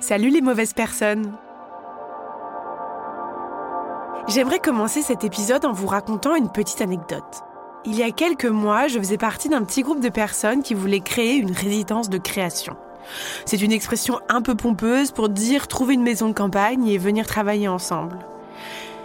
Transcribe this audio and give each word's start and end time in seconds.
Salut 0.00 0.30
les 0.30 0.40
mauvaises 0.40 0.72
personnes. 0.72 1.32
J'aimerais 4.26 4.58
commencer 4.58 5.02
cet 5.02 5.22
épisode 5.22 5.64
en 5.64 5.70
vous 5.70 5.86
racontant 5.86 6.34
une 6.34 6.50
petite 6.50 6.80
anecdote. 6.80 7.44
Il 7.84 7.94
y 7.94 8.02
a 8.02 8.10
quelques 8.10 8.46
mois, 8.46 8.88
je 8.88 8.98
faisais 8.98 9.18
partie 9.18 9.48
d'un 9.48 9.62
petit 9.62 9.82
groupe 9.82 10.00
de 10.00 10.08
personnes 10.08 10.64
qui 10.64 10.74
voulaient 10.74 10.98
créer 10.98 11.36
une 11.36 11.52
résidence 11.52 12.10
de 12.10 12.18
création. 12.18 12.76
C'est 13.46 13.62
une 13.62 13.70
expression 13.70 14.18
un 14.28 14.42
peu 14.42 14.56
pompeuse 14.56 15.12
pour 15.12 15.28
dire 15.28 15.68
trouver 15.68 15.94
une 15.94 16.02
maison 16.02 16.28
de 16.28 16.34
campagne 16.34 16.88
et 16.88 16.98
venir 16.98 17.28
travailler 17.28 17.68
ensemble. 17.68 18.18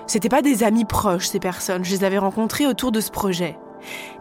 C'était 0.07 0.29
pas 0.29 0.41
des 0.41 0.63
amis 0.63 0.85
proches, 0.85 1.27
ces 1.27 1.39
personnes, 1.39 1.85
je 1.85 1.91
les 1.91 2.03
avais 2.03 2.17
rencontrées 2.17 2.65
autour 2.65 2.91
de 2.91 2.99
ce 2.99 3.11
projet. 3.11 3.59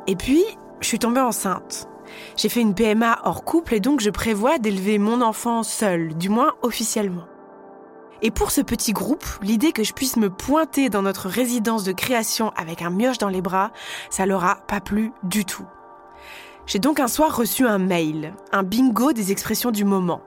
Et 0.07 0.17
puis, 0.17 0.45
je 0.81 0.87
suis 0.87 0.99
tombée 0.99 1.23
enceinte. 1.23 1.89
J'ai 2.37 2.49
fait 2.49 2.61
une 2.61 2.75
PMA 2.75 3.21
hors 3.25 3.45
couple 3.45 3.75
et 3.75 3.81
donc 3.81 4.01
je 4.01 4.11
prévois 4.11 4.59
d'élever 4.59 4.99
mon 4.99 5.21
enfant 5.21 5.63
seul, 5.63 6.15
du 6.15 6.29
moins 6.29 6.55
officiellement. 6.63 7.25
Et 8.21 8.31
pour 8.31 8.51
ce 8.51 8.61
petit 8.61 8.93
groupe, 8.93 9.25
l'idée 9.43 9.73
que 9.73 9.85
je 9.85 9.93
puisse 9.93 10.17
me 10.17 10.29
pointer 10.29 10.89
dans 10.89 11.03
notre 11.03 11.29
résidence 11.29 11.85
de 11.85 11.93
création 11.93 12.51
avec 12.57 12.83
un 12.83 12.91
mioche 12.91 13.19
dans 13.19 13.29
les 13.29 13.43
bras, 13.43 13.71
ça 14.11 14.27
leur 14.27 14.45
a 14.45 14.57
pas 14.67 14.81
plu 14.81 15.13
du 15.23 15.45
tout. 15.45 15.67
J'ai 16.67 16.81
donc 16.81 17.01
un 17.01 17.09
soir 17.09 17.35
reçu 17.35 17.67
un 17.67 17.79
mail, 17.79 18.35
un 18.53 18.63
bingo 18.63 19.13
des 19.13 19.33
expressions 19.33 19.71
du 19.71 19.85
moment. 19.85 20.21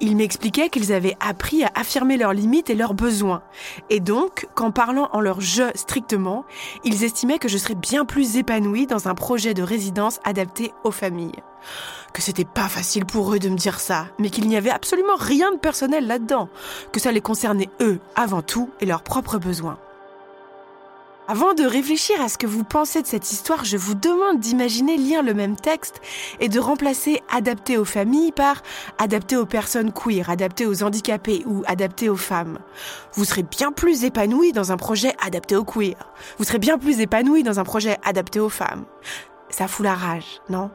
Ils 0.00 0.16
m'expliquaient 0.16 0.68
qu'ils 0.68 0.92
avaient 0.92 1.16
appris 1.20 1.64
à 1.64 1.70
affirmer 1.74 2.16
leurs 2.16 2.32
limites 2.32 2.70
et 2.70 2.74
leurs 2.74 2.94
besoins. 2.94 3.42
Et 3.90 4.00
donc, 4.00 4.46
qu'en 4.54 4.70
parlant 4.70 5.08
en 5.12 5.20
leur 5.20 5.40
jeu 5.40 5.70
strictement, 5.74 6.44
ils 6.84 7.04
estimaient 7.04 7.38
que 7.38 7.48
je 7.48 7.58
serais 7.58 7.74
bien 7.74 8.04
plus 8.04 8.36
épanouie 8.36 8.86
dans 8.86 9.08
un 9.08 9.14
projet 9.14 9.54
de 9.54 9.62
résidence 9.62 10.20
adapté 10.24 10.72
aux 10.84 10.90
familles. 10.90 11.42
Que 12.12 12.22
c'était 12.22 12.44
pas 12.44 12.68
facile 12.68 13.06
pour 13.06 13.34
eux 13.34 13.38
de 13.38 13.48
me 13.48 13.56
dire 13.56 13.80
ça, 13.80 14.06
mais 14.18 14.30
qu'il 14.30 14.48
n'y 14.48 14.56
avait 14.56 14.70
absolument 14.70 15.16
rien 15.16 15.50
de 15.52 15.58
personnel 15.58 16.06
là-dedans. 16.06 16.48
Que 16.92 17.00
ça 17.00 17.12
les 17.12 17.20
concernait 17.20 17.70
eux 17.80 17.98
avant 18.14 18.42
tout 18.42 18.70
et 18.80 18.86
leurs 18.86 19.02
propres 19.02 19.38
besoins. 19.38 19.78
Avant 21.26 21.54
de 21.54 21.64
réfléchir 21.64 22.20
à 22.20 22.28
ce 22.28 22.36
que 22.36 22.46
vous 22.46 22.64
pensez 22.64 23.00
de 23.00 23.06
cette 23.06 23.32
histoire, 23.32 23.64
je 23.64 23.78
vous 23.78 23.94
demande 23.94 24.40
d'imaginer 24.40 24.98
lire 24.98 25.22
le 25.22 25.32
même 25.32 25.56
texte 25.56 26.02
et 26.38 26.50
de 26.50 26.60
remplacer 26.60 27.22
adapté 27.32 27.78
aux 27.78 27.86
familles 27.86 28.30
par 28.30 28.62
adapté 28.98 29.34
aux 29.38 29.46
personnes 29.46 29.90
queer, 29.90 30.28
adapté 30.28 30.66
aux 30.66 30.82
handicapés 30.82 31.42
ou 31.46 31.62
adapté 31.66 32.10
aux 32.10 32.16
femmes. 32.16 32.58
Vous 33.14 33.24
serez 33.24 33.42
bien 33.42 33.72
plus 33.72 34.04
épanoui 34.04 34.52
dans 34.52 34.70
un 34.70 34.76
projet 34.76 35.14
adapté 35.18 35.56
aux 35.56 35.64
queer. 35.64 35.96
Vous 36.36 36.44
serez 36.44 36.58
bien 36.58 36.76
plus 36.76 37.00
épanoui 37.00 37.42
dans 37.42 37.58
un 37.58 37.64
projet 37.64 37.96
adapté 38.04 38.38
aux 38.38 38.50
femmes. 38.50 38.84
Ça 39.48 39.66
fout 39.66 39.84
la 39.84 39.94
rage, 39.94 40.42
non? 40.50 40.70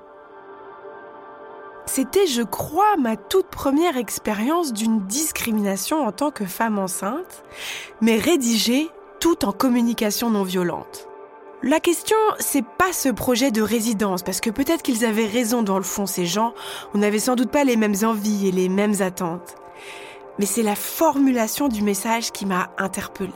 C'était, 1.85 2.27
je 2.27 2.41
crois, 2.41 2.97
ma 2.97 3.17
toute 3.17 3.47
première 3.47 3.97
expérience 3.97 4.73
d'une 4.73 5.05
discrimination 5.05 6.05
en 6.05 6.11
tant 6.11 6.31
que 6.31 6.45
femme 6.45 6.79
enceinte, 6.79 7.43
mais 8.01 8.17
rédigée 8.17 8.89
tout 9.19 9.45
en 9.45 9.51
communication 9.51 10.29
non 10.29 10.43
violente. 10.43 11.07
La 11.61 11.81
question, 11.81 12.17
c'est 12.39 12.65
pas 12.65 12.93
ce 12.93 13.09
projet 13.09 13.51
de 13.51 13.61
résidence, 13.61 14.23
parce 14.23 14.39
que 14.39 14.49
peut-être 14.49 14.81
qu'ils 14.81 15.03
avaient 15.03 15.25
raison 15.25 15.61
dans 15.61 15.77
le 15.77 15.83
fond, 15.83 16.05
ces 16.05 16.25
gens, 16.25 16.53
on 16.93 16.99
n'avait 16.99 17.19
sans 17.19 17.35
doute 17.35 17.51
pas 17.51 17.65
les 17.65 17.75
mêmes 17.75 17.95
envies 18.03 18.47
et 18.47 18.51
les 18.51 18.69
mêmes 18.69 19.01
attentes. 19.01 19.55
Mais 20.37 20.45
c'est 20.45 20.63
la 20.63 20.75
formulation 20.75 21.67
du 21.67 21.81
message 21.81 22.31
qui 22.31 22.45
m'a 22.45 22.69
interpellée. 22.77 23.33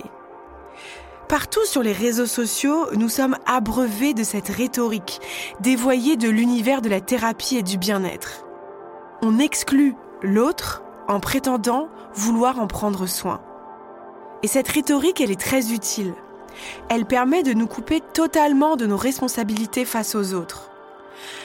Partout 1.27 1.65
sur 1.65 1.83
les 1.83 1.91
réseaux 1.91 2.25
sociaux, 2.25 2.87
nous 2.95 3.09
sommes 3.09 3.35
abreuvés 3.45 4.13
de 4.13 4.23
cette 4.23 4.47
rhétorique, 4.47 5.19
dévoyée 5.59 6.15
de 6.15 6.29
l'univers 6.29 6.81
de 6.81 6.89
la 6.89 7.01
thérapie 7.01 7.57
et 7.57 7.63
du 7.63 7.77
bien-être. 7.77 8.45
On 9.21 9.37
exclut 9.39 9.95
l'autre 10.21 10.81
en 11.09 11.19
prétendant 11.19 11.89
vouloir 12.13 12.59
en 12.59 12.67
prendre 12.67 13.05
soin. 13.05 13.41
Et 14.43 14.47
cette 14.47 14.67
rhétorique, 14.67 15.21
elle 15.21 15.31
est 15.31 15.39
très 15.39 15.71
utile. 15.71 16.13
Elle 16.89 17.05
permet 17.05 17.43
de 17.43 17.53
nous 17.53 17.67
couper 17.67 18.01
totalement 18.13 18.75
de 18.75 18.85
nos 18.85 18.97
responsabilités 18.97 19.85
face 19.85 20.15
aux 20.15 20.33
autres. 20.33 20.69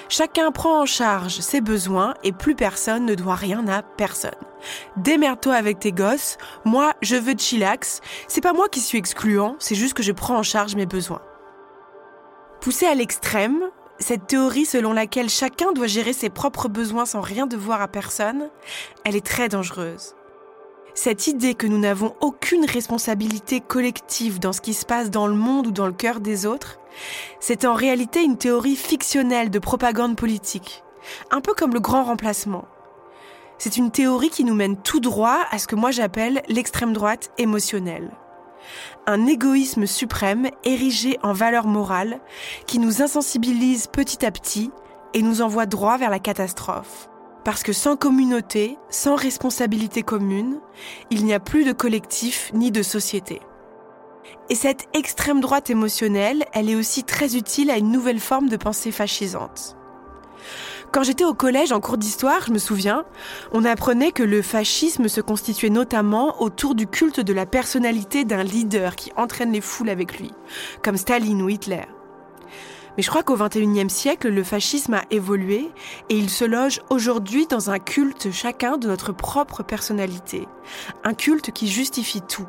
Chacun 0.09 0.51
prend 0.51 0.81
en 0.81 0.87
charge 0.87 1.41
ses 1.41 1.61
besoins 1.61 2.15
et 2.25 2.33
plus 2.33 2.55
personne 2.55 3.05
ne 3.05 3.15
doit 3.15 3.35
rien 3.35 3.67
à 3.69 3.83
personne. 3.83 4.33
Démerde-toi 4.97 5.55
avec 5.55 5.79
tes 5.79 5.93
gosses, 5.93 6.39
moi 6.65 6.95
je 7.03 7.17
veux 7.17 7.35
chillax, 7.37 8.01
c'est 8.27 8.41
pas 8.41 8.53
moi 8.53 8.69
qui 8.69 8.81
suis 8.81 8.99
excluant, 8.99 9.57
c'est 9.59 9.75
juste 9.75 9.95
que 9.95 10.03
je 10.03 10.13
prends 10.13 10.39
en 10.39 10.43
charge 10.43 10.75
mes 10.75 10.87
besoins. 10.87 11.23
Poussée 12.61 12.87
à 12.87 12.95
l'extrême, 12.95 13.61
cette 14.01 14.27
théorie 14.27 14.67
selon 14.67 14.93
laquelle 14.93 15.29
chacun 15.29 15.73
doit 15.73 15.87
gérer 15.87 16.13
ses 16.13 16.31
propres 16.31 16.69
besoins 16.69 17.07
sans 17.07 17.21
rien 17.21 17.47
devoir 17.47 17.83
à 17.83 17.89
personne, 17.89 18.49
elle 19.05 19.15
est 19.15 19.25
très 19.25 19.49
dangereuse. 19.49 20.15
Cette 20.95 21.27
idée 21.27 21.55
que 21.55 21.67
nous 21.67 21.79
n'avons 21.79 22.15
aucune 22.21 22.65
responsabilité 22.65 23.61
collective 23.61 24.41
dans 24.41 24.53
ce 24.53 24.61
qui 24.61 24.75
se 24.75 24.85
passe 24.85 25.11
dans 25.11 25.27
le 25.27 25.35
monde 25.35 25.69
ou 25.69 25.71
dans 25.71 25.87
le 25.87 25.93
cœur 25.93 26.21
des 26.21 26.45
autres, 26.45 26.81
c'est 27.41 27.65
en 27.65 27.75
réalité 27.75 28.23
une 28.23 28.37
théorie 28.37 28.77
fictionnelle 28.77 29.51
de 29.51 29.59
propagande 29.59 30.17
politique, 30.17 30.83
un 31.31 31.41
peu 31.41 31.55
comme 31.55 31.75
le 31.75 31.81
grand 31.81 32.05
remplacement. 32.05 32.65
C'est 33.59 33.77
une 33.77 33.91
théorie 33.91 34.31
qui 34.31 34.45
nous 34.45 34.55
mène 34.55 34.77
tout 34.77 35.01
droit 35.01 35.39
à 35.51 35.59
ce 35.59 35.67
que 35.67 35.77
moi 35.77 35.91
j'appelle 35.91 36.43
l'extrême 36.49 36.93
droite 36.93 37.31
émotionnelle. 37.39 38.11
Un 39.07 39.27
égoïsme 39.27 39.87
suprême 39.87 40.51
érigé 40.65 41.19
en 41.23 41.33
valeur 41.33 41.67
morale 41.67 42.21
qui 42.67 42.79
nous 42.79 43.03
insensibilise 43.03 43.87
petit 43.87 44.25
à 44.25 44.31
petit 44.31 44.71
et 45.15 45.23
nous 45.23 45.43
envoie 45.43 45.67
droit 45.67 45.97
vers 45.97 46.11
la 46.11 46.19
catastrophe. 46.19 47.09
Parce 47.45 47.63
que 47.63 47.73
sans 47.73 47.97
communauté, 47.97 48.79
sans 48.91 49.15
responsabilité 49.15 50.03
commune, 50.03 50.61
il 51.11 51.25
n'y 51.25 51.35
a 51.35 51.41
plus 51.41 51.65
de 51.65 51.73
collectif 51.73 52.51
ni 52.55 52.71
de 52.71 52.83
société. 52.83 53.41
Et 54.51 54.55
cette 54.55 54.89
extrême 54.95 55.41
droite 55.41 55.71
émotionnelle, 55.71 56.45
elle 56.53 56.71
est 56.71 56.75
aussi 56.75 57.05
très 57.05 57.37
utile 57.37 57.71
à 57.71 57.77
une 57.77 57.91
nouvelle 57.91 58.21
forme 58.21 58.49
de 58.49 58.57
pensée 58.57 58.93
fascisante. 58.93 59.77
Quand 60.91 61.03
j'étais 61.03 61.25
au 61.25 61.35
collège 61.35 61.73
en 61.73 61.81
cours 61.81 61.99
d'histoire, 61.99 62.47
je 62.47 62.53
me 62.53 62.59
souviens, 62.59 63.05
on 63.53 63.67
apprenait 63.67 64.13
que 64.13 64.23
le 64.23 64.41
fascisme 64.41 65.09
se 65.09 65.21
constituait 65.21 65.69
notamment 65.69 66.41
autour 66.41 66.75
du 66.75 66.87
culte 66.87 67.21
de 67.21 67.35
la 67.35 67.45
personnalité 67.45 68.25
d'un 68.25 68.43
leader 68.43 68.97
qui 68.97 69.13
entraîne 69.17 69.53
les 69.53 69.61
foules 69.61 69.91
avec 69.91 70.19
lui, 70.19 70.33
comme 70.83 70.97
Staline 70.97 71.43
ou 71.43 71.51
Hitler. 71.51 71.85
Mais 72.97 73.03
je 73.03 73.11
crois 73.11 73.23
qu'au 73.23 73.37
XXIe 73.37 73.91
siècle, 73.91 74.29
le 74.29 74.43
fascisme 74.43 74.95
a 74.95 75.03
évolué 75.11 75.71
et 76.09 76.17
il 76.17 76.31
se 76.31 76.45
loge 76.45 76.81
aujourd'hui 76.91 77.47
dans 77.47 77.71
un 77.71 77.79
culte 77.79 78.31
chacun 78.33 78.77
de 78.77 78.89
notre 78.89 79.13
propre 79.13 79.63
personnalité. 79.63 80.49
Un 81.05 81.15
culte 81.15 81.53
qui 81.53 81.69
justifie 81.69 82.23
tout. 82.23 82.49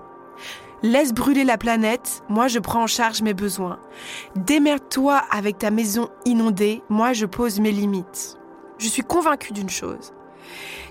Laisse 0.81 1.13
brûler 1.13 1.43
la 1.43 1.57
planète, 1.57 2.23
moi 2.29 2.47
je 2.47 2.59
prends 2.59 2.83
en 2.83 2.87
charge 2.87 3.21
mes 3.21 3.33
besoins. 3.33 3.79
Démerde-toi 4.35 5.21
avec 5.29 5.57
ta 5.57 5.71
maison 5.71 6.09
inondée, 6.25 6.81
moi 6.89 7.11
je 7.11 7.25
pose 7.25 7.59
mes 7.59 7.71
limites. 7.71 8.37
Je 8.77 8.87
suis 8.87 9.03
convaincue 9.03 9.51
d'une 9.51 9.69
chose 9.69 10.13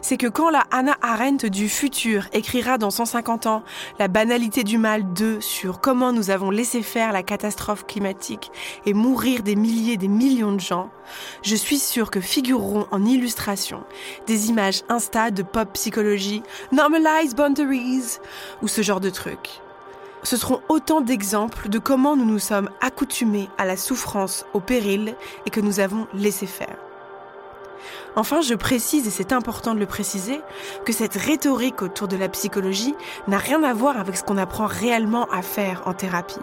c'est 0.00 0.16
que 0.16 0.26
quand 0.26 0.50
la 0.50 0.64
Hannah 0.70 0.96
Arendt 1.02 1.49
du 1.50 1.69
futur 1.69 2.26
écrira 2.32 2.78
dans 2.78 2.90
150 2.90 3.46
ans 3.46 3.62
La 3.99 4.08
banalité 4.08 4.64
du 4.64 4.78
mal 4.78 5.12
2 5.12 5.40
sur 5.40 5.81
comment 5.81 6.12
nous 6.12 6.31
avons 6.31 6.50
laissé 6.50 6.82
faire 6.82 7.12
la 7.12 7.22
catastrophe 7.22 7.87
climatique 7.87 8.50
et 8.87 8.94
mourir 8.94 9.43
des 9.43 9.56
milliers, 9.56 9.96
des 9.96 10.08
millions 10.08 10.52
de 10.52 10.60
gens, 10.60 10.90
je 11.43 11.56
suis 11.56 11.78
sûre 11.78 12.10
que 12.10 12.20
figureront 12.20 12.87
en 12.90 13.05
illustration 13.05 13.84
des 14.26 14.49
images 14.49 14.82
Insta 14.88 15.31
de 15.31 15.43
pop 15.43 15.72
psychologie, 15.75 16.43
Normalize 16.72 17.34
Boundaries 17.34 18.19
ou 18.62 18.69
ce 18.69 18.82
genre 18.82 19.00
de 19.00 19.10
trucs. 19.10 19.60
Ce 20.22 20.37
seront 20.37 20.60
autant 20.69 21.00
d'exemples 21.00 21.69
de 21.69 21.78
comment 21.78 22.16
nous 22.16 22.25
nous 22.25 22.38
sommes 22.38 22.70
accoutumés 22.81 23.49
à 23.56 23.64
la 23.64 23.76
souffrance, 23.76 24.44
au 24.52 24.60
péril 24.60 25.14
et 25.46 25.50
que 25.50 25.60
nous 25.60 25.81
avons 25.81 26.06
laissé 26.12 26.46
faire. 26.46 26.76
Enfin, 28.16 28.40
je 28.40 28.54
précise, 28.54 29.06
et 29.06 29.10
c'est 29.10 29.32
important 29.32 29.75
de 29.75 29.80
le 29.80 29.86
préciser, 29.86 30.40
que 30.84 30.92
cette 30.92 31.14
rhétorique 31.14 31.82
autour 31.82 32.08
de 32.08 32.16
la 32.16 32.28
psychologie 32.28 32.94
n'a 33.26 33.38
rien 33.38 33.62
à 33.62 33.75
voir 33.75 33.98
avec 33.98 34.16
ce 34.16 34.22
qu'on 34.22 34.38
apprend 34.38 34.66
réellement 34.66 35.26
à 35.30 35.42
faire 35.42 35.82
en 35.86 35.94
thérapie. 35.94 36.40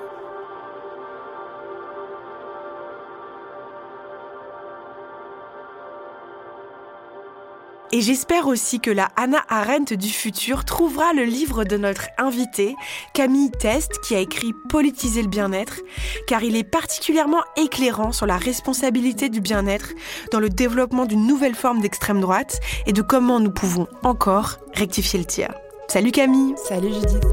Et 7.92 8.02
j'espère 8.02 8.48
aussi 8.48 8.80
que 8.80 8.92
la 8.92 9.10
Anna 9.16 9.44
Arendt 9.48 9.96
du 9.96 10.10
futur 10.10 10.66
trouvera 10.66 11.14
le 11.14 11.24
livre 11.24 11.64
de 11.64 11.78
notre 11.78 12.08
invitée, 12.18 12.76
Camille 13.14 13.52
Test, 13.52 14.00
qui 14.02 14.16
a 14.16 14.20
écrit 14.20 14.54
Politiser 14.70 15.22
le 15.22 15.28
bien-être, 15.28 15.82
car 16.28 16.44
il 16.44 16.56
est 16.56 16.64
particulièrement 16.64 17.44
éclairant 17.56 18.12
sur 18.12 18.26
la 18.26 18.38
responsabilité 18.38 19.30
du 19.30 19.40
bien-être 19.40 19.90
dans 20.32 20.40
le 20.40 20.50
développement 20.50 21.06
d'une 21.06 21.28
nouvelle 21.28 21.56
forme 21.56 21.82
d'extrême 21.82 22.22
droite 22.22 22.60
et 22.86 22.94
de 22.94 23.02
comment 23.02 23.40
nous 23.40 23.52
pouvons 23.52 23.88
encore 24.04 24.58
rectifier 24.74 25.20
le 25.20 25.26
tir. 25.26 25.54
Salut 25.88 26.12
Camille 26.12 26.56
Salut 26.68 26.92
Judith 26.92 27.24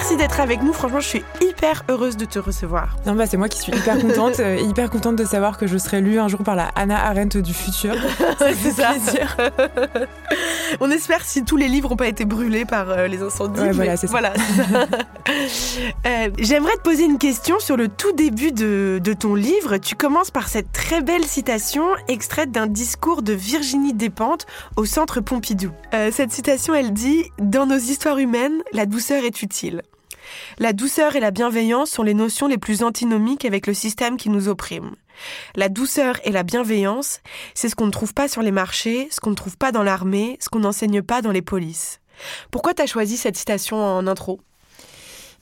Merci 0.00 0.16
d'être 0.16 0.40
avec 0.40 0.62
nous. 0.62 0.72
Franchement, 0.72 1.00
je 1.00 1.08
suis 1.08 1.24
hyper 1.42 1.84
heureuse 1.90 2.16
de 2.16 2.24
te 2.24 2.38
recevoir. 2.38 2.96
Non, 3.04 3.14
bah, 3.14 3.26
c'est 3.26 3.36
moi 3.36 3.50
qui 3.50 3.58
suis 3.58 3.70
hyper 3.70 3.98
contente, 3.98 4.40
euh, 4.40 4.56
hyper 4.56 4.88
contente 4.88 5.14
de 5.14 5.26
savoir 5.26 5.58
que 5.58 5.66
je 5.66 5.76
serai 5.76 6.00
lue 6.00 6.18
un 6.18 6.26
jour 6.26 6.42
par 6.42 6.56
la 6.56 6.68
Anna 6.74 7.04
Arendt 7.04 7.42
du 7.42 7.52
futur. 7.52 7.94
c'est 8.38 8.70
ça. 8.70 8.94
On 10.80 10.90
espère 10.90 11.22
si 11.22 11.44
tous 11.44 11.58
les 11.58 11.68
livres 11.68 11.90
n'ont 11.90 11.96
pas 11.96 12.08
été 12.08 12.24
brûlés 12.24 12.64
par 12.64 12.88
euh, 12.88 13.08
les 13.08 13.20
incendies. 13.20 13.60
voilà, 13.72 13.98
c'est 13.98 14.06
ça. 14.06 14.32
Euh, 16.06 16.30
j'aimerais 16.38 16.76
te 16.76 16.80
poser 16.80 17.04
une 17.04 17.18
question 17.18 17.58
sur 17.58 17.76
le 17.76 17.88
tout 17.88 18.12
début 18.12 18.52
de, 18.52 19.00
de, 19.04 19.12
ton 19.12 19.34
livre. 19.34 19.76
Tu 19.76 19.96
commences 19.96 20.30
par 20.30 20.48
cette 20.48 20.72
très 20.72 21.02
belle 21.02 21.26
citation 21.26 21.84
extraite 22.08 22.50
d'un 22.52 22.66
discours 22.66 23.20
de 23.20 23.34
Virginie 23.34 23.92
Despentes 23.92 24.46
au 24.76 24.86
Centre 24.86 25.20
Pompidou. 25.20 25.72
cette 26.10 26.32
citation, 26.32 26.74
elle 26.74 26.94
dit 26.94 27.24
Dans 27.38 27.66
nos 27.66 27.76
histoires 27.76 28.18
humaines, 28.18 28.62
la 28.72 28.86
douceur 28.86 29.24
est 29.24 29.42
utile. 29.42 29.82
La 30.58 30.72
douceur 30.72 31.16
et 31.16 31.20
la 31.20 31.30
bienveillance 31.30 31.90
sont 31.90 32.02
les 32.02 32.14
notions 32.14 32.46
les 32.46 32.58
plus 32.58 32.82
antinomiques 32.82 33.44
avec 33.44 33.66
le 33.66 33.74
système 33.74 34.16
qui 34.16 34.30
nous 34.30 34.48
opprime. 34.48 34.94
La 35.54 35.68
douceur 35.68 36.20
et 36.24 36.30
la 36.30 36.42
bienveillance, 36.42 37.20
c'est 37.54 37.68
ce 37.68 37.76
qu'on 37.76 37.86
ne 37.86 37.90
trouve 37.90 38.14
pas 38.14 38.28
sur 38.28 38.42
les 38.42 38.50
marchés, 38.50 39.08
ce 39.10 39.20
qu'on 39.20 39.30
ne 39.30 39.34
trouve 39.34 39.56
pas 39.56 39.72
dans 39.72 39.82
l'armée, 39.82 40.36
ce 40.40 40.48
qu'on 40.48 40.60
n'enseigne 40.60 41.02
pas 41.02 41.22
dans 41.22 41.32
les 41.32 41.42
polices. 41.42 42.00
Pourquoi 42.50 42.74
tu 42.74 42.82
as 42.82 42.86
choisi 42.86 43.16
cette 43.16 43.36
citation 43.36 43.76
en 43.76 44.06
intro? 44.06 44.40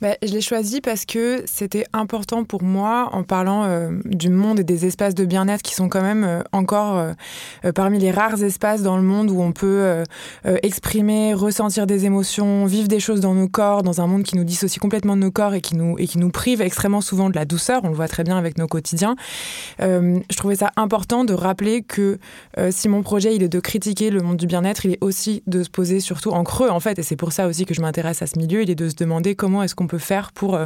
Bah, 0.01 0.17
je 0.23 0.33
l'ai 0.33 0.41
choisi 0.41 0.81
parce 0.81 1.05
que 1.05 1.43
c'était 1.47 1.85
important 1.93 2.45
pour 2.45 2.63
moi, 2.63 3.09
en 3.13 3.25
parlant 3.25 3.65
euh, 3.65 3.91
du 4.05 4.29
monde 4.29 4.61
et 4.61 4.65
des 4.65 4.87
espaces 4.87 5.15
de 5.15 5.25
bien-être 5.25 5.63
qui 5.63 5.75
sont 5.75 5.89
quand 5.89 6.03
même 6.03 6.23
euh, 6.23 6.43
encore 6.53 6.99
euh, 6.99 7.73
parmi 7.73 7.99
les 7.99 8.13
rares 8.13 8.43
espaces 8.45 8.83
dans 8.83 8.97
le 8.97 9.03
monde 9.03 9.31
où 9.31 9.43
on 9.43 9.53
peut 9.53 10.05
exprimer, 10.45 11.35
ressentir 11.35 11.87
des 11.87 12.05
émotions, 12.05 12.67
vivre 12.67 12.89
des 12.89 13.01
choses 13.01 13.21
dans 13.21 13.35
nos 13.35 13.49
corps, 13.49 13.83
dans 13.83 14.01
un 14.01 14.07
monde 14.07 14.23
qui 14.23 14.37
nous 14.37 14.45
dissocie 14.45 14.81
complètement 14.81 15.17
de 15.17 15.23
nos 15.23 15.31
corps 15.31 15.55
et 15.55 15.61
qui 15.61 15.77
nous, 15.77 15.99
et 15.99 16.07
qui 16.07 16.19
nous 16.19 16.31
prive 16.31 16.61
extrêmement 16.61 17.01
souvent 17.01 17.31
de 17.31 17.35
la 17.35 17.45
douceur. 17.45 17.81
On 17.85 17.89
le 17.89 17.95
voit 17.95 18.09
très 18.09 18.25
bien 18.25 18.37
avec 18.37 18.59
nos 18.59 18.67
quotidiens. 18.67 19.17
je 19.81 20.37
trouvais 20.37 20.57
ça 20.57 20.71
important 20.77 21.25
de 21.25 21.35
rappeler 21.35 21.83
que 21.83 22.19
si 22.71 22.89
mon 22.89 23.03
projet 23.03 23.35
il 23.35 23.43
est 23.43 23.49
de 23.49 23.61
critiquer 23.61 24.11
le 24.11 24.21
monde 24.21 24.37
du 24.37 24.47
bien-être, 24.47 24.85
il 24.85 24.93
est 24.93 24.99
aussi 25.01 25.43
de 25.47 25.63
se 25.63 25.71
poser 25.71 26.01
surtout 26.01 26.31
en 26.31 26.45
creux 26.45 26.71
en 26.71 26.81
fait, 26.81 26.99
et 26.99 27.03
c'est 27.03 27.17
pour 27.17 27.33
ça 27.33 27.47
aussi 27.47 27.65
que 27.65 27.75
je 27.75 27.81
m'intéresse 27.81 28.23
à 28.23 28.27
ce 28.27 28.39
milieu, 28.39 28.63
il 28.63 28.71
est 28.71 28.77
de 28.77 28.89
se 28.89 28.95
demander 28.95 29.35
comment 29.35 29.63
est-ce 29.63 29.75
qu'on 29.75 29.88
peut 29.89 29.99
faire 29.99 30.31
pour 30.33 30.55
euh, 30.55 30.65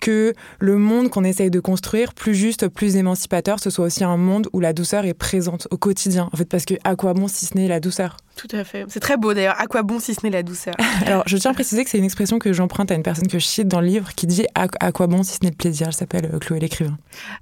que 0.00 0.34
le 0.58 0.76
monde 0.76 1.08
qu'on 1.08 1.22
essaye 1.22 1.50
de 1.50 1.60
construire, 1.60 2.12
plus 2.14 2.34
juste, 2.34 2.66
plus 2.68 2.96
émancipateur, 2.96 3.60
ce 3.60 3.70
soit 3.70 3.86
aussi 3.86 4.02
un 4.02 4.16
monde 4.16 4.48
où 4.52 4.58
la 4.58 4.72
douceur 4.72 5.04
est 5.04 5.14
présente 5.14 5.68
au 5.70 5.76
quotidien. 5.76 6.28
En 6.32 6.36
fait, 6.36 6.46
parce 6.46 6.64
que 6.64 6.74
à 6.82 6.96
quoi 6.96 7.14
bon 7.14 7.28
si 7.28 7.46
ce 7.46 7.56
n'est 7.56 7.68
la 7.68 7.78
douceur? 7.78 8.16
Tout 8.36 8.48
à 8.52 8.64
fait. 8.64 8.84
C'est 8.88 9.00
très 9.00 9.16
beau 9.16 9.34
d'ailleurs. 9.34 9.60
À 9.60 9.66
quoi 9.66 9.82
bon 9.82 10.00
si 10.00 10.14
ce 10.14 10.20
n'est 10.24 10.30
la 10.30 10.42
douceur? 10.42 10.74
Alors, 11.06 11.22
je 11.26 11.36
tiens 11.36 11.50
à 11.50 11.54
préciser 11.54 11.84
que 11.84 11.90
c'est 11.90 11.98
une 11.98 12.04
expression 12.04 12.38
que 12.38 12.52
j'emprunte 12.52 12.90
à 12.90 12.94
une 12.94 13.02
personne 13.02 13.28
que 13.28 13.38
je 13.38 13.44
cite 13.44 13.68
dans 13.68 13.80
le 13.80 13.86
livre 13.86 14.14
qui 14.14 14.26
dit 14.26 14.46
à, 14.54 14.92
quoi 14.92 15.06
bon 15.06 15.22
si 15.22 15.34
ce 15.34 15.38
n'est 15.42 15.50
le 15.50 15.56
plaisir. 15.56 15.88
Elle 15.88 15.92
s'appelle 15.92 16.30
euh, 16.32 16.38
Chloé 16.38 16.60
l'écrivain. 16.60 16.96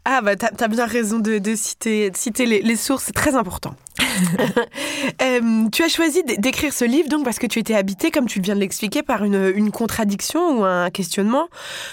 Ah, 0.04 0.20
bah, 0.22 0.36
t'as 0.36 0.48
as 0.58 0.68
bien 0.68 0.86
raison 0.86 1.18
de, 1.18 1.40
citer, 1.54 2.10
citer 2.14 2.46
les, 2.46 2.62
les 2.62 2.76
sources, 2.76 3.04
c'est 3.04 3.12
très 3.12 3.34
important. 3.34 3.74
Euh, 5.22 5.68
tu 5.72 5.82
as 5.82 5.88
choisi 5.88 6.22
d'écrire 6.22 6.72
ce 6.72 6.84
livre 6.84 7.08
donc 7.08 7.24
parce 7.24 7.38
que 7.38 7.46
tu 7.46 7.58
étais 7.58 7.74
habité, 7.74 8.10
comme 8.10 8.26
tu 8.26 8.40
viens 8.40 8.54
de 8.54 8.60
l'expliquer, 8.60 9.02
par 9.02 9.24
une, 9.24 9.52
une, 9.54 9.70
contradiction 9.70 10.60
ou 10.60 10.64
un 10.64 10.90
questionnement. 10.90 11.48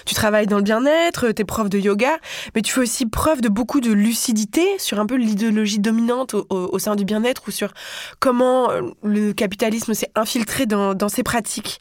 Tu 0.06 0.14
travailles 0.14 0.48
dans 0.48 0.58
le 0.58 0.64
bien-être, 0.64 1.32
tu 1.32 1.42
es 1.42 1.46
prof 1.46 1.70
de 1.70 1.78
yoga, 1.78 2.18
mais 2.56 2.62
tu 2.62 2.72
fais 2.72 2.82
aussi 2.82 3.06
preuve 3.06 3.42
de 3.42 3.50
beaucoup 3.50 3.82
de 3.82 3.92
lucidité 3.92 4.66
sur 4.78 5.00
un 5.00 5.06
peu 5.06 5.16
l'idéologie 5.16 5.80
dominante 5.80 6.36
au, 6.36 6.80
sein 6.80 6.96
du 6.96 7.06
bien-être 7.06 7.44
ou 7.48 7.52
sur 7.52 7.74
comment 8.20 8.72
euh, 8.72 8.82
le 9.04 9.34
capitalisme 9.34 9.94
s'est 9.94 10.12
infiltré 10.16 10.66
dans, 10.66 11.10
ses 11.10 11.24
pratiques. 11.24 11.80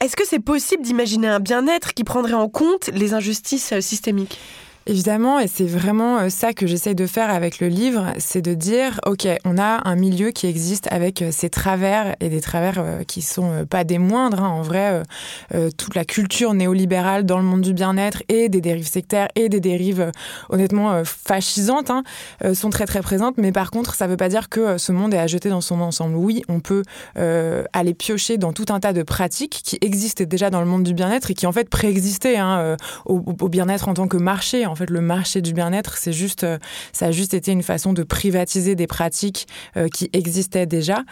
Est-ce 0.00 0.16
que 0.16 0.26
c'est 0.26 0.40
possible 0.40 0.82
d'imaginer 0.82 1.28
un 1.28 1.40
bien-être 1.40 1.94
qui 1.94 2.04
prendrait 2.04 2.34
en 2.34 2.48
compte 2.48 2.88
les 2.92 3.14
injustices 3.14 3.72
euh, 3.72 3.80
systémiques? 3.80 4.38
Évidemment, 4.88 5.40
et 5.40 5.48
c'est 5.48 5.66
vraiment 5.66 6.18
euh, 6.18 6.28
ça 6.28 6.52
que 6.52 6.68
j'essaye 6.68 6.94
de 6.94 7.08
faire 7.08 7.28
avec 7.28 7.58
le 7.58 7.66
livre, 7.66 8.12
c'est 8.18 8.40
de 8.40 8.54
dire, 8.54 9.00
OK, 9.04 9.26
on 9.44 9.58
a 9.58 9.80
un 9.84 9.96
milieu 9.96 10.30
qui 10.30 10.46
existe 10.46 10.86
avec 10.92 11.22
euh, 11.22 11.32
ses 11.32 11.50
travers 11.50 12.14
et 12.20 12.28
des 12.28 12.40
travers 12.40 12.78
euh, 12.78 13.02
qui 13.02 13.20
sont 13.20 13.66
pas 13.68 13.82
des 13.82 13.98
moindres. 13.98 14.44
Hein. 14.44 14.48
En 14.48 14.62
vrai, 14.62 15.02
toute 15.76 15.94
la 15.94 16.04
culture 16.04 16.54
néolibérale 16.54 17.24
dans 17.24 17.38
le 17.38 17.42
monde 17.42 17.62
du 17.62 17.74
bien-être 17.74 18.22
et 18.28 18.48
des 18.48 18.60
dérives 18.60 18.86
sectaires 18.86 19.28
et 19.34 19.48
des 19.48 19.60
dérives 19.60 20.12
honnêtement 20.50 21.02
fascisantes 21.04 21.90
hein, 21.90 22.02
sont 22.54 22.70
très 22.70 22.86
très 22.86 23.00
présentes. 23.00 23.36
Mais 23.38 23.52
par 23.52 23.70
contre, 23.70 23.94
ça 23.94 24.06
ne 24.06 24.12
veut 24.12 24.16
pas 24.16 24.28
dire 24.28 24.48
que 24.48 24.78
ce 24.78 24.92
monde 24.92 25.12
est 25.14 25.18
à 25.18 25.26
jeter 25.26 25.48
dans 25.48 25.60
son 25.60 25.80
ensemble. 25.80 26.16
Oui, 26.16 26.42
on 26.48 26.60
peut 26.60 26.82
aller 27.16 27.94
piocher 27.94 28.38
dans 28.38 28.52
tout 28.52 28.66
un 28.70 28.80
tas 28.80 28.92
de 28.92 29.02
pratiques 29.02 29.60
qui 29.64 29.78
existaient 29.80 30.26
déjà 30.26 30.50
dans 30.50 30.60
le 30.60 30.66
monde 30.66 30.84
du 30.84 30.94
bien-être 30.94 31.30
et 31.30 31.34
qui 31.34 31.46
en 31.46 31.52
fait 31.52 31.68
préexistaient 31.68 32.36
hein, 32.36 32.76
au, 33.04 33.48
bien-être 33.48 33.88
en 33.88 33.94
tant 33.94 34.08
que 34.08 34.16
marché. 34.16 34.66
En 34.76 34.78
fait, 34.78 34.90
le 34.90 35.00
marché 35.00 35.40
du 35.40 35.54
bien-être, 35.54 35.96
c'est 35.96 36.12
juste, 36.12 36.44
euh, 36.44 36.58
ça 36.92 37.06
a 37.06 37.10
juste 37.10 37.32
été 37.32 37.50
une 37.50 37.62
façon 37.62 37.94
de 37.94 38.02
privatiser 38.02 38.74
des 38.74 38.86
pratiques 38.86 39.46
euh, 39.78 39.88
qui 39.88 40.10
existaient 40.12 40.66
déjà. 40.66 41.02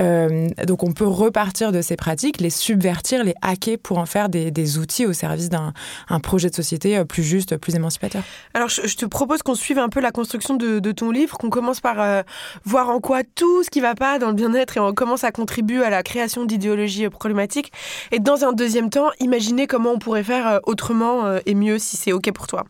Euh, 0.00 0.48
donc, 0.66 0.82
on 0.82 0.92
peut 0.92 1.06
repartir 1.06 1.70
de 1.70 1.82
ces 1.82 1.94
pratiques, 1.94 2.40
les 2.40 2.50
subvertir, 2.50 3.22
les 3.22 3.34
hacker 3.40 3.78
pour 3.80 3.98
en 3.98 4.06
faire 4.06 4.28
des, 4.28 4.78
outils 4.78 5.06
au 5.06 5.12
service 5.12 5.50
d'un 5.50 5.72
projet 6.20 6.50
de 6.50 6.54
société 6.54 7.04
plus 7.04 7.22
juste, 7.22 7.56
plus 7.58 7.76
émancipateur. 7.76 8.24
Alors, 8.54 8.68
je, 8.68 8.96
te 8.96 9.06
propose 9.06 9.42
qu'on 9.42 9.54
suive 9.54 9.78
un 9.78 9.88
peu 9.88 10.00
la 10.00 10.10
construction 10.10 10.56
de, 10.56 10.92
ton 10.92 11.10
livre, 11.10 11.38
qu'on 11.38 11.50
commence 11.50 11.80
par 11.80 12.24
voir 12.64 12.88
en 12.88 13.00
quoi 13.00 13.22
tout 13.22 13.62
ce 13.62 13.70
qui 13.70 13.80
va 13.80 13.94
pas 13.94 14.18
dans 14.18 14.28
le 14.28 14.34
bien-être 14.34 14.76
et 14.76 14.80
on 14.80 14.92
commence 14.94 15.24
à 15.24 15.30
contribuer 15.30 15.84
à 15.84 15.90
la 15.90 16.02
création 16.02 16.44
d'idéologies 16.44 17.08
problématiques. 17.08 17.72
Et 18.10 18.18
dans 18.18 18.44
un 18.44 18.52
deuxième 18.52 18.90
temps, 18.90 19.10
imaginer 19.20 19.66
comment 19.66 19.92
on 19.92 19.98
pourrait 19.98 20.24
faire 20.24 20.60
autrement 20.64 21.38
et 21.44 21.54
mieux 21.54 21.78
si 21.78 21.96
c'est 21.96 22.12
OK 22.12 22.32
pour 22.32 22.46
toi. 22.46 22.64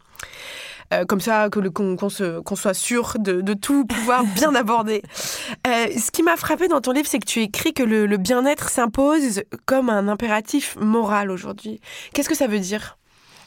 Euh, 0.93 1.05
comme 1.07 1.21
ça 1.21 1.49
qu'on 1.49 2.57
soit 2.57 2.75
sûr 2.75 3.15
de, 3.19 3.55
tout 3.55 3.87
pouvoir 3.87 4.25
bien 4.35 4.55
aborder. 4.55 5.03
Euh, 5.67 5.87
ce 5.97 6.11
qui 6.11 6.23
m'a 6.23 6.37
frappé 6.37 6.69
dans 6.69 6.81
ton 6.81 6.93
livre, 6.93 7.09
c'est 7.09 7.19
que 7.19 7.27
tu 7.27 7.41
écris 7.41 7.73
que 7.73 7.83
le 7.83 8.17
bien-être 8.17 8.69
s'impose 8.69 9.43
comme 9.65 9.89
un 9.89 10.09
impératif 10.09 10.77
moral 10.81 11.31
aujourd'hui. 11.31 11.81
Qu'est-ce 12.13 12.29
que 12.29 12.37
ça 12.37 12.47
veut 12.47 12.59
dire? 12.59 12.99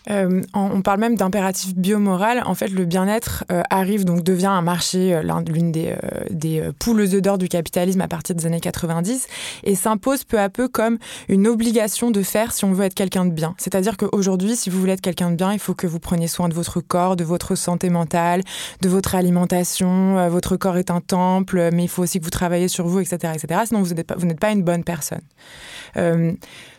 Euh, 0.10 0.42
on 0.54 0.82
parle 0.82 1.00
même 1.00 1.16
d'impératif 1.16 1.76
biomoral. 1.76 2.44
En 2.46 2.56
fait, 2.56 2.68
le 2.68 2.86
bien-être 2.86 3.44
euh, 3.52 3.62
arrive, 3.70 4.06
donc 4.06 4.24
devient 4.24 4.46
un 4.48 4.62
marché, 4.62 5.16
euh, 5.16 5.42
l'une 5.48 5.72
des, 5.72 5.96
des 6.30 6.70
poules 6.80 7.08
d'or 7.22 7.38
du 7.38 7.48
capitalisme 7.48 8.02
à 8.02 8.08
partir 8.08 8.36
des 8.36 8.46
années 8.46 8.60
90, 8.60 9.28
et 9.64 9.76
s'impose 9.76 10.24
peu 10.24 10.40
à 10.40 10.50
peu 10.50 10.68
comme 10.68 10.98
une 11.28 11.48
obligation 11.48 12.12
de 12.12 12.22
faire 12.22 12.52
si 12.52 12.66
on 12.66 12.74
veut 12.74 12.86
être 12.86 12.94
quelqu'un 12.94 13.26
de 13.26 13.32
bien. 13.32 13.56
C'est-à-dire 13.58 13.98
qu'aujourd'hui, 13.98 14.56
si 14.56 14.70
vous 14.70 14.80
voulez 14.80 14.94
être 14.94 15.02
quelqu'un 15.02 15.32
de 15.32 15.36
bien, 15.36 15.54
il 15.54 15.60
faut 15.60 15.74
que 15.74 15.88
vous 15.88 16.00
preniez 16.00 16.28
soin 16.28 16.50
de 16.50 16.54
votre 16.54 16.82
corps, 16.82 17.16
de 17.16 17.24
votre 17.24 17.56
santé 17.56 17.90
mentale, 17.90 18.42
de 18.82 18.90
votre 18.90 19.16
alimentation. 19.16 20.30
votre 20.30 20.56
corps 20.58 20.78
est 20.78 20.92
un 20.92 21.02
temple, 21.02 21.70
mais 21.74 21.84
il 21.84 21.90
faut 21.90 22.04
aussi 22.04 22.20
que 22.20 22.24
vous 22.24 22.30
travaillez 22.30 22.68
sur 22.68 22.88
vous, 22.88 23.00
etc. 23.00 23.34
etc. 23.36 23.62
sinon, 23.66 23.82
vous 23.82 23.94
n'êtes 23.94 24.40
pas, 24.40 24.52
une 24.52 24.64
bonne 24.64 24.84
personne. 24.84 25.22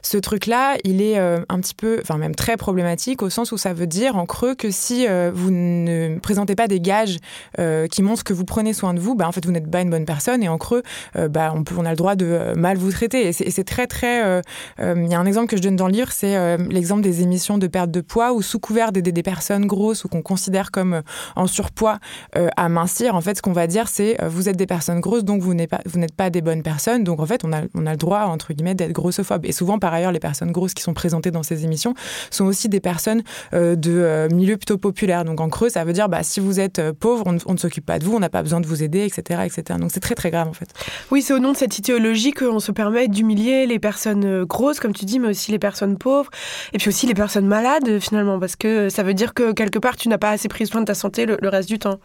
Ce 0.02 0.16
truc-là, 0.16 0.76
il 0.84 1.02
est 1.02 1.18
un 1.18 1.60
petit 1.60 1.74
peu, 1.74 1.98
enfin 2.02 2.18
même 2.18 2.34
très 2.34 2.56
problématique 2.56 3.22
au 3.22 3.30
sens 3.30 3.52
où 3.52 3.58
ça 3.58 3.72
veut 3.72 3.86
dire 3.86 4.16
en 4.16 4.26
creux 4.26 4.54
que 4.54 4.70
si 4.70 5.06
euh, 5.08 5.30
vous 5.34 5.50
ne 5.50 6.18
présentez 6.18 6.54
pas 6.54 6.68
des 6.68 6.80
gages 6.80 7.18
euh, 7.58 7.86
qui 7.86 8.02
montrent 8.02 8.24
que 8.24 8.32
vous 8.32 8.44
prenez 8.44 8.72
soin 8.72 8.94
de 8.94 9.00
vous, 9.00 9.14
bah, 9.14 9.26
en 9.26 9.32
fait 9.32 9.44
vous 9.44 9.52
n'êtes 9.52 9.70
pas 9.70 9.80
une 9.80 9.90
bonne 9.90 10.04
personne 10.04 10.42
et 10.42 10.48
en 10.48 10.58
creux, 10.58 10.82
euh, 11.16 11.28
bah, 11.28 11.54
on, 11.54 11.84
a 11.84 11.90
le 11.90 11.96
droit 11.96 12.16
de 12.16 12.52
mal 12.56 12.76
vous 12.76 12.90
traiter. 12.90 13.28
Et 13.28 13.32
c'est 13.32 13.64
très 13.64 13.86
très... 13.86 14.42
Il 14.78 15.08
y 15.08 15.14
a 15.14 15.20
un 15.20 15.26
exemple 15.26 15.48
que 15.48 15.56
je 15.56 15.62
donne 15.62 15.76
dans 15.76 15.86
le 15.86 15.92
livre, 15.92 16.10
c'est 16.10 16.56
l'exemple 16.68 17.02
des 17.02 17.22
émissions 17.22 17.58
de 17.58 17.66
perte 17.66 17.90
de 17.90 18.00
poids 18.00 18.32
où 18.32 18.42
sous 18.42 18.58
couvert 18.58 18.92
d'aider 18.92 19.12
des 19.12 19.22
personnes 19.22 19.66
grosses 19.66 20.04
ou 20.04 20.08
qu'on 20.08 20.22
considère 20.22 20.70
comme 20.70 21.02
en 21.36 21.46
surpoids 21.46 21.98
à 22.34 22.68
mincir, 22.68 23.14
en 23.14 23.20
fait 23.20 23.36
ce 23.36 23.42
qu'on 23.42 23.52
va 23.52 23.66
dire 23.66 23.88
c'est 23.88 24.16
vous 24.26 24.48
êtes 24.48 24.56
des 24.56 24.66
personnes 24.66 25.00
grosses 25.00 25.24
donc 25.24 25.42
vous 25.42 25.54
n'êtes 25.54 25.70
pas, 25.70 25.80
pas 26.16 26.30
des 26.30 26.40
bonnes 26.40 26.62
personnes. 26.62 27.04
Donc 27.04 27.20
en 27.20 27.26
fait 27.26 27.44
on 27.44 27.52
a, 27.52 27.62
on 27.74 27.86
a 27.86 27.92
le 27.92 27.96
droit 27.96 28.22
entre 28.22 28.52
guillemets 28.52 28.74
d'être 28.74 28.92
grossophobe. 28.92 29.46
Et 29.46 29.52
souvent 29.52 29.78
ailleurs 29.96 30.12
les 30.12 30.20
personnes 30.20 30.52
grosses 30.52 30.74
qui 30.74 30.82
sont 30.82 30.94
présentées 30.94 31.30
dans 31.30 31.42
ces 31.42 31.64
émissions 31.64 31.94
sont 32.30 32.44
aussi 32.44 32.68
des 32.68 32.80
personnes 32.80 32.96
personnes 32.96 33.22
de 33.52 34.28
milieux 34.32 34.56
plutôt 34.56 34.78
populaires. 34.78 35.24
Donc 35.24 35.40
en 35.40 35.48
creux, 35.48 35.68
ça 35.68 35.84
veut 35.84 35.92
dire 35.92 36.08
bah, 36.08 36.22
si 36.22 36.40
vous 36.40 36.60
êtes 36.60 36.80
pauvre, 36.92 37.24
on, 37.26 37.52
ne 37.52 37.58
s'occupe 37.58 37.84
pas 37.84 37.98
de 37.98 38.04
vous, 38.04 38.14
on 38.14 38.20
n'a 38.20 38.30
pas 38.30 38.42
besoin 38.42 38.60
de 38.60 38.66
vous 38.66 38.82
aider, 38.82 39.04
etc. 39.04 39.42
etc. 39.44 39.78
Donc 39.78 39.90
c'est 39.92 40.00
très 40.00 40.14
très 40.14 40.30
grave 40.30 40.48
en 40.48 40.54
fait. 40.54 40.68
Oui, 41.10 41.20
c'est 41.20 41.34
au 41.34 41.38
nom 41.38 41.52
de 41.52 41.56
cette 41.56 41.78
idéologie 41.78 42.32
qu'on 42.32 42.58
se 42.58 42.72
permet 42.72 43.08
d'humilier 43.08 43.66
les 43.66 43.78
personnes 43.78 44.44
grosses, 44.44 44.80
comme 44.80 44.94
tu 44.94 45.04
dis, 45.04 45.18
mais 45.18 45.28
aussi 45.28 45.52
les 45.52 45.58
personnes 45.58 45.98
pauvres, 45.98 46.30
et 46.72 46.78
puis 46.78 46.88
aussi 46.88 47.06
les 47.06 47.14
personnes 47.14 47.46
malades 47.46 47.98
finalement, 48.00 48.38
parce 48.38 48.56
que 48.56 48.88
ça 48.88 49.02
veut 49.02 49.14
dire 49.14 49.34
que 49.34 49.52
quelque 49.52 49.78
part 49.78 49.96
tu 49.96 50.08
n'as 50.08 50.18
pas 50.18 50.30
assez 50.30 50.48
pris 50.48 50.66
soin 50.66 50.80
de 50.80 50.86
ta 50.86 50.94
santé 50.94 51.26
le 51.26 51.48
reste 51.48 51.68
du 51.68 51.78
temps. 51.78 51.98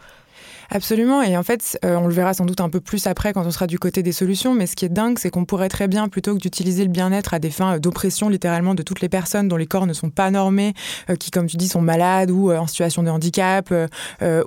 Absolument. 0.74 1.22
Et 1.22 1.36
en 1.36 1.42
fait, 1.42 1.78
euh, 1.84 1.96
on 1.96 2.06
le 2.06 2.14
verra 2.14 2.32
sans 2.32 2.46
doute 2.46 2.62
un 2.62 2.70
peu 2.70 2.80
plus 2.80 3.06
après 3.06 3.34
quand 3.34 3.44
on 3.44 3.50
sera 3.50 3.66
du 3.66 3.78
côté 3.78 4.02
des 4.02 4.12
solutions. 4.12 4.54
Mais 4.54 4.66
ce 4.66 4.74
qui 4.74 4.86
est 4.86 4.88
dingue, 4.88 5.18
c'est 5.18 5.28
qu'on 5.28 5.44
pourrait 5.44 5.68
très 5.68 5.86
bien, 5.86 6.08
plutôt 6.08 6.34
que 6.34 6.40
d'utiliser 6.40 6.84
le 6.84 6.90
bien-être 6.90 7.34
à 7.34 7.38
des 7.38 7.50
fins 7.50 7.74
euh, 7.74 7.78
d'oppression 7.78 8.30
littéralement 8.30 8.74
de 8.74 8.82
toutes 8.82 9.02
les 9.02 9.10
personnes 9.10 9.48
dont 9.48 9.58
les 9.58 9.66
corps 9.66 9.86
ne 9.86 9.92
sont 9.92 10.08
pas 10.08 10.30
normés, 10.30 10.72
euh, 11.10 11.16
qui, 11.16 11.30
comme 11.30 11.46
tu 11.46 11.58
dis, 11.58 11.68
sont 11.68 11.82
malades 11.82 12.30
ou 12.30 12.50
en 12.50 12.66
situation 12.66 13.02
de 13.02 13.10
handicap 13.10 13.72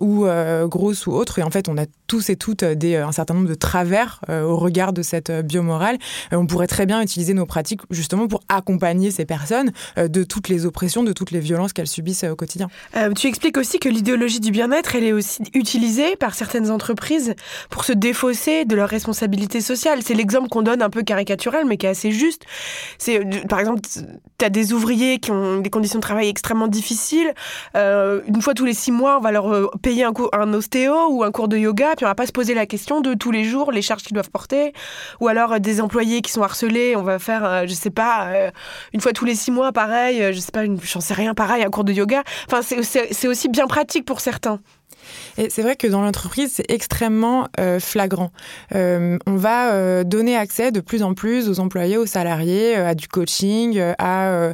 ou 0.02 0.26
grosses 0.66 1.08
ou 1.08 1.14
autres. 1.14 1.40
Et 1.40 1.44
en 1.44 1.50
fait, 1.50 1.70
on 1.70 1.78
a 1.78 1.86
tous 2.08 2.30
et 2.30 2.36
toutes 2.36 2.64
un 2.64 3.12
certain 3.12 3.34
nombre 3.34 3.50
de 3.50 3.56
travers 3.56 4.22
au 4.30 4.58
regard 4.58 4.94
de 4.94 5.02
cette 5.02 5.32
biomorale. 5.32 5.98
on 6.32 6.46
pourrait 6.48 6.68
très 6.68 6.86
bien 6.86 7.02
utiliser 7.02 7.34
nos 7.34 7.46
pratiques 7.46 7.82
justement 7.92 8.28
pour 8.28 8.42
accompagner 8.50 9.12
ces 9.12 9.26
personnes 9.26 9.72
de 9.98 10.24
toutes 10.24 10.50
les 10.50 10.66
oppressions, 10.66 11.04
de 11.04 11.14
toutes 11.14 11.32
les 11.32 11.40
violences 11.40 11.74
qu'elles 11.74 11.88
subissent 11.88 12.24
au 12.24 12.36
quotidien. 12.36 12.70
tu 13.16 13.28
expliques 13.28 13.58
aussi 13.58 13.80
que 13.80 13.90
l'idéologie 13.90 14.40
du 14.40 14.52
bien-être, 14.52 14.96
elle 14.96 15.04
est 15.04 15.14
aussi 15.14 15.44
utilisée 15.54 16.15
par 16.16 16.36
certaines 16.36 16.72
entreprises 16.72 17.36
pour 17.70 17.84
se 17.86 17.94
défausser 17.94 18.66
de 18.66 18.76
leurs 18.76 18.90
responsabilités 18.90 19.62
sociales. 19.62 20.00
C'est 20.04 20.14
l'exemple 20.14 20.50
qu'on 20.50 20.62
donne 20.62 20.82
un 20.82 20.90
peu 20.90 21.04
caricatural, 21.04 21.66
mais 21.66 21.78
qui 21.78 21.86
est 21.86 21.90
assez 21.90 22.12
juste. 22.12 22.44
C'est, 22.98 23.20
euh, 23.20 23.42
par 23.48 23.60
exemple, 23.60 23.82
tu 24.38 24.46
as 24.46 24.50
des 24.50 24.74
ouvriers 24.74 25.20
qui 25.20 25.32
ont 25.32 25.60
des 25.60 25.70
conditions 25.70 26.00
de 26.00 26.04
travail 26.04 26.28
extrêmement 26.28 26.68
difficiles. 26.68 27.34
Euh, 27.76 28.22
une 28.28 28.42
fois 28.42 28.54
tous 28.54 28.66
les 28.66 28.74
six 28.74 28.92
mois, 28.92 29.18
on 29.18 29.22
va 29.22 29.32
leur 29.32 29.54
euh, 29.54 29.70
payer 29.82 30.04
un, 30.04 30.14
cours, 30.14 30.30
ostéo 30.34 31.10
ou 31.10 31.24
un 31.24 31.32
cours 31.32 31.48
de 31.48 31.58
yoga, 31.58 31.94
puis 31.96 32.06
on 32.06 32.10
va 32.10 32.16
pas 32.16 32.28
se 32.28 32.32
poser 32.32 32.54
la 32.54 32.66
question 32.66 33.02
de 33.02 33.14
tous 33.14 33.32
les 33.32 33.44
jours 33.44 33.72
les 33.72 33.82
charges 33.82 34.04
qu'ils 34.04 34.14
doivent 34.14 34.32
porter. 34.32 34.74
Ou 35.20 35.28
alors 35.28 35.60
des 35.60 35.82
employés 35.82 36.22
qui 36.22 36.32
sont 36.32 36.42
harcelés, 36.42 36.96
on 36.96 37.04
va 37.04 37.20
faire, 37.20 37.68
je 37.68 37.74
sais 37.74 37.90
pas, 37.90 38.52
une 38.94 39.02
fois 39.02 39.14
tous 39.14 39.26
les 39.26 39.36
six 39.36 39.52
mois, 39.52 39.72
pareil, 39.72 40.34
je 40.34 40.40
sais 40.40 40.52
pas, 40.52 40.64
j'en 40.84 41.02
sais 41.02 41.14
rien, 41.14 41.34
pareil, 41.34 41.64
un 41.64 41.70
cours 41.70 41.84
de 41.84 41.94
yoga. 41.94 42.24
Enfin, 42.48 42.62
c'est 42.62 43.28
aussi 43.28 43.50
bien 43.50 43.68
pratique 43.68 44.06
pour 44.06 44.20
certains. 44.20 44.60
Et 45.38 45.50
c'est 45.50 45.62
vrai 45.62 45.76
que 45.76 45.88
dans 45.88 46.02
l'entreprise, 46.02 46.52
c'est 46.54 46.70
extrêmement 46.70 47.48
euh, 47.60 47.80
flagrant. 47.80 48.32
Euh, 48.74 49.18
on 49.26 49.36
va 49.36 49.72
euh, 49.72 50.04
donner 50.04 50.36
accès 50.36 50.72
de 50.72 50.80
plus 50.80 51.04
en 51.04 51.14
plus 51.14 51.50
aux 51.50 51.60
employés, 51.60 51.98
aux 51.98 52.06
salariés, 52.06 52.76
à 52.76 52.96
du 52.96 53.08
coaching, 53.08 53.80
à 54.00 54.52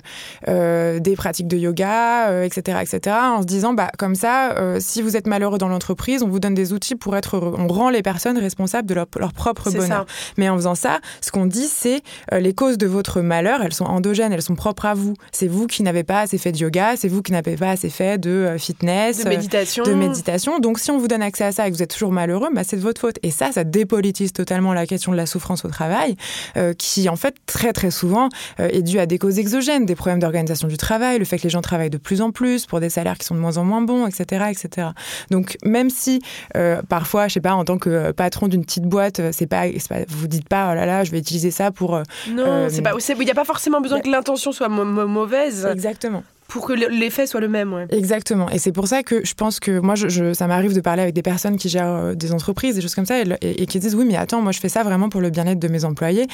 des 0.48 1.16
pratiques 1.16 1.48
de 1.48 1.58
yoga, 1.58 2.46
etc., 2.46 2.80
etc., 2.82 3.16
en 3.22 3.42
se 3.42 3.48
disant, 3.48 3.74
bah, 3.74 3.90
comme 3.98 4.16
ça, 4.16 4.56
si 4.80 5.02
vous 5.02 5.16
êtes 5.16 5.28
malheureux 5.28 5.58
dans 5.58 5.68
l'entreprise, 5.68 6.24
on 6.24 6.28
vous 6.28 6.40
donne 6.40 6.54
des 6.54 6.74
outils 6.74 6.96
pour 6.96 7.16
être 7.16 7.38
heureux. 7.38 7.56
On 7.58 7.68
rend 7.68 7.90
les 7.90 8.02
personnes 8.02 8.38
responsables 8.38 8.88
de 8.88 8.94
leur, 8.94 9.08
propre 9.08 9.72
bonheur. 9.72 10.06
Mais 10.38 10.50
en 10.50 10.56
faisant 10.56 10.76
ça, 10.76 11.00
ce 11.22 11.32
qu'on 11.32 11.46
dit, 11.46 11.68
c'est 11.68 12.02
les 12.32 12.54
causes 12.54 12.78
de 12.78 12.88
votre 12.88 13.22
malheur, 13.22 13.62
elles 13.62 13.74
sont 13.74 13.86
endogènes, 13.86 14.34
elles 14.34 14.42
sont 14.42 14.56
propres 14.56 14.86
à 14.86 14.94
vous. 14.94 15.14
C'est 15.32 15.48
vous 15.48 15.68
qui 15.68 15.84
n'avez 15.84 16.04
pas 16.04 16.22
assez 16.22 16.38
fait 16.38 16.52
de 16.52 16.58
yoga, 16.58 16.96
c'est 16.96 17.08
vous 17.08 17.22
qui 17.22 17.32
n'avez 17.32 17.56
pas 17.56 17.72
assez 17.72 17.90
fait 17.90 18.20
de 18.20 18.56
fitness, 18.58 19.24
de 19.24 19.30
méditation. 19.30 19.84
De 19.84 19.94
méditation. 19.94 20.21
Donc, 20.60 20.80
si 20.80 20.92
on 20.92 20.98
vous 20.98 21.08
donne 21.08 21.22
accès 21.22 21.44
à 21.44 21.52
ça 21.52 21.68
et 21.68 21.72
que 21.72 21.76
vous 21.76 21.84
êtes 21.84 21.92
toujours 21.92 22.12
malheureux, 22.12 22.50
bah, 22.54 22.64
c'est 22.64 22.78
de 22.78 22.82
votre 22.82 23.02
faute. 23.02 23.18
Et 23.24 23.32
ça, 23.32 23.52
ça 23.52 23.64
dépolitise 23.64 24.34
totalement 24.34 24.74
la 24.74 24.86
question 24.86 25.12
de 25.12 25.18
la 25.18 25.26
souffrance 25.26 25.66
au 25.66 25.70
travail, 25.70 26.16
euh, 26.58 26.74
qui, 26.74 27.10
en 27.10 27.16
fait, 27.16 27.36
très, 27.46 27.74
très 27.74 27.92
souvent 27.92 28.30
euh, 28.60 28.70
est 28.72 28.82
due 28.82 29.00
à 29.00 29.06
des 29.06 29.18
causes 29.18 29.40
exogènes, 29.40 29.86
des 29.86 29.96
problèmes 29.96 30.20
d'organisation 30.20 30.68
du 30.68 30.78
travail, 30.78 31.20
le 31.20 31.26
fait 31.26 31.38
que 31.38 31.44
les 31.44 31.50
gens 31.50 31.62
travaillent 31.62 31.90
de 31.90 31.98
plus 31.98 32.22
en 32.22 32.32
plus 32.32 32.66
pour 32.66 32.80
des 32.80 32.90
salaires 32.90 33.18
qui 33.18 33.26
sont 33.26 33.36
de 33.36 33.40
moins 33.40 33.58
en 33.58 33.64
moins 33.64 33.82
bons, 33.82 34.08
etc. 34.08 34.46
etc. 34.50 34.90
Donc, 35.30 35.58
même 35.64 35.90
si, 35.90 36.22
euh, 36.56 36.82
parfois, 36.88 37.28
je 37.28 37.34
sais 37.34 37.42
pas, 37.42 37.54
en 37.54 37.66
tant 37.66 37.78
que 37.78 38.12
patron 38.12 38.48
d'une 38.48 38.64
petite 38.64 38.86
boîte, 38.86 39.22
c'est 39.32 39.48
pas, 39.48 39.64
pas, 39.90 40.00
vous 40.08 40.28
dites 40.28 40.48
pas, 40.48 40.72
oh 40.72 40.76
là 40.76 40.86
là, 40.86 41.04
je 41.04 41.12
vais 41.12 41.20
utiliser 41.20 41.52
ça 41.52 41.72
pour. 41.72 42.02
non, 42.30 42.68
c'est 42.70 42.82
pas, 42.82 42.94
il 42.98 43.26
n'y 43.26 43.32
a 43.32 43.36
pas 43.36 43.46
forcément 43.46 43.82
besoin 43.82 44.00
que 44.00 44.10
l'intention 44.10 44.52
soit 44.52 44.70
mauvaise. 44.70 45.66
Exactement 45.66 46.24
pour 46.52 46.68
que 46.68 46.74
l'effet 46.74 47.28
soit 47.28 47.40
le 47.40 47.48
même. 47.48 47.74
Ouais. 47.74 47.86
Exactement. 47.92 48.50
Et 48.50 48.60
c'est 48.60 48.74
pour 48.74 48.86
ça 48.86 49.04
que 49.04 49.26
je 49.26 49.34
pense 49.34 49.62
que 49.62 49.80
moi, 49.80 49.96
ça 49.96 50.48
m'arrive 50.48 50.76
de 50.76 50.82
parler 50.82 51.02
avec 51.02 51.16
des 51.16 51.22
personnes 51.22 51.56
qui 51.56 51.70
gèrent 51.70 51.88
euh, 51.88 52.14
des 52.14 52.34
entreprises, 52.34 52.76
des 52.76 52.82
choses 52.82 52.94
comme 52.94 53.06
ça, 53.06 53.22
et, 53.22 53.66
qui 53.66 53.80
disent 53.80 53.96
oui, 53.96 54.04
mais 54.06 54.18
attends, 54.18 54.42
moi 54.42 54.52
je 54.52 54.60
fais 54.60 54.68
ça 54.68 54.84
vraiment 54.84 55.08
pour 55.08 55.22
le 55.22 55.30
bien-être 55.30 55.60
de 55.60 55.68
mes 55.70 55.86
employés. 55.86 56.28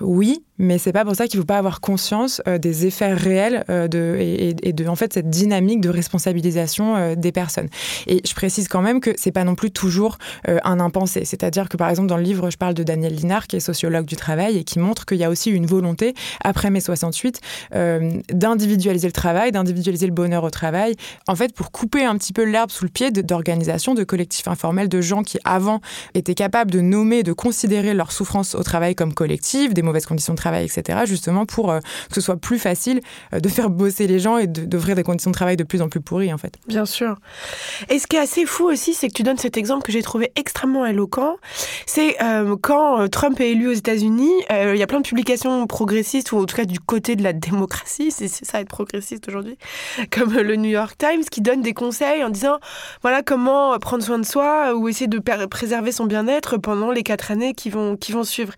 Oui, 0.00 0.44
mais 0.58 0.76
c'est 0.76 0.92
pas 0.92 1.06
pour 1.06 1.16
ça 1.16 1.26
qu'il 1.26 1.40
faut 1.40 1.46
pas 1.46 1.56
avoir 1.56 1.80
conscience 1.80 2.42
euh, 2.46 2.58
des 2.58 2.84
effets 2.84 3.14
réels 3.14 3.64
euh, 3.70 3.88
de, 3.88 4.18
et, 4.20 4.72
de 4.72 4.86
en 4.86 4.94
fait 4.94 5.14
cette 5.14 5.30
dynamique 5.30 5.80
de 5.80 5.88
responsabilisation 5.88 7.14
des 7.16 7.32
personnes. 7.32 7.68
Et 8.06 8.20
je 8.26 8.34
précise 8.34 8.68
quand 8.68 8.82
même 8.82 9.00
que 9.00 9.12
c'est 9.16 9.32
pas 9.32 9.44
non 9.44 9.54
plus 9.54 9.70
toujours 9.70 10.18
un 10.44 10.80
impensé. 10.80 11.24
C'est-à-dire 11.24 11.68
que 11.68 11.78
par 11.78 11.88
exemple 11.88 12.08
dans 12.08 12.16
le 12.16 12.22
livre, 12.22 12.50
je 12.50 12.58
parle 12.58 12.74
de 12.74 12.82
Daniel 12.82 13.14
Linard, 13.14 13.46
qui 13.46 13.56
est 13.56 13.60
sociologue 13.60 14.04
du 14.04 14.16
travail 14.16 14.58
et 14.58 14.64
qui 14.64 14.78
montre 14.78 15.06
qu'il 15.06 15.18
y 15.18 15.24
a 15.24 15.30
aussi 15.30 15.50
une 15.50 15.66
volonté 15.66 16.14
après 16.42 16.70
mai 16.70 16.80
68 16.80 17.40
d'individualiser 18.32 19.08
le 19.08 19.12
travail, 19.12 19.52
individualiser 19.62 20.06
le 20.06 20.12
bonheur 20.12 20.44
au 20.44 20.50
travail, 20.50 20.96
en 21.26 21.34
fait, 21.34 21.54
pour 21.54 21.70
couper 21.70 22.04
un 22.04 22.16
petit 22.16 22.32
peu 22.32 22.44
l'herbe 22.44 22.70
sous 22.70 22.84
le 22.84 22.90
pied 22.90 23.10
d'organisations, 23.10 23.94
de 23.94 24.04
collectifs 24.04 24.48
informels, 24.48 24.88
de 24.88 25.00
gens 25.00 25.22
qui, 25.22 25.38
avant, 25.44 25.80
étaient 26.14 26.34
capables 26.34 26.70
de 26.70 26.80
nommer, 26.80 27.22
de 27.22 27.32
considérer 27.32 27.94
leur 27.94 28.12
souffrance 28.12 28.54
au 28.54 28.62
travail 28.62 28.94
comme 28.94 29.14
collective, 29.14 29.72
des 29.72 29.82
mauvaises 29.82 30.06
conditions 30.06 30.34
de 30.34 30.38
travail, 30.38 30.64
etc., 30.64 31.00
justement 31.06 31.46
pour 31.46 31.70
euh, 31.70 31.80
que 32.08 32.14
ce 32.14 32.20
soit 32.20 32.36
plus 32.36 32.58
facile 32.58 33.00
euh, 33.32 33.40
de 33.40 33.48
faire 33.48 33.70
bosser 33.70 34.06
les 34.06 34.18
gens 34.18 34.38
et 34.38 34.46
d'offrir 34.46 34.94
des 34.94 35.02
conditions 35.02 35.30
de 35.30 35.36
travail 35.36 35.56
de 35.56 35.64
plus 35.64 35.82
en 35.82 35.88
plus 35.88 36.00
pourries, 36.00 36.32
en 36.32 36.38
fait. 36.38 36.54
Bien 36.66 36.84
sûr. 36.84 37.16
Et 37.88 37.98
ce 37.98 38.06
qui 38.06 38.16
est 38.16 38.20
assez 38.20 38.46
fou 38.46 38.64
aussi, 38.64 38.94
c'est 38.94 39.08
que 39.08 39.14
tu 39.14 39.22
donnes 39.22 39.38
cet 39.38 39.56
exemple 39.56 39.82
que 39.82 39.92
j'ai 39.92 40.02
trouvé 40.02 40.32
extrêmement 40.36 40.84
éloquent. 40.86 41.36
C'est 41.86 42.22
euh, 42.22 42.56
quand 42.60 43.08
Trump 43.08 43.40
est 43.40 43.50
élu 43.50 43.68
aux 43.68 43.72
États-Unis, 43.72 44.32
il 44.50 44.76
y 44.76 44.82
a 44.82 44.86
plein 44.86 45.00
de 45.00 45.06
publications 45.06 45.66
progressistes, 45.66 46.32
ou 46.32 46.38
en 46.38 46.44
tout 46.44 46.56
cas 46.56 46.64
du 46.64 46.80
côté 46.80 47.16
de 47.16 47.22
la 47.22 47.32
démocratie, 47.32 48.10
c'est 48.10 48.28
ça 48.28 48.60
être 48.60 48.68
progressiste 48.68 49.28
aujourd'hui, 49.28 49.51
comme 50.10 50.32
le 50.34 50.56
New 50.56 50.70
York 50.70 50.96
Times, 50.98 51.24
qui 51.30 51.40
donne 51.40 51.62
des 51.62 51.74
conseils 51.74 52.24
en 52.24 52.30
disant 52.30 52.58
voilà 53.02 53.22
comment 53.22 53.78
prendre 53.78 54.02
soin 54.02 54.18
de 54.18 54.26
soi 54.26 54.74
ou 54.74 54.88
essayer 54.88 55.08
de 55.08 55.18
préserver 55.46 55.92
son 55.92 56.06
bien-être 56.06 56.56
pendant 56.56 56.90
les 56.90 57.02
quatre 57.02 57.30
années 57.30 57.54
qui 57.54 57.70
vont, 57.70 57.96
qui 57.96 58.12
vont 58.12 58.24
suivre. 58.24 58.52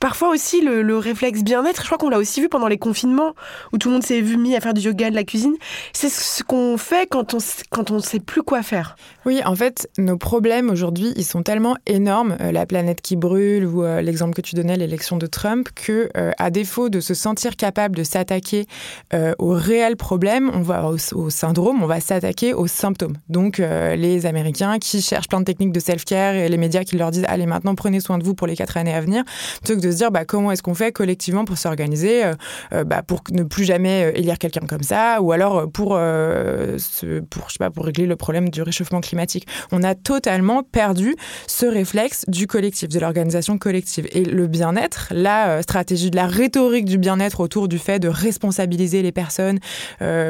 Parfois 0.00 0.30
aussi, 0.30 0.60
le, 0.60 0.98
réflexe 0.98 1.42
bien-être, 1.42 1.80
je 1.80 1.86
crois 1.86 1.98
qu'on 1.98 2.10
l'a 2.10 2.18
aussi 2.18 2.40
vu 2.40 2.48
pendant 2.48 2.68
les 2.68 2.78
confinements, 2.78 3.34
où 3.72 3.78
tout 3.78 3.88
le 3.88 3.94
monde 3.94 4.04
s'est 4.04 4.20
vu 4.20 4.36
mis 4.36 4.54
à 4.56 4.60
faire 4.60 4.74
du 4.74 4.82
yoga, 4.82 5.10
de 5.10 5.14
la 5.14 5.24
cuisine. 5.24 5.54
C'est 5.92 6.10
ce 6.10 6.42
qu'on 6.42 6.76
fait 6.76 7.06
quand 7.08 7.34
on 7.34 7.38
quand 7.70 7.90
on 7.90 8.00
sait 8.00 8.20
plus 8.20 8.42
quoi 8.42 8.62
faire. 8.62 8.96
Oui, 9.26 9.40
en 9.44 9.54
fait, 9.54 9.88
nos 9.98 10.16
problèmes 10.16 10.70
aujourd'hui, 10.70 11.12
ils 11.16 11.24
sont 11.24 11.42
tellement 11.42 11.76
énormes, 11.86 12.36
euh, 12.40 12.52
la 12.52 12.66
planète 12.66 13.00
qui 13.02 13.16
brûle 13.16 13.66
ou 13.66 13.84
euh, 13.84 14.00
l'exemple 14.00 14.34
que 14.34 14.40
tu 14.40 14.54
donnais, 14.54 14.76
l'élection 14.76 15.16
de 15.16 15.26
Trump, 15.26 15.68
que 15.74 16.08
euh, 16.16 16.32
à 16.38 16.50
défaut 16.50 16.88
de 16.88 17.00
se 17.00 17.14
sentir 17.14 17.56
capable 17.56 17.96
de 17.96 18.04
s'attaquer 18.04 18.66
aux 19.38 19.52
réels 19.52 19.96
problèmes 19.96 20.19
on 20.54 20.62
va 20.62 20.86
au, 20.86 21.30
syndrome, 21.30 21.82
on 21.82 21.86
va 21.86 22.00
s'attaquer 22.00 22.54
aux 22.54 22.66
symptômes. 22.66 23.16
Donc 23.28 23.60
euh, 23.60 23.96
les 23.96 24.26
Américains 24.26 24.78
qui 24.78 25.02
cherchent 25.02 25.28
plein 25.28 25.40
de 25.40 25.44
techniques 25.44 25.72
de 25.72 25.80
self-care 25.80 26.34
et 26.34 26.48
les 26.48 26.56
médias 26.56 26.84
qui 26.84 26.96
leur 26.96 27.10
disent 27.10 27.24
allez 27.26 27.46
maintenant 27.46 27.74
prenez 27.74 28.00
soin 28.00 28.18
de 28.18 28.24
vous 28.24 28.34
pour 28.34 28.46
les 28.46 28.56
quatre 28.56 28.76
années 28.76 28.94
à 28.94 29.00
venir, 29.00 29.24
plutôt 29.62 29.80
que 29.80 29.86
de 29.86 29.90
se 29.90 29.96
dire 29.96 30.10
bah, 30.10 30.24
comment 30.24 30.52
est-ce 30.52 30.62
qu'on 30.62 30.74
fait 30.74 30.92
collectivement 30.92 31.44
pour 31.44 31.58
s'organiser, 31.58 32.24
euh, 32.24 32.34
euh, 32.72 32.84
bah, 32.84 33.02
pour 33.02 33.20
ne 33.30 33.42
plus 33.42 33.64
jamais 33.64 34.12
élire 34.14 34.38
quelqu'un 34.38 34.66
comme 34.66 34.82
ça, 34.82 35.20
ou 35.20 35.32
alors 35.32 35.70
pour, 35.70 35.90
pas, 35.90 37.70
pour 37.70 37.84
régler 37.84 38.06
le 38.06 38.16
problème 38.16 38.48
du 38.48 38.62
réchauffement 38.62 39.00
climatique. 39.00 39.46
On 39.72 39.82
a 39.82 39.94
totalement 39.94 40.62
perdu 40.62 41.14
ce 41.46 41.66
réflexe 41.66 42.24
du 42.28 42.46
collectif, 42.46 42.88
de 42.88 42.98
l'organisation 42.98 43.58
collective. 43.58 44.06
Et 44.12 44.24
le 44.24 44.46
bien-être, 44.46 45.08
la 45.10 45.62
stratégie 45.62 46.10
de 46.10 46.16
la 46.16 46.26
rhétorique 46.26 46.84
du 46.84 46.98
bien-être 46.98 47.40
autour 47.40 47.68
du 47.68 47.78
fait 47.78 47.98
de 47.98 48.08
responsabiliser 48.08 49.02
les 49.02 49.12
personnes, 49.12 49.58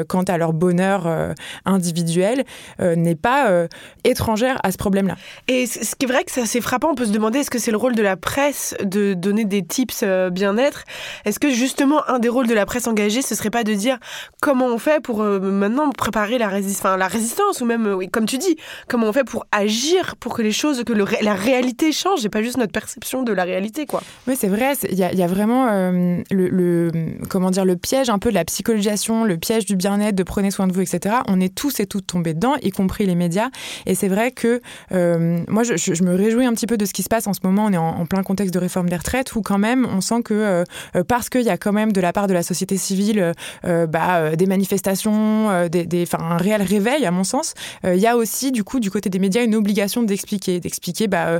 quant 0.07 0.23
à 0.23 0.37
leur 0.37 0.53
bonheur 0.53 1.07
euh, 1.07 1.33
individuel 1.65 2.43
euh, 2.81 2.95
n'est 2.95 3.15
pas 3.15 3.67
étrangère 4.03 4.59
à 4.63 4.71
ce 4.71 4.77
problème-là. 4.77 5.15
Et 5.47 5.65
ce 5.65 5.95
qui 5.95 6.05
est 6.05 6.07
vrai 6.07 6.23
que 6.23 6.31
c'est 6.31 6.41
assez 6.41 6.61
frappant, 6.61 6.89
on 6.91 6.95
peut 6.95 7.05
se 7.05 7.11
demander 7.11 7.39
est-ce 7.39 7.49
que 7.49 7.59
c'est 7.59 7.71
le 7.71 7.77
rôle 7.77 7.95
de 7.95 8.01
la 8.01 8.17
presse 8.17 8.75
de 8.83 9.13
donner 9.13 9.45
des 9.45 9.63
tips 9.63 10.03
bien-être? 10.31 10.83
Est-ce 11.25 11.39
que 11.39 11.49
justement 11.51 12.07
un 12.09 12.19
des 12.19 12.29
rôles 12.29 12.47
de 12.47 12.53
la 12.53 12.65
presse 12.65 12.87
engagée, 12.87 13.21
ce 13.21 13.35
serait 13.35 13.49
pas 13.49 13.63
de 13.63 13.73
dire 13.73 13.97
comment 14.41 14.67
on 14.67 14.77
fait 14.77 15.01
pour 15.01 15.23
maintenant 15.23 15.89
préparer 15.91 16.37
la, 16.37 16.49
la 16.97 17.07
résistance 17.07 17.61
ou 17.61 17.65
même, 17.65 18.07
comme 18.11 18.25
tu 18.25 18.37
dis, 18.37 18.57
comment 18.87 19.07
on 19.07 19.13
fait 19.13 19.23
pour 19.23 19.45
agir 19.51 20.15
pour 20.19 20.33
que 20.33 20.41
les 20.41 20.51
choses, 20.51 20.83
que 20.83 20.93
la 20.93 21.33
réalité 21.33 21.91
change 21.91 22.25
et 22.25 22.29
pas 22.29 22.41
juste 22.41 22.57
notre 22.57 22.71
perception 22.71 23.23
de 23.23 23.33
la 23.33 23.43
réalité, 23.43 23.85
quoi? 23.85 24.01
Oui, 24.27 24.35
c'est 24.37 24.47
vrai. 24.47 24.73
Il 24.89 24.97
y, 24.97 25.03
a 25.03 25.27
vraiment 25.27 25.91
le, 26.31 26.91
comment 27.29 27.51
dire 27.51 27.65
le 27.65 27.75
piège 27.75 28.09
un 28.09 28.19
peu 28.19 28.29
de 28.29 28.35
la 28.35 28.45
psychologisation, 28.45 29.23
le 29.23 29.37
piège 29.37 29.65
du 29.65 29.70
bien-être, 29.75 30.15
de 30.15 30.23
prenez 30.23 30.51
soin 30.51 30.67
de 30.67 30.73
vous, 30.73 30.81
etc. 30.81 31.15
On 31.27 31.39
est 31.39 31.53
tous 31.53 31.79
et 31.79 31.85
toutes 31.85 32.07
tombés 32.07 32.33
dedans, 32.33 32.55
y 32.61 32.71
compris 32.71 33.05
les 33.05 33.15
médias. 33.15 33.49
Et 33.85 33.95
c'est 33.95 34.07
vrai 34.07 34.31
que 34.31 34.61
moi, 34.91 35.63
je, 35.63 36.03
me 36.03 36.15
réjouis 36.15 36.45
un 36.45 36.53
petit 36.53 36.67
peu 36.67 36.77
de 36.77 36.85
ce 36.85 36.93
qui 36.93 37.03
se 37.03 37.09
passe 37.09 37.27
en 37.27 37.33
ce 37.33 37.39
moment. 37.43 37.65
On 37.65 37.73
est 37.73 37.77
en, 37.77 38.05
plein 38.05 38.23
contexte 38.23 38.53
de 38.53 38.59
réforme 38.59 38.89
des 38.89 38.95
retraites 38.95 39.35
où 39.35 39.41
quand 39.41 39.57
même, 39.57 39.85
on 39.85 40.01
sent 40.01 40.23
que 40.23 40.63
parce 41.07 41.29
qu'il 41.29 41.43
y 41.43 41.49
a 41.49 41.57
quand 41.57 41.71
même 41.71 41.91
de 41.91 42.01
la 42.01 42.13
part 42.13 42.27
de 42.27 42.33
la 42.33 42.43
société 42.43 42.77
civile 42.77 43.33
bah, 43.63 44.35
des 44.35 44.45
manifestations, 44.45 45.67
des, 45.69 45.85
des, 45.85 46.05
un 46.17 46.37
réel 46.37 46.61
réveil, 46.61 47.05
à 47.05 47.11
mon 47.11 47.23
sens, 47.23 47.53
il 47.83 47.99
y 47.99 48.07
a 48.07 48.17
aussi 48.17 48.51
du 48.51 48.63
coup 48.63 48.79
du 48.79 48.91
côté 48.91 49.09
des 49.09 49.19
médias 49.19 49.43
une 49.43 49.55
obligation 49.55 50.03
d'expliquer, 50.03 50.59
d'expliquer 50.59 51.07
bah, 51.07 51.37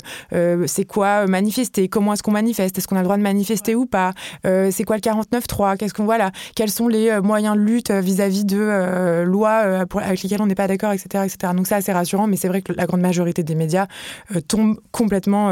c'est 0.65 0.85
quoi 0.85 1.27
manifester, 1.27 1.87
comment 1.87 2.13
est-ce 2.13 2.23
qu'on 2.23 2.31
manifeste, 2.31 2.77
est-ce 2.77 2.87
qu'on 2.87 2.95
a 2.95 2.99
le 2.99 3.05
droit 3.05 3.17
de 3.17 3.23
manifester 3.23 3.75
ou 3.75 3.85
pas, 3.85 4.13
c'est 4.43 4.83
quoi 4.83 4.95
le 4.95 5.01
49.3, 5.01 5.77
qu'est-ce 5.77 5.93
qu'on 5.93 6.05
voilà, 6.05 6.31
quels 6.55 6.71
sont 6.71 6.87
les 6.87 7.19
moyens 7.21 7.55
de 7.55 7.61
lutte 7.61 7.91
vis-à-vis 7.91 8.20
de 8.29 9.23
lois 9.23 9.85
avec 10.01 10.23
lesquelles 10.23 10.41
on 10.41 10.47
n'est 10.47 10.55
pas 10.55 10.67
d'accord, 10.67 10.93
etc., 10.93 11.25
etc. 11.25 11.53
Donc 11.55 11.67
c'est 11.67 11.75
assez 11.75 11.91
rassurant, 11.91 12.27
mais 12.27 12.35
c'est 12.35 12.47
vrai 12.47 12.61
que 12.61 12.73
la 12.73 12.85
grande 12.85 13.01
majorité 13.01 13.43
des 13.43 13.55
médias 13.55 13.87
tombent 14.47 14.79
complètement 14.91 15.51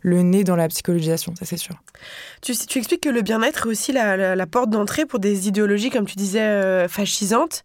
le 0.00 0.22
nez 0.22 0.44
dans 0.44 0.56
la 0.56 0.68
psychologisation, 0.68 1.34
ça 1.38 1.44
c'est 1.44 1.56
sûr. 1.56 1.74
Tu, 2.44 2.78
expliques 2.78 3.00
que 3.00 3.08
le 3.08 3.22
bien-être 3.22 3.66
est 3.66 3.70
aussi 3.70 3.92
la, 3.92 4.46
porte 4.46 4.68
d'entrée 4.68 5.06
pour 5.06 5.18
des 5.18 5.48
idéologies, 5.48 5.88
comme 5.90 6.04
tu 6.04 6.16
disais, 6.16 6.86
fascisantes. 6.88 7.64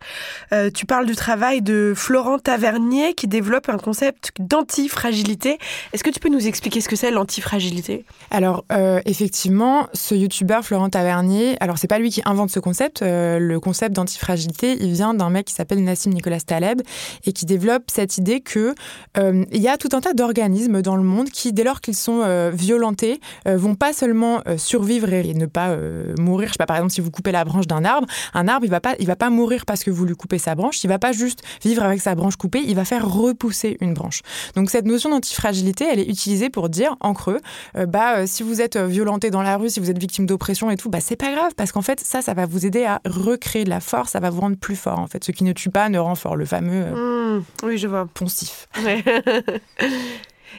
tu 0.73 0.85
parles 0.85 1.05
du 1.05 1.15
travail 1.15 1.61
de 1.61 1.93
Florent 1.95 2.39
Tavernier 2.39 3.13
qui 3.13 3.27
développe 3.27 3.67
un 3.67 3.77
concept 3.77 4.31
d'antifragilité. 4.39 5.57
Est-ce 5.93 6.03
que 6.03 6.09
tu 6.09 6.19
peux 6.19 6.29
nous 6.29 6.47
expliquer 6.47 6.79
ce 6.81 6.87
que 6.87 6.95
c'est 6.95 7.11
l'antifragilité? 7.11 8.05
Alors 8.31 8.63
euh, 8.71 9.01
effectivement, 9.05 9.87
ce 9.93 10.15
youtubeur 10.15 10.63
Florent 10.63 10.89
Tavernier, 10.89 11.57
alors 11.59 11.77
c'est 11.77 11.87
pas 11.87 11.99
lui 11.99 12.09
qui 12.09 12.21
invente 12.25 12.49
ce 12.49 12.59
concept. 12.59 13.01
Euh, 13.01 13.39
le 13.39 13.59
concept 13.59 13.95
d'antifragilité, 13.95 14.77
il 14.79 14.93
vient 14.93 15.13
d'un 15.13 15.29
mec 15.29 15.45
qui 15.47 15.53
s'appelle 15.53 15.83
Nassim 15.83 16.11
Nicolas 16.11 16.39
Taleb 16.39 16.81
et 17.25 17.33
qui 17.33 17.45
développe 17.45 17.83
cette 17.87 18.17
idée 18.17 18.41
que 18.41 18.73
euh, 19.17 19.45
il 19.51 19.61
y 19.61 19.67
a 19.67 19.77
tout 19.77 19.89
un 19.93 20.01
tas 20.01 20.13
d'organismes 20.13 20.81
dans 20.81 20.95
le 20.95 21.03
monde 21.03 21.29
qui, 21.29 21.53
dès 21.53 21.63
lors 21.63 21.81
qu'ils 21.81 21.95
sont 21.95 22.49
violentés, 22.53 23.19
vont 23.45 23.75
pas 23.75 23.93
seulement 23.93 24.41
survivre 24.69 25.11
et 25.11 25.33
ne 25.33 25.45
pas 25.45 25.75
mourir. 26.19 26.49
Je 26.49 26.53
sais 26.53 26.57
pas, 26.57 26.65
par 26.65 26.77
exemple, 26.77 26.93
si 26.93 27.01
vous 27.01 27.11
coupez 27.11 27.31
la 27.31 27.43
branche 27.43 27.67
d'un 27.67 27.83
arbre, 27.83 28.07
un 28.33 28.47
arbre 28.47 28.65
il 28.65 28.69
va 28.69 28.79
pas, 28.79 28.95
il 28.99 29.07
va 29.07 29.15
pas 29.15 29.29
mourir 29.29 29.65
parce 29.65 29.83
que 29.83 29.91
vous 29.91 30.05
lui 30.05 30.15
coupez 30.15 30.37
sa 30.37 30.55
branche. 30.55 30.83
Il 30.83 30.87
va 30.87 30.99
pas 30.99 31.11
juste 31.11 31.41
vivre 31.63 31.83
avec 31.83 32.01
sa 32.01 32.15
branche 32.15 32.35
coupée, 32.35 32.61
il 32.65 32.75
va 32.75 32.85
faire 32.85 33.07
repousser 33.07 33.77
une 33.81 33.93
branche. 33.93 34.21
Donc 34.55 34.69
cette 34.69 34.85
notion 34.85 35.09
d'antifragilité, 35.09 35.85
elle 35.91 35.99
est 35.99 36.07
utilisée 36.09 36.49
pour 36.49 36.69
dire 36.69 36.95
en 36.99 37.13
creux, 37.13 37.39
euh, 37.75 37.85
bah 37.85 38.17
euh, 38.17 38.23
si 38.27 38.43
vous 38.43 38.61
êtes 38.61 38.75
euh, 38.75 38.87
violenté 38.87 39.29
dans 39.29 39.41
la 39.41 39.57
rue, 39.57 39.69
si 39.69 39.79
vous 39.79 39.89
êtes 39.89 39.99
victime 39.99 40.25
d'oppression 40.25 40.69
et 40.69 40.77
tout, 40.77 40.89
bah 40.89 40.99
c'est 41.01 41.15
pas 41.15 41.31
grave 41.31 41.53
parce 41.55 41.71
qu'en 41.71 41.81
fait 41.81 41.99
ça, 41.99 42.21
ça 42.21 42.33
va 42.33 42.45
vous 42.45 42.65
aider 42.65 42.85
à 42.85 43.01
recréer 43.05 43.63
de 43.63 43.69
la 43.69 43.79
force, 43.79 44.11
ça 44.11 44.19
va 44.19 44.29
vous 44.29 44.41
rendre 44.41 44.57
plus 44.57 44.75
fort 44.75 44.99
en 44.99 45.07
fait. 45.07 45.23
Ce 45.23 45.31
qui 45.31 45.43
ne 45.43 45.53
tue 45.53 45.69
pas 45.69 45.89
ne 45.89 45.99
rend 45.99 46.15
fort, 46.15 46.35
le 46.35 46.45
fameux. 46.45 46.85
Mmh, 46.91 47.43
oui, 47.63 47.77
je 47.77 47.87
vois. 47.87 48.07
Poncif. 48.13 48.67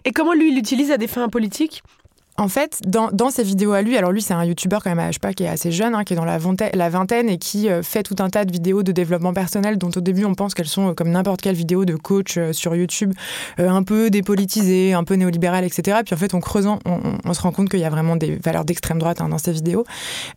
Et 0.05 0.13
comment 0.13 0.33
lui, 0.33 0.49
il 0.51 0.55
l'utilise 0.55 0.91
à 0.91 0.97
des 0.97 1.09
fins 1.09 1.29
politiques? 1.29 1.83
En 2.37 2.49
fait, 2.49 2.81
dans, 2.87 3.31
ses 3.31 3.43
vidéos 3.43 3.73
à 3.73 3.83
lui, 3.83 3.97
alors 3.97 4.13
lui 4.13 4.23
c'est 4.23 4.33
un 4.33 4.45
youtubeur 4.45 4.83
quand 4.83 4.95
même, 4.95 5.07
je 5.09 5.15
sais 5.15 5.19
pas, 5.19 5.35
qui 5.35 5.45
est 5.45 5.49
assez 5.49 5.73
jeune, 5.73 5.95
hein, 5.95 6.05
qui 6.05 6.15
est 6.15 6.17
dans 6.17 6.25
la 6.25 6.39
vingtaine, 6.39 6.71
la 6.75 6.89
vingtaine 6.89 7.29
et 7.29 7.39
qui 7.39 7.69
euh, 7.69 7.83
fait 7.83 8.03
tout 8.03 8.17
un 8.19 8.31
tas 8.31 8.45
de 8.45 8.53
vidéos 8.53 8.83
de 8.83 8.93
développement 8.93 9.35
personnel 9.35 9.77
dont 9.77 9.91
au 9.95 10.01
début 10.01 10.25
on 10.25 10.35
pense 10.35 10.55
qu'elles 10.55 10.67
sont 10.67 10.91
euh, 10.91 10.95
comme 10.95 11.11
n'importe 11.11 11.43
quelle 11.43 11.55
vidéo 11.55 11.85
de 11.85 11.97
coach 11.97 12.39
euh, 12.39 12.53
sur 12.53 12.75
YouTube, 12.75 13.13
un 13.59 13.83
peu 13.83 14.11
dépolitisée, 14.11 14.95
un 14.95 15.05
peu 15.05 15.15
néolibérale, 15.15 15.65
etc. 15.65 15.99
Puis 16.05 16.15
en 16.15 16.19
fait, 16.19 16.35
en 16.35 16.41
creusant, 16.41 16.79
on, 16.87 17.35
se 17.35 17.43
rend 17.43 17.53
compte 17.53 17.69
qu'il 17.69 17.81
y 17.81 17.85
a 17.85 17.91
vraiment 17.91 18.17
des 18.17 18.37
valeurs 18.37 18.65
d'extrême 18.65 18.99
droite 18.99 19.21
hein, 19.21 19.29
dans 19.29 19.39
ses 19.39 19.53
vidéos. 19.53 19.85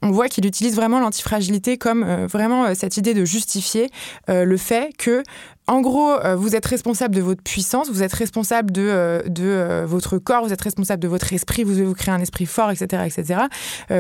On 0.02 0.12
voit 0.12 0.28
qu'il 0.28 0.46
utilise 0.46 0.76
vraiment 0.76 1.00
l'antifragilité 1.00 1.78
comme 1.78 2.04
vraiment 2.26 2.76
cette 2.76 2.98
idée 2.98 3.14
de 3.14 3.26
justifier 3.26 3.90
le 4.28 4.58
fait 4.58 4.96
que 4.98 5.24
en 5.68 5.80
gros, 5.80 6.12
euh, 6.12 6.36
vous 6.36 6.56
êtes 6.56 6.66
responsable 6.66 7.16
de 7.16 7.22
votre 7.22 7.42
puissance, 7.42 7.90
vous 7.90 8.04
êtes 8.04 8.14
responsable 8.14 8.72
de, 8.72 8.82
euh, 8.82 9.22
de 9.24 9.46
euh, 9.46 9.86
votre 9.86 10.18
corps, 10.18 10.44
vous 10.44 10.52
êtes 10.52 10.62
responsable 10.62 11.02
de 11.02 11.08
votre 11.08 11.32
esprit, 11.32 11.64
vous 11.64 11.72
devez 11.72 11.86
vous 11.86 11.94
créer 11.94 12.14
un 12.14 12.20
esprit 12.20 12.46
fort, 12.46 12.70
etc., 12.70 13.04
etc. 13.06 13.42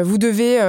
vous 0.03 0.17
devez 0.17 0.59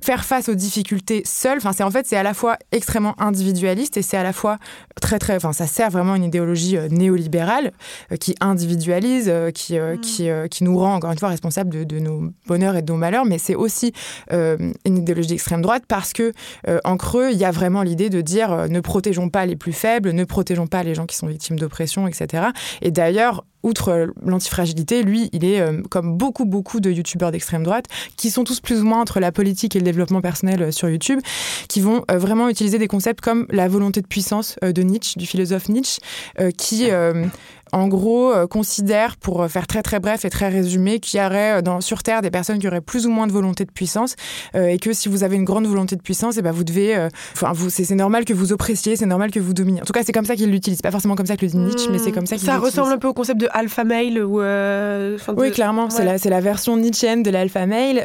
faire 0.00 0.24
face 0.24 0.48
aux 0.48 0.54
difficultés 0.54 1.22
seul. 1.24 1.58
Enfin, 1.58 1.72
c'est 1.72 1.82
en 1.82 1.90
fait, 1.90 2.06
c'est 2.06 2.16
à 2.16 2.22
la 2.22 2.34
fois 2.34 2.56
extrêmement 2.72 3.20
individualiste 3.20 3.96
et 3.96 4.02
c'est 4.02 4.16
à 4.16 4.22
la 4.22 4.32
fois 4.32 4.58
très, 5.00 5.18
très. 5.18 5.36
Enfin, 5.36 5.52
ça 5.52 5.66
sert 5.66 5.90
vraiment 5.90 6.14
une 6.14 6.24
idéologie 6.24 6.76
néolibérale 6.90 7.72
qui 8.20 8.34
individualise, 8.40 9.32
qui, 9.54 9.78
mm. 9.78 10.00
qui, 10.00 10.28
qui 10.50 10.64
nous 10.64 10.78
rend 10.78 10.94
encore 10.94 11.10
une 11.12 11.18
fois 11.18 11.28
responsables 11.28 11.70
de, 11.70 11.84
de, 11.84 11.98
nos 11.98 12.32
bonheurs 12.46 12.76
et 12.76 12.82
de 12.82 12.92
nos 12.92 12.98
malheurs. 12.98 13.24
Mais 13.24 13.38
c'est 13.38 13.54
aussi 13.54 13.92
une 14.30 14.74
idéologie 14.84 15.28
d'extrême 15.28 15.62
droite 15.62 15.84
parce 15.88 16.12
que 16.12 16.32
en 16.84 16.96
creux, 16.96 17.30
il 17.32 17.38
y 17.38 17.44
a 17.44 17.50
vraiment 17.50 17.82
l'idée 17.82 18.10
de 18.10 18.20
dire 18.20 18.68
ne 18.68 18.80
protégeons 18.80 19.28
pas 19.28 19.46
les 19.46 19.56
plus 19.56 19.72
faibles, 19.72 20.10
ne 20.10 20.24
protégeons 20.24 20.43
protégeons 20.44 20.66
pas 20.66 20.82
les 20.82 20.94
gens 20.94 21.06
qui 21.06 21.16
sont 21.16 21.26
victimes 21.26 21.58
d'oppression, 21.58 22.06
etc. 22.06 22.48
Et 22.82 22.90
d'ailleurs, 22.90 23.44
outre 23.62 24.12
l'antifragilité, 24.22 25.02
lui, 25.02 25.30
il 25.32 25.42
est 25.42 25.58
euh, 25.58 25.80
comme 25.88 26.18
beaucoup, 26.18 26.44
beaucoup 26.44 26.80
de 26.80 26.90
youtubeurs 26.90 27.32
d'extrême 27.32 27.62
droite, 27.62 27.86
qui 28.18 28.30
sont 28.30 28.44
tous 28.44 28.60
plus 28.60 28.82
ou 28.82 28.84
moins 28.84 29.00
entre 29.00 29.20
la 29.20 29.32
politique 29.32 29.74
et 29.74 29.78
le 29.78 29.86
développement 29.86 30.20
personnel 30.20 30.62
euh, 30.62 30.70
sur 30.70 30.90
YouTube, 30.90 31.20
qui 31.66 31.80
vont 31.80 32.04
euh, 32.10 32.18
vraiment 32.18 32.50
utiliser 32.50 32.78
des 32.78 32.88
concepts 32.88 33.22
comme 33.22 33.46
la 33.48 33.68
volonté 33.68 34.02
de 34.02 34.06
puissance 34.06 34.58
de 34.60 34.82
Nietzsche, 34.82 35.18
du 35.18 35.24
philosophe 35.24 35.70
Nietzsche, 35.70 36.00
qui 36.58 36.90
en 37.74 37.88
gros, 37.88 38.32
euh, 38.32 38.46
considère, 38.46 39.16
pour 39.16 39.42
euh, 39.42 39.48
faire 39.48 39.66
très 39.66 39.82
très 39.82 39.98
bref 39.98 40.24
et 40.24 40.30
très 40.30 40.48
résumé, 40.48 41.00
qu'il 41.00 41.20
y 41.20 41.24
aurait 41.24 41.58
euh, 41.58 41.60
dans, 41.60 41.80
sur 41.80 42.04
Terre 42.04 42.22
des 42.22 42.30
personnes 42.30 42.60
qui 42.60 42.68
auraient 42.68 42.80
plus 42.80 43.06
ou 43.06 43.10
moins 43.10 43.26
de 43.26 43.32
volonté 43.32 43.64
de 43.64 43.72
puissance 43.72 44.14
et 44.54 44.78
que 44.78 44.92
si 44.92 45.08
vous 45.08 45.24
avez 45.24 45.36
une 45.36 45.44
grande 45.44 45.66
volonté 45.66 45.96
de 45.96 46.02
puissance, 46.02 46.36
et 46.36 46.40
eh 46.40 46.42
ben 46.42 46.52
vous 46.52 46.62
devez, 46.62 47.08
enfin 47.32 47.52
vous, 47.52 47.70
c'est 47.70 47.90
normal 47.94 48.24
que 48.24 48.32
vous 48.32 48.52
oppressiez, 48.52 48.94
c'est 48.94 49.06
normal 49.06 49.30
que 49.30 49.40
vous 49.40 49.52
dominiez. 49.52 49.82
En 49.82 49.84
tout 49.84 49.92
cas, 49.92 50.02
c'est 50.04 50.12
comme 50.12 50.24
ça 50.24 50.36
qu'il 50.36 50.50
l'utilise, 50.50 50.80
pas 50.80 50.90
forcément 50.90 51.16
comme 51.16 51.26
ça 51.26 51.36
que 51.36 51.44
le 51.44 51.50
dit 51.50 51.56
Nietzsche, 51.56 51.88
mais 51.90 51.98
c'est 51.98 52.12
comme 52.12 52.26
ça 52.26 52.36
qu'il 52.36 52.46
Ça 52.46 52.58
ressemble 52.58 52.92
un 52.92 52.98
peu 52.98 53.08
au 53.08 53.14
concept 53.14 53.40
de 53.40 53.48
alpha 53.50 53.84
male 53.84 54.22
ou. 54.22 54.40
Oui, 55.36 55.50
clairement, 55.50 55.90
c'est 55.90 56.04
la, 56.04 56.16
la 56.16 56.40
version 56.40 56.76
nietzschéenne 56.76 57.22
de 57.22 57.30
l'alpha 57.30 57.66
male. 57.66 58.04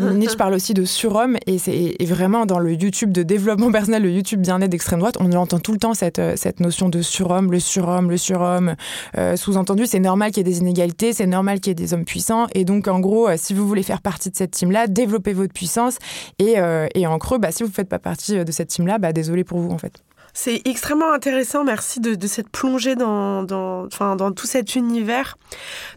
Nietzsche 0.14 0.36
parle 0.36 0.54
aussi 0.54 0.74
de 0.74 0.84
surhomme 0.84 1.36
et 1.46 1.58
c'est 1.58 1.96
vraiment 2.02 2.46
dans 2.46 2.58
le 2.58 2.72
YouTube 2.72 3.10
de 3.10 3.22
développement 3.22 3.72
personnel, 3.72 4.02
le 4.02 4.10
YouTube 4.10 4.40
bien-être 4.40 4.70
d'extrême 4.70 5.00
droite, 5.00 5.16
on 5.18 5.32
entend 5.32 5.58
tout 5.58 5.72
le 5.72 5.78
temps 5.78 5.94
cette, 5.94 6.20
cette 6.36 6.60
notion 6.60 6.88
de 6.88 7.02
surhomme, 7.02 7.50
le 7.50 7.58
surhomme, 7.58 8.10
le 8.10 8.16
surhomme. 8.16 8.74
Euh, 9.16 9.36
sous-entendu, 9.36 9.86
c'est 9.86 10.00
normal 10.00 10.30
qu'il 10.30 10.46
y 10.46 10.48
ait 10.48 10.52
des 10.52 10.58
inégalités, 10.58 11.12
c'est 11.12 11.26
normal 11.26 11.60
qu'il 11.60 11.70
y 11.70 11.72
ait 11.72 11.74
des 11.74 11.94
hommes 11.94 12.04
puissants. 12.04 12.46
Et 12.54 12.64
donc, 12.64 12.88
en 12.88 13.00
gros, 13.00 13.28
euh, 13.28 13.34
si 13.36 13.54
vous 13.54 13.66
voulez 13.66 13.82
faire 13.82 14.02
partie 14.02 14.30
de 14.30 14.36
cette 14.36 14.52
team-là, 14.52 14.86
développez 14.86 15.32
votre 15.32 15.52
puissance. 15.52 15.98
Et, 16.38 16.58
euh, 16.58 16.86
et 16.94 17.06
en 17.06 17.18
creux, 17.18 17.38
bah, 17.38 17.52
si 17.52 17.62
vous 17.62 17.68
ne 17.68 17.74
faites 17.74 17.88
pas 17.88 17.98
partie 17.98 18.44
de 18.44 18.52
cette 18.52 18.68
team-là, 18.68 18.98
bah, 18.98 19.12
désolé 19.12 19.44
pour 19.44 19.58
vous, 19.60 19.70
en 19.70 19.78
fait. 19.78 20.02
C'est 20.34 20.62
extrêmement 20.64 21.12
intéressant, 21.12 21.64
merci 21.64 22.00
de, 22.00 22.26
cette 22.26 22.50
plongée 22.50 22.94
dans, 22.94 23.42
dans, 23.42 23.86
enfin, 23.86 24.16
dans 24.16 24.32
tout 24.32 24.46
cet 24.46 24.74
univers 24.74 25.36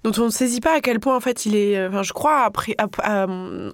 dont 0.03 0.11
on 0.17 0.25
ne 0.25 0.29
saisit 0.29 0.61
pas 0.61 0.75
à 0.77 0.81
quel 0.81 0.99
point 0.99 1.15
en 1.15 1.19
fait 1.19 1.45
il 1.45 1.55
est, 1.55 1.87
enfin, 1.87 2.03
je 2.03 2.13
crois 2.13 2.43
après, 2.43 2.75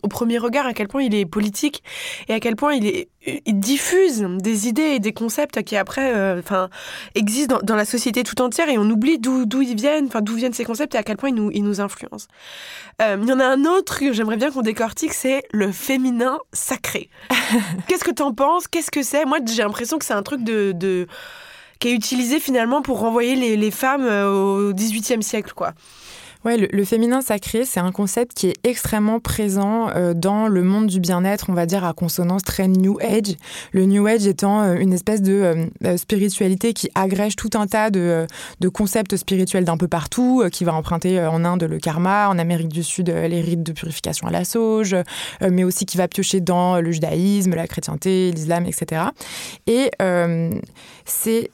au 0.02 0.08
premier 0.08 0.38
regard 0.38 0.66
à 0.66 0.74
quel 0.74 0.88
point 0.88 1.04
il 1.04 1.14
est 1.16 1.26
politique 1.26 1.84
et 2.28 2.34
à 2.34 2.40
quel 2.40 2.56
point 2.56 2.74
il 2.74 2.86
est 2.86 3.10
il 3.46 3.60
diffuse 3.60 4.26
des 4.40 4.68
idées 4.68 4.82
et 4.82 5.00
des 5.00 5.14
concepts 5.14 5.62
qui 5.64 5.76
après 5.76 6.16
euh, 6.16 6.40
enfin 6.40 6.70
existent 7.16 7.60
dans, 7.62 7.76
la 7.76 7.86
société 7.86 8.24
tout 8.24 8.42
entière 8.42 8.70
et 8.70 8.78
on 8.78 8.90
oublie 8.90 9.20
d'où 9.20 9.62
ils 9.62 9.76
viennent 9.76 10.06
enfin 10.06 10.22
d'où 10.22 10.36
viennent 10.36 10.54
ces 10.54 10.64
concepts 10.64 10.96
et 10.96 10.98
à 10.98 11.04
quel 11.04 11.18
point 11.18 11.30
ils 11.30 11.36
nous, 11.36 11.52
ils 11.52 11.64
nous 11.64 11.82
influencent. 11.82 12.28
Euh, 13.02 13.18
il 13.22 13.28
y 13.28 13.34
en 13.34 13.40
a 13.40 13.46
un 13.46 13.66
autre 13.66 14.00
que 14.00 14.14
j'aimerais 14.14 14.38
bien 14.38 14.52
qu'on 14.52 14.62
décortique, 14.62 15.14
c'est 15.14 15.44
le 15.52 15.72
féminin 15.72 16.40
sacré. 16.54 17.10
Qu'est-ce 17.88 18.04
que 18.04 18.12
t'en 18.12 18.34
penses? 18.34 18.68
Qu'est-ce 18.68 18.92
que 18.92 19.04
c'est? 19.04 19.26
Moi 19.26 19.40
j'ai 19.46 19.64
l'impression 19.64 19.98
que 19.98 20.06
c'est 20.06 20.14
un 20.14 20.24
truc 20.24 20.44
qui 21.80 21.90
est 21.90 21.94
utilisé 21.94 22.40
finalement 22.40 22.82
pour 22.82 23.00
renvoyer 23.00 23.36
les, 23.36 23.58
les 23.58 23.72
femmes 23.72 24.06
euh, 24.06 24.70
au 24.70 24.74
XVIIIe 24.74 25.24
siècle 25.24 25.54
quoi. 25.56 25.74
Le, 26.56 26.86
féminin 26.86 27.20
sacré, 27.20 27.66
c'est 27.66 27.82
un 27.82 27.92
concept 27.92 28.34
qui 28.34 28.48
est 28.48 28.56
extrêmement 28.64 29.20
présent 29.20 29.90
euh, 29.90 30.14
dans 30.14 30.48
le 30.48 30.64
monde 30.64 30.88
du 30.88 31.02
bien-être, 31.02 31.50
on 31.50 31.54
va 31.54 31.66
dire 31.66 31.84
à 31.84 31.92
consonance 31.92 32.44
très 32.44 32.70
New 32.70 32.98
Age. 33.02 33.36
Le 33.74 33.86
New 33.86 34.08
Age 34.08 34.26
étant 34.28 34.62
euh, 34.62 34.76
une 34.76 34.94
espèce 34.94 35.22
de 35.22 35.68
euh, 35.84 35.98
spiritualité 35.98 36.72
qui 36.72 36.90
agrège 36.96 37.36
tout 37.36 37.50
un 37.56 37.68
tas 37.68 37.90
de, 37.90 38.26
de 38.62 38.70
concepts 38.70 39.18
spirituels 39.18 39.66
d'un 39.66 39.76
peu 39.76 39.90
partout, 39.90 40.46
qui 40.50 40.64
va 40.64 40.74
emprunter 40.74 41.22
en 41.22 41.44
Inde 41.44 41.64
le 41.64 41.80
karma, 41.80 42.30
en 42.30 42.40
Amérique 42.40 42.70
du 42.70 42.84
Sud 42.84 43.10
les 43.10 43.42
rites 43.42 43.64
de 43.64 43.74
purification 43.74 44.28
à 44.28 44.32
la 44.32 44.46
sauge, 44.46 44.96
mais 45.42 45.64
aussi 45.64 45.86
qui 45.86 45.98
va 45.98 46.08
piocher 46.08 46.40
dans 46.40 46.80
le 46.80 46.92
judaïsme, 46.92 47.56
la 47.56 47.68
chrétienté, 47.68 48.32
l'islam, 48.32 48.66
etc. 48.66 49.02
Et 49.66 49.92
c'est 51.06 51.50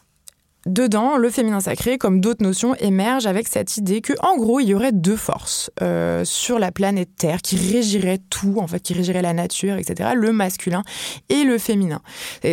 dedans, 0.65 1.17
le 1.17 1.29
féminin 1.29 1.59
sacré, 1.59 1.97
comme 1.97 2.21
d'autres 2.21 2.43
notions, 2.43 2.75
émerge 2.75 3.25
avec 3.25 3.47
cette 3.47 3.77
idée 3.77 4.01
que, 4.01 4.13
en 4.21 4.37
gros, 4.37 4.59
il 4.59 4.67
y 4.67 4.73
aurait 4.73 4.91
deux 4.91 5.15
forces 5.15 5.71
euh, 5.81 6.23
sur 6.25 6.59
la 6.59 6.71
planète 6.71 7.09
Terre 7.17 7.41
qui 7.41 7.57
régiraient 7.57 8.21
tout, 8.29 8.55
en 8.59 8.67
fait, 8.67 8.79
qui 8.79 8.93
régiraient 8.93 9.21
la 9.21 9.33
nature, 9.33 9.75
etc. 9.75 10.11
Le 10.15 10.31
masculin 10.31 10.83
et 11.29 11.43
le 11.43 11.57
féminin. 11.57 12.01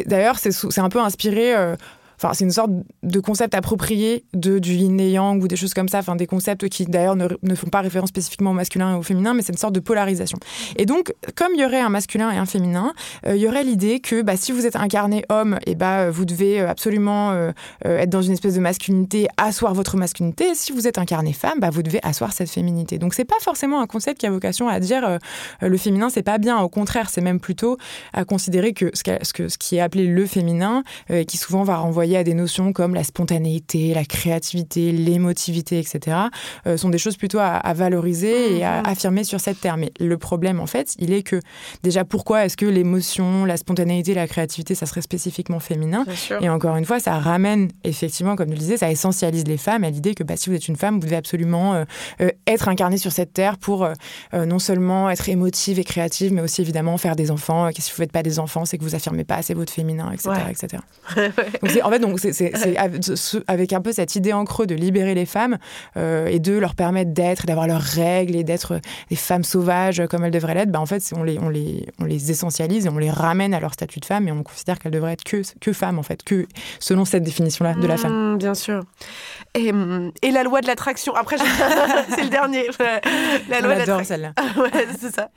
D'ailleurs, 0.07 0.38
c'est 0.38 0.79
un 0.79 0.88
peu 0.88 1.01
inspiré. 1.01 1.55
Euh, 1.55 1.77
c'est 2.33 2.44
une 2.44 2.50
sorte 2.50 2.70
de 3.02 3.20
concept 3.20 3.54
approprié 3.54 4.24
de, 4.35 4.59
du 4.59 4.74
yin 4.74 5.00
et 5.00 5.11
yang 5.11 5.42
ou 5.42 5.48
des 5.48 5.56
choses 5.56 5.74
comme 5.74 5.88
ça, 5.88 5.98
enfin, 5.98 6.16
des 6.16 6.26
concepts 6.26 6.68
qui 6.68 6.85
d'ailleurs 6.85 7.16
ne, 7.16 7.28
ne, 7.42 7.54
font 7.54 7.68
pas 7.68 7.80
référence 7.80 8.11
spécifiquement 8.11 8.50
au 8.50 8.54
masculin 8.54 8.94
et 8.94 8.98
au 8.98 9.02
féminin, 9.02 9.35
mais 9.35 9.42
c'est 9.42 9.52
une 9.52 9.59
sorte 9.59 9.74
de 9.74 9.80
polarisation. 9.80 10.38
Et 10.76 10.87
donc, 10.87 11.14
comme 11.35 11.52
il 11.54 11.61
y 11.61 11.64
aurait 11.64 11.80
un 11.80 11.88
masculin 11.88 12.30
et 12.30 12.37
un 12.37 12.46
féminin, 12.46 12.92
euh, 13.26 13.37
il 13.37 13.42
y 13.42 13.48
aurait 13.48 13.64
l'idée 13.64 14.00
que 14.00 14.22
bah, 14.22 14.37
si 14.37 14.52
vous 14.52 14.66
êtes 14.66 14.76
incarné 14.76 15.24
homme, 15.30 15.59
et 15.66 15.74
bah, 15.74 16.11
vous 16.11 16.24
devez 16.24 16.61
absolument 16.61 17.30
euh, 17.30 17.52
être 17.85 18.11
dans 18.11 18.22
une 18.22 18.33
espèce 18.33 18.54
de 18.54 18.61
masculinité, 18.61 19.28
asseoir 19.37 19.74
votre 19.74 19.96
masculinité. 19.96 20.54
Si 20.54 20.72
vous 20.72 20.87
êtes 20.87 20.98
incarné 20.98 21.33
femme, 21.33 21.59
bah, 21.61 21.70
vous 21.70 21.83
devez 21.83 22.00
asseoir 22.02 22.33
cette 22.33 22.50
féminité. 22.50 22.98
Donc, 22.98 23.14
c'est 23.14 23.24
pas 23.24 23.40
forcément 23.40 23.80
un 23.80 23.87
concept 23.87 24.20
qui 24.20 24.26
a 24.26 24.30
vocation 24.30 24.68
à 24.68 24.80
dire 24.80 25.18
le 25.61 25.76
féminin, 25.76 26.11
c'est 26.11 26.22
pas 26.22 26.38
bien. 26.38 26.59
Au 26.59 26.68
contraire, 26.68 27.09
c'est 27.11 27.20
même 27.20 27.40
plutôt 27.40 27.78
à 28.12 28.24
considérer 28.24 28.72
que 28.72 28.90
ce, 28.94 29.02
que, 29.33 29.48
ce 29.48 29.59
qui 29.59 29.76
est 29.76 29.80
appelé 29.80 30.06
le 30.06 30.26
féminin, 30.26 30.83
qui 31.26 31.37
souvent 31.37 31.62
va 31.62 31.76
renvoyer 31.76 32.10
à 32.16 32.25
des 32.25 32.35
notions 32.35 32.73
comme 32.73 32.94
la 32.94 33.05
spontanéité, 33.05 33.94
la 33.94 34.05
créativité, 34.05 34.92
l'émotivité, 34.92 35.79
etc., 35.79 36.16
euh, 36.66 36.77
sont 36.77 36.88
des 36.88 36.99
choses 36.99 37.16
plutôt 37.16 37.38
à, 37.40 37.61
valoriser 37.75 38.57
et 38.57 38.64
à 38.64 38.81
mhm. 38.81 38.87
affirmer 38.87 39.25
sur 39.25 39.40
cette 39.40 39.61
terre. 39.61 39.77
Mais 39.77 39.92
le 40.01 40.18
problème, 40.18 40.61
en 40.61 40.66
fait, 40.66 40.94
il 40.99 41.12
est 41.12 41.23
que 41.23 41.40
déjà, 41.83 42.05
pourquoi 42.05 42.44
est-ce 42.44 42.57
que 42.57 42.66
l'émotion, 42.66 43.44
la 43.44 43.57
spontanéité, 43.57 44.14
la 44.14 44.27
créativité, 44.27 44.75
ça 44.75 44.87
serait 44.87 45.03
spécifiquement 45.03 45.61
féminin 45.61 46.05
Et 46.40 46.49
encore 46.49 46.77
une 46.77 46.85
fois, 46.85 47.01
ça 47.01 47.18
ramène 47.18 47.68
effectivement, 47.85 48.37
comme 48.37 48.49
je 48.49 48.55
le 48.55 48.59
disais, 48.59 48.77
ça 48.77 48.90
essentialise 48.90 49.44
les 49.46 49.57
femmes 49.57 49.85
à 49.85 49.90
l'idée 49.90 50.14
que 50.14 50.25
bah, 50.25 50.37
si 50.37 50.51
vous 50.51 50.57
êtes 50.57 50.68
une 50.68 50.77
femme, 50.77 50.94
vous 50.94 51.07
devez 51.07 51.16
absolument 51.16 51.75
euh, 51.75 51.85
euh, 52.20 52.31
être 52.46 52.68
incarnée 52.68 52.99
sur 52.99 53.12
cette 53.12 53.33
terre 53.33 53.59
pour 53.59 53.88
non 54.33 54.59
seulement 54.59 55.11
être 55.11 55.29
émotive 55.29 55.79
et 55.79 55.85
créative, 55.85 56.33
mais 56.33 56.40
aussi 56.40 56.61
évidemment 56.61 56.96
faire 56.99 57.16
des 57.16 57.31
enfants. 57.31 57.70
Que 57.70 57.83
si 57.83 57.90
vous 57.90 57.94
ne 57.94 58.05
faites 58.05 58.12
pas 58.12 58.23
des 58.23 58.38
enfants, 58.38 58.64
c'est 58.64 58.79
que 58.79 58.83
vous 58.83 58.94
affirmez 58.94 59.25
pas 59.25 59.37
assez 59.37 59.55
votre 59.55 59.73
féminin, 59.73 60.11
etc. 60.12 60.31
etc. 60.51 60.83
donc 61.62 61.70
en 61.83 61.90
fait, 61.90 61.99
donc 62.01 62.19
c'est 62.21 62.53
avec 63.47 63.73
un 63.73 63.81
peu 63.81 63.93
cette 63.93 64.17
idée 64.17 64.33
en 64.33 64.45
creux 64.45 64.67
de 64.67 64.75
libérer 64.75 65.15
les 65.15 65.27
femmes 65.27 65.59
euh, 65.97 66.27
et 66.27 66.39
de 66.39 66.57
leur 66.57 66.75
permettre 66.75 67.13
d'être, 67.13 67.47
d'avoir 67.47 67.67
leurs 67.67 67.81
règles 67.81 68.37
et 68.37 68.45
d'être 68.45 68.81
des 69.09 69.17
femmes 69.17 69.45
sauvages 69.45 70.03
comme 70.11 70.25
elles 70.25 70.31
devraient 70.31 70.55
l'être, 70.55 70.71
bah 70.71 70.81
en 70.81 70.87
fait, 70.87 71.03
on 71.17 71.23
les, 71.23 71.39
on, 71.39 71.49
les, 71.49 71.87
on 72.01 72.05
les 72.05 72.31
essentialise 72.31 72.87
et 72.87 72.89
on 72.89 72.99
les 72.99 73.11
ramène 73.11 73.55
à 73.55 73.61
leur 73.61 73.73
statut 73.73 74.01
de 74.01 74.05
femme 74.05 74.29
et 74.29 74.33
on 74.33 74.43
considère 74.43 74.79
qu'elles 74.79 74.93
devraient 74.93 75.13
être 75.13 75.25
que, 75.25 75.43
que 75.61 75.73
femmes, 75.73 75.99
en 75.99 76.03
fait, 76.03 76.23
que 76.23 76.47
selon 76.79 77.05
cette 77.05 77.23
définition-là 77.23 77.75
de 77.75 77.87
la 77.87 77.97
femme. 77.97 78.35
Mmh, 78.35 78.39
bien 78.39 78.55
sûr. 78.55 78.83
Et, 79.55 79.73
mmh, 79.73 80.13
et, 80.23 80.31
la 80.31 80.43
loi 80.43 80.61
de 80.61 80.67
l'attraction. 80.67 81.15
Après, 81.15 81.37
c'est 82.15 82.23
le 82.23 82.29
dernier. 82.31 82.67
La 83.49 83.61
loi 83.61 83.99
on 84.01 84.05
celle-là. 84.05 84.33
ouais, 84.57 84.87
c'est 84.99 85.15
ça. 85.15 85.31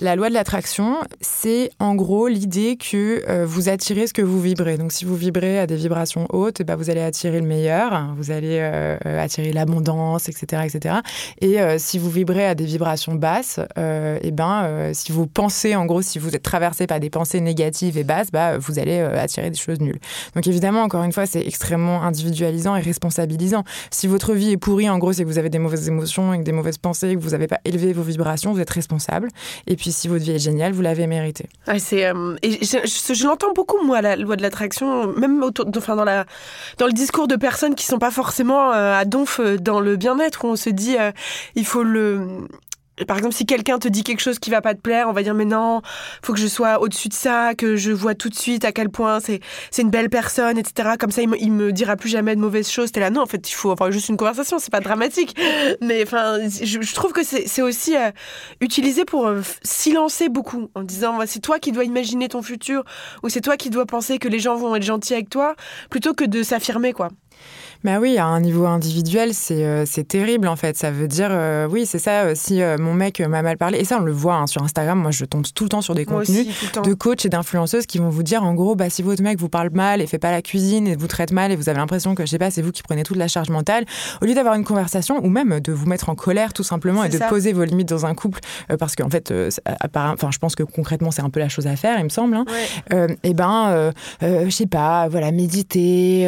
La 0.00 0.16
loi 0.16 0.28
de 0.28 0.34
l'attraction, 0.34 0.98
c'est 1.20 1.70
en 1.78 1.94
gros 1.94 2.28
l'idée 2.28 2.76
que 2.76 3.22
euh, 3.28 3.46
vous 3.46 3.68
attirez 3.68 4.06
ce 4.06 4.12
que 4.12 4.22
vous 4.22 4.40
vibrez. 4.40 4.76
Donc, 4.76 4.92
si 4.92 5.04
vous 5.04 5.16
vibrez 5.16 5.58
à 5.58 5.66
des 5.66 5.85
vibrations 5.86 6.26
hautes, 6.30 6.62
bah, 6.62 6.74
vous 6.76 6.90
allez 6.90 7.00
attirer 7.00 7.40
le 7.40 7.46
meilleur, 7.46 8.14
vous 8.16 8.30
allez 8.32 8.58
euh, 8.60 8.96
euh, 9.06 9.22
attirer 9.22 9.52
l'abondance, 9.52 10.28
etc., 10.28 10.62
etc. 10.64 10.96
Et 11.40 11.58
si 11.78 11.98
vous 11.98 12.10
vibrez 12.10 12.46
à 12.46 12.54
des 12.54 12.64
vibrations 12.64 13.14
basses, 13.14 13.60
et 13.76 14.30
ben, 14.32 14.90
si 14.92 15.12
vous 15.12 15.26
pensez, 15.26 15.74
en 15.76 15.86
gros, 15.86 16.02
si 16.02 16.18
vous 16.18 16.34
êtes 16.34 16.42
traversé 16.42 16.86
par 16.86 17.00
des 17.00 17.10
pensées 17.10 17.40
négatives 17.40 17.98
et 17.98 18.04
basses, 18.04 18.30
bah, 18.32 18.58
vous 18.58 18.78
allez 18.78 18.98
attirer 19.00 19.50
des 19.50 19.56
choses 19.56 19.80
nulles. 19.80 19.98
Donc, 20.34 20.46
évidemment, 20.46 20.82
encore 20.82 21.04
une 21.04 21.12
fois, 21.12 21.26
c'est 21.26 21.46
extrêmement 21.46 22.02
individualisant 22.02 22.76
et 22.76 22.80
responsabilisant. 22.80 23.64
Si 23.90 24.06
votre 24.06 24.34
vie 24.34 24.52
est 24.52 24.56
pourrie, 24.56 24.88
en 24.88 24.98
gros, 24.98 25.12
c'est 25.12 25.22
que 25.22 25.28
vous 25.28 25.38
avez 25.38 25.50
des 25.50 25.58
mauvaises 25.58 25.88
émotions 25.88 26.34
et 26.34 26.38
des 26.38 26.52
mauvaises 26.52 26.78
pensées, 26.78 27.14
que 27.14 27.20
vous 27.20 27.30
n'avez 27.30 27.46
pas 27.46 27.60
élevé 27.64 27.92
vos 27.92 28.02
vibrations, 28.02 28.52
vous 28.52 28.60
êtes 28.60 28.70
responsable. 28.70 29.28
Et 29.66 29.76
puis, 29.76 29.92
si 29.92 30.08
votre 30.08 30.24
vie 30.24 30.32
est 30.32 30.38
géniale, 30.38 30.72
vous 30.72 30.82
l'avez 30.82 31.06
mérité. 31.06 31.48
c'est, 31.78 32.02
et 32.42 32.64
je, 32.64 33.14
je 33.14 33.26
l'entends 33.26 33.52
beaucoup, 33.54 33.84
moi, 33.84 34.00
la 34.00 34.16
loi 34.16 34.36
de 34.36 34.42
l'attraction, 34.42 35.12
même 35.12 35.42
autour, 35.42 35.66
enfin, 35.76 35.96
dans 35.96 36.86
le 36.86 36.92
discours 36.92 37.28
de 37.28 37.36
personnes 37.36 37.74
qui 37.74 37.86
sont 37.86 37.98
pas 37.98 38.10
forcément 38.10 38.72
euh, 38.72 38.94
à 38.94 39.04
donf 39.04 39.40
euh, 39.40 39.58
dans 39.58 39.80
le 39.80 39.96
bien-être 39.96 40.44
où 40.44 40.48
on 40.48 40.56
se 40.56 40.70
dit 40.70 40.96
euh, 40.98 41.12
il 41.54 41.66
faut 41.66 41.82
le 41.82 42.48
par 43.04 43.18
exemple, 43.18 43.34
si 43.34 43.44
quelqu'un 43.44 43.78
te 43.78 43.88
dit 43.88 44.04
quelque 44.04 44.20
chose 44.20 44.38
qui 44.38 44.50
va 44.50 44.60
pas 44.60 44.74
te 44.74 44.80
plaire, 44.80 45.08
on 45.08 45.12
va 45.12 45.22
dire 45.22 45.34
mais 45.34 45.44
non, 45.44 45.82
faut 46.22 46.32
que 46.32 46.38
je 46.38 46.46
sois 46.46 46.80
au-dessus 46.80 47.08
de 47.08 47.14
ça, 47.14 47.54
que 47.54 47.76
je 47.76 47.92
vois 47.92 48.14
tout 48.14 48.28
de 48.28 48.34
suite 48.34 48.64
à 48.64 48.72
quel 48.72 48.88
point 48.88 49.20
c'est 49.20 49.40
c'est 49.70 49.82
une 49.82 49.90
belle 49.90 50.08
personne, 50.08 50.58
etc. 50.58 50.90
Comme 50.98 51.10
ça, 51.10 51.22
il 51.22 51.28
me, 51.28 51.66
me 51.66 51.72
dira 51.72 51.96
plus 51.96 52.08
jamais 52.08 52.34
de 52.34 52.40
mauvaises 52.40 52.70
choses. 52.70 52.92
T'es 52.92 53.00
là, 53.00 53.10
non, 53.10 53.22
en 53.22 53.26
fait, 53.26 53.48
il 53.50 53.54
faut 53.54 53.70
avoir 53.70 53.92
juste 53.92 54.08
une 54.08 54.16
conversation, 54.16 54.58
c'est 54.58 54.70
pas 54.70 54.80
dramatique. 54.80 55.36
Mais 55.82 56.02
enfin, 56.02 56.38
je, 56.48 56.94
trouve 56.94 57.12
que 57.12 57.22
c'est 57.22 57.62
aussi 57.62 57.96
euh, 57.96 58.10
utilisé 58.60 59.04
pour 59.04 59.26
euh, 59.26 59.42
silencer 59.62 60.28
beaucoup, 60.28 60.70
en 60.74 60.82
disant 60.82 61.18
c'est 61.26 61.40
toi 61.40 61.58
qui 61.58 61.72
dois 61.72 61.84
imaginer 61.84 62.28
ton 62.28 62.42
futur 62.42 62.84
ou 63.22 63.28
c'est 63.28 63.40
toi 63.40 63.56
qui 63.56 63.70
dois 63.70 63.86
penser 63.86 64.18
que 64.18 64.28
les 64.28 64.38
gens 64.38 64.56
vont 64.56 64.74
être 64.74 64.82
gentils 64.82 65.14
avec 65.14 65.28
toi, 65.28 65.54
plutôt 65.90 66.14
que 66.14 66.24
de 66.24 66.42
s'affirmer 66.42 66.92
quoi. 66.92 67.08
Bah 67.84 67.98
oui, 68.00 68.18
à 68.18 68.26
un 68.26 68.40
niveau 68.40 68.66
individuel, 68.66 69.32
c'est 69.32 69.64
euh, 69.64 69.84
terrible 70.08 70.48
en 70.48 70.56
fait. 70.56 70.76
Ça 70.76 70.90
veut 70.90 71.08
dire, 71.08 71.28
euh, 71.30 71.68
oui, 71.70 71.86
c'est 71.86 71.98
ça, 71.98 72.22
euh, 72.22 72.32
si 72.34 72.60
mon 72.78 72.94
mec 72.94 73.20
m'a 73.20 73.42
mal 73.42 73.56
parlé, 73.56 73.78
et 73.78 73.84
ça 73.84 73.98
on 74.00 74.04
le 74.04 74.12
voit 74.12 74.36
hein, 74.36 74.46
sur 74.46 74.62
Instagram, 74.62 74.98
moi 74.98 75.10
je 75.10 75.24
tombe 75.24 75.44
tout 75.54 75.64
le 75.64 75.68
temps 75.68 75.82
sur 75.82 75.94
des 75.94 76.04
contenus 76.04 76.46
de 76.82 76.94
coachs 76.94 77.24
et 77.24 77.28
d'influenceuses 77.28 77.86
qui 77.86 77.98
vont 77.98 78.08
vous 78.08 78.22
dire 78.22 78.42
en 78.44 78.54
gros, 78.54 78.74
bah, 78.74 78.90
si 78.90 79.02
votre 79.02 79.22
mec 79.22 79.38
vous 79.38 79.48
parle 79.48 79.70
mal 79.72 80.00
et 80.00 80.06
fait 80.06 80.18
pas 80.18 80.30
la 80.30 80.42
cuisine 80.42 80.86
et 80.86 80.96
vous 80.96 81.06
traite 81.06 81.32
mal 81.32 81.52
et 81.52 81.56
vous 81.56 81.68
avez 81.68 81.78
l'impression 81.78 82.14
que, 82.14 82.24
je 82.24 82.30
sais 82.30 82.38
pas, 82.38 82.50
c'est 82.50 82.62
vous 82.62 82.72
qui 82.72 82.82
prenez 82.82 83.02
toute 83.02 83.16
la 83.16 83.28
charge 83.28 83.50
mentale, 83.50 83.84
au 84.22 84.24
lieu 84.24 84.34
d'avoir 84.34 84.54
une 84.54 84.64
conversation 84.64 85.24
ou 85.24 85.28
même 85.28 85.60
de 85.60 85.72
vous 85.72 85.86
mettre 85.86 86.08
en 86.08 86.14
colère 86.14 86.52
tout 86.52 86.64
simplement 86.64 87.04
et 87.04 87.08
de 87.08 87.18
poser 87.28 87.52
vos 87.52 87.64
limites 87.64 87.88
dans 87.88 88.06
un 88.06 88.14
couple, 88.14 88.40
parce 88.78 88.96
qu'en 88.96 89.10
fait, 89.10 89.32
enfin, 89.84 90.30
je 90.30 90.38
pense 90.38 90.54
que 90.54 90.62
concrètement 90.62 91.10
c'est 91.10 91.22
un 91.22 91.30
peu 91.30 91.40
la 91.40 91.48
chose 91.48 91.66
à 91.66 91.76
faire, 91.76 91.98
il 91.98 92.04
me 92.04 92.08
semble, 92.08 92.36
hein, 92.36 92.44
et 93.22 93.34
ben, 93.34 93.92
je 94.22 94.50
sais 94.50 94.66
pas, 94.66 95.08
voilà, 95.08 95.30
méditez, 95.30 96.22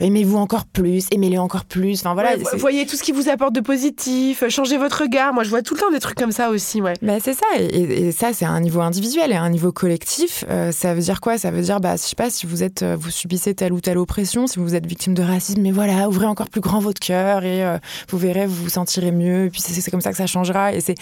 aimez-vous 0.00 0.36
encore 0.36 0.66
plus 0.66 0.87
aimez-les 1.10 1.38
encore 1.38 1.64
plus. 1.64 2.00
Enfin 2.00 2.14
voilà. 2.14 2.36
voyez 2.56 2.86
tout 2.86 2.96
ce 2.96 3.02
qui 3.02 3.12
vous 3.12 3.28
apporte 3.28 3.54
de 3.54 3.60
positif, 3.60 4.42
euh, 4.42 4.48
changez 4.48 4.78
votre 4.78 5.02
regard. 5.02 5.32
Moi, 5.32 5.44
je 5.44 5.50
vois 5.50 5.62
tout 5.62 5.74
le 5.74 5.80
temps 5.80 5.90
des 5.90 6.00
trucs 6.00 6.18
comme 6.18 6.32
ça 6.32 6.50
aussi, 6.50 6.80
ouais. 6.80 6.94
Mais 7.02 7.20
c'est 7.20 7.34
ça, 7.34 7.46
et, 7.58 8.12
ça, 8.12 8.32
c'est 8.32 8.44
un 8.44 8.60
niveau 8.60 8.80
individuel 8.80 9.32
et 9.32 9.36
un 9.36 9.50
niveau 9.50 9.72
collectif. 9.72 10.44
Euh, 10.50 10.72
ça 10.72 10.94
veut 10.94 11.00
dire 11.00 11.20
quoi? 11.20 11.38
Ça 11.38 11.50
veut 11.50 11.62
dire, 11.62 11.80
bah, 11.80 11.96
je 11.96 12.02
sais 12.02 12.16
pas, 12.16 12.30
si 12.30 12.46
vous 12.46 12.62
êtes, 12.62 12.82
euh, 12.82 12.96
vous 12.98 13.10
subissez 13.10 13.54
telle 13.54 13.72
ou 13.72 13.80
telle 13.80 13.98
oppression, 13.98 14.46
si 14.46 14.58
vous 14.58 14.74
êtes 14.74 14.86
victime 14.86 15.14
de 15.14 15.22
racisme, 15.22 15.60
mais 15.60 15.70
voilà, 15.70 16.08
ouvrez 16.08 16.26
encore 16.26 16.48
plus 16.48 16.60
grand 16.60 16.80
votre 16.80 17.00
cœur 17.00 17.44
et 17.44 17.64
vous 18.08 18.18
verrez, 18.18 18.46
vous 18.46 18.64
vous 18.64 18.68
sentirez 18.68 19.12
mieux. 19.12 19.46
Et 19.46 19.50
puis 19.50 19.60
c'est 19.60 19.90
comme 19.90 20.00
ça 20.00 20.10
que 20.10 20.16
ça 20.16 20.26
changera. 20.26 20.72
Et 20.72 20.80
c'est, 20.80 20.96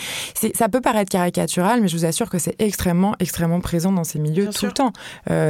ça 0.55 0.69
peut 0.69 0.81
paraître 0.81 1.11
caricatural, 1.11 1.81
mais 1.81 1.89
je 1.89 1.97
vous 1.97 2.05
assure 2.05 2.31
que 2.31 2.39
c'est 2.39 2.57
extrêmement, 2.59 3.15
extrêmement 3.21 3.61
présent 3.61 3.93
dans 3.93 4.05
ces 4.05 4.19
milieux 4.19 4.49
tout 4.49 4.67
le 4.67 4.73
temps. 4.73 4.93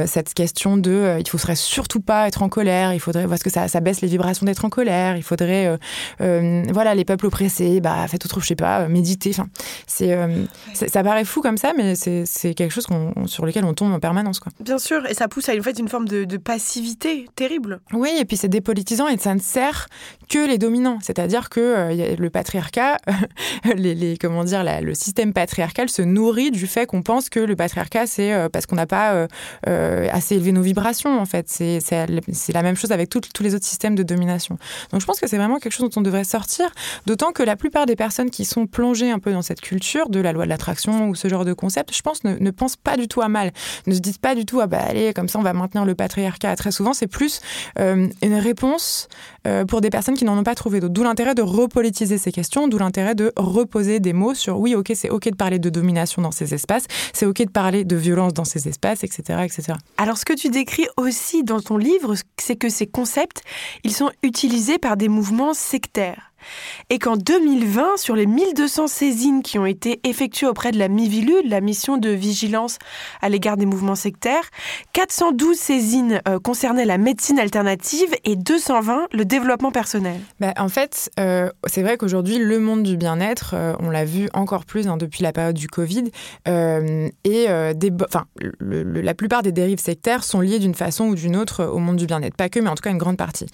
cette 0.05 0.33
question 0.33 0.77
de, 0.77 1.17
il 1.19 1.27
faudrait 1.27 1.55
surtout 1.55 1.99
pas 1.99 2.27
être 2.27 2.43
en 2.43 2.49
colère. 2.49 2.93
Il 2.93 2.99
faudrait 2.99 3.27
parce 3.27 3.43
que 3.43 3.49
ça, 3.49 3.67
ça 3.67 3.79
baisse 3.79 4.01
les 4.01 4.07
vibrations 4.07 4.26
d'être 4.45 4.65
en 4.65 4.69
colère, 4.69 5.17
il 5.17 5.23
faudrait, 5.23 5.67
euh, 5.67 5.77
euh, 6.21 6.63
voilà, 6.71 6.95
les 6.95 7.05
peuples 7.05 7.25
oppressés, 7.25 7.81
bah, 7.81 8.07
faites 8.07 8.25
autre, 8.25 8.39
je 8.41 8.47
sais 8.47 8.55
pas, 8.55 8.81
euh, 8.81 8.87
méditer. 8.89 9.31
Enfin, 9.31 9.47
c'est, 9.85 10.17
ça 10.73 11.03
paraît 11.03 11.25
fou 11.25 11.41
comme 11.41 11.57
ça, 11.57 11.73
mais 11.75 11.95
c'est, 11.95 12.53
quelque 12.53 12.71
chose 12.71 12.87
sur 13.25 13.45
lequel 13.45 13.65
on 13.65 13.73
tombe 13.73 13.93
en 13.93 13.99
permanence, 13.99 14.39
quoi. 14.39 14.51
Bien 14.59 14.77
sûr, 14.77 15.05
et 15.07 15.13
ça 15.13 15.27
pousse 15.27 15.49
à 15.49 15.53
une, 15.53 15.63
fait, 15.63 15.77
une 15.79 15.87
forme 15.87 16.07
de, 16.07 16.37
passivité 16.37 17.27
terrible. 17.35 17.79
Oui, 17.93 18.11
et 18.19 18.23
puis 18.23 18.37
c'est 18.37 18.47
dépolitisant 18.47 19.07
et 19.07 19.17
ça 19.17 19.33
ne 19.33 19.39
sert 19.39 19.87
que 20.29 20.47
les 20.47 20.57
dominants. 20.57 20.99
C'est-à-dire 21.01 21.49
que 21.49 22.15
le 22.15 22.29
patriarcat, 22.29 22.97
les, 23.75 24.17
comment 24.17 24.43
dire, 24.43 24.63
le 24.81 24.93
système 24.93 25.33
patriarcal 25.33 25.89
se 25.89 26.03
nourrit 26.03 26.51
du 26.51 26.67
fait 26.67 26.85
qu'on 26.85 27.01
pense 27.01 27.29
que 27.29 27.39
le 27.39 27.55
patriarcat, 27.55 28.05
c'est 28.05 28.49
parce 28.49 28.65
qu'on 28.65 28.75
n'a 28.75 28.85
pas 28.85 29.27
assez 29.65 30.35
élevé 30.35 30.51
nos 30.51 30.61
vibrations, 30.61 31.19
en 31.19 31.25
fait. 31.25 31.49
C'est, 31.49 31.79
c'est, 31.79 32.53
la 32.53 32.63
même 32.63 32.75
chose 32.75 32.91
avec 32.91 33.09
tous 33.09 33.43
les 33.43 33.55
autres 33.55 33.65
systèmes 33.65 33.95
de 33.95 34.03
domination 34.03 34.16
donc 34.25 35.01
je 35.01 35.05
pense 35.05 35.19
que 35.19 35.27
c'est 35.27 35.37
vraiment 35.37 35.59
quelque 35.59 35.73
chose 35.73 35.89
dont 35.89 35.99
on 35.99 36.03
devrait 36.03 36.23
sortir, 36.23 36.69
d'autant 37.05 37.31
que 37.31 37.43
la 37.43 37.55
plupart 37.55 37.85
des 37.85 37.95
personnes 37.95 38.29
qui 38.29 38.45
sont 38.45 38.67
plongées 38.67 39.11
un 39.11 39.19
peu 39.19 39.31
dans 39.31 39.41
cette 39.41 39.61
culture 39.61 40.09
de 40.09 40.19
la 40.19 40.31
loi 40.31 40.45
de 40.45 40.49
l'attraction 40.49 41.09
ou 41.09 41.15
ce 41.15 41.27
genre 41.27 41.45
de 41.45 41.53
concept, 41.53 41.95
je 41.95 42.01
pense, 42.01 42.23
ne, 42.23 42.51
pensent 42.51 42.75
pas 42.75 42.97
du 42.97 43.07
tout 43.07 43.21
à 43.21 43.29
mal, 43.29 43.51
ne 43.85 43.93
se 43.93 43.99
disent 43.99 44.17
pas 44.17 44.35
du 44.35 44.45
tout, 44.45 44.59
ah 44.61 44.67
bah 44.67 44.79
allez, 44.79 45.13
comme 45.13 45.27
ça 45.27 45.39
on 45.39 45.43
va 45.43 45.53
maintenir 45.53 45.85
le 45.85 45.95
patriarcat. 45.95 46.55
Très 46.55 46.71
souvent, 46.71 46.93
c'est 46.93 47.07
plus 47.07 47.41
euh, 47.79 48.07
une 48.21 48.35
réponse 48.35 49.07
euh, 49.47 49.65
pour 49.65 49.81
des 49.81 49.89
personnes 49.89 50.15
qui 50.15 50.25
n'en 50.25 50.37
ont 50.37 50.43
pas 50.43 50.55
trouvé 50.55 50.79
d'autres. 50.79 50.93
D'où 50.93 51.03
l'intérêt 51.03 51.35
de 51.35 51.41
repolitiser 51.41 52.17
ces 52.17 52.31
questions, 52.31 52.67
d'où 52.67 52.77
l'intérêt 52.77 53.15
de 53.15 53.31
reposer 53.37 53.99
des 53.99 54.13
mots 54.13 54.33
sur 54.33 54.59
oui, 54.59 54.75
ok, 54.75 54.91
c'est 54.95 55.09
ok 55.09 55.29
de 55.29 55.35
parler 55.35 55.59
de 55.59 55.69
domination 55.69 56.21
dans 56.21 56.31
ces 56.31 56.53
espaces, 56.53 56.85
c'est 57.13 57.25
ok 57.25 57.45
de 57.45 57.49
parler 57.49 57.85
de 57.85 57.95
violence 57.95 58.33
dans 58.33 58.45
ces 58.45 58.67
espaces, 58.67 59.03
etc., 59.03 59.39
etc. 59.43 59.77
Alors 59.97 60.17
ce 60.17 60.25
que 60.25 60.33
tu 60.33 60.49
décris 60.49 60.87
aussi 60.97 61.43
dans 61.43 61.61
ton 61.61 61.77
livre, 61.77 62.15
c'est 62.37 62.55
que 62.55 62.69
ces 62.69 62.87
concepts, 62.87 63.41
ils 63.83 63.93
sont 63.93 64.06
utilisés 64.23 64.77
par 64.77 64.97
des 64.97 65.09
mouvements 65.09 65.53
sectaires. 65.53 66.31
Et 66.89 66.99
qu'en 66.99 67.17
2020, 67.17 67.97
sur 67.97 68.15
les 68.15 68.25
1200 68.25 68.87
saisines 68.87 69.43
qui 69.43 69.59
ont 69.59 69.65
été 69.65 69.99
effectuées 70.03 70.47
auprès 70.47 70.71
de 70.71 70.79
la 70.79 70.87
MIVILU, 70.87 71.33
la 71.45 71.61
mission 71.61 71.97
de 71.97 72.09
vigilance 72.09 72.77
à 73.21 73.29
l'égard 73.29 73.57
des 73.57 73.65
mouvements 73.65 73.95
sectaires, 73.95 74.49
412 74.93 75.57
saisines 75.57 76.21
euh, 76.27 76.39
concernaient 76.39 76.85
la 76.85 76.97
médecine 76.97 77.39
alternative 77.39 78.09
et 78.23 78.35
220 78.35 79.07
le 79.11 79.25
développement 79.25 79.71
personnel. 79.71 80.19
Bah, 80.39 80.53
en 80.57 80.69
fait, 80.69 81.09
euh, 81.19 81.49
c'est 81.65 81.81
vrai 81.81 81.97
qu'aujourd'hui, 81.97 82.37
le 82.37 82.59
monde 82.59 82.83
du 82.83 82.97
bien-être, 82.97 83.53
euh, 83.53 83.73
on 83.79 83.89
l'a 83.89 84.05
vu 84.05 84.29
encore 84.33 84.65
plus 84.65 84.87
hein, 84.87 84.97
depuis 84.97 85.23
la 85.23 85.31
période 85.31 85.55
du 85.55 85.67
Covid, 85.67 86.05
et 86.45 87.47
des, 87.75 87.91
la 88.61 89.13
plupart 89.13 89.43
des 89.43 89.51
dérives 89.51 89.79
sectaires 89.79 90.23
sont 90.23 90.41
liées 90.41 90.59
d'une 90.59 90.73
façon 90.73 91.05
ou 91.05 91.15
d'une 91.15 91.35
autre 91.35 91.65
au 91.65 91.79
monde 91.79 91.97
du 91.97 92.05
bien-être. 92.05 92.35
Pas 92.35 92.49
que, 92.49 92.59
mais 92.59 92.69
en 92.69 92.75
tout 92.75 92.83
cas 92.83 92.91
une 92.91 92.97
grande 92.97 93.17
partie. 93.17 93.47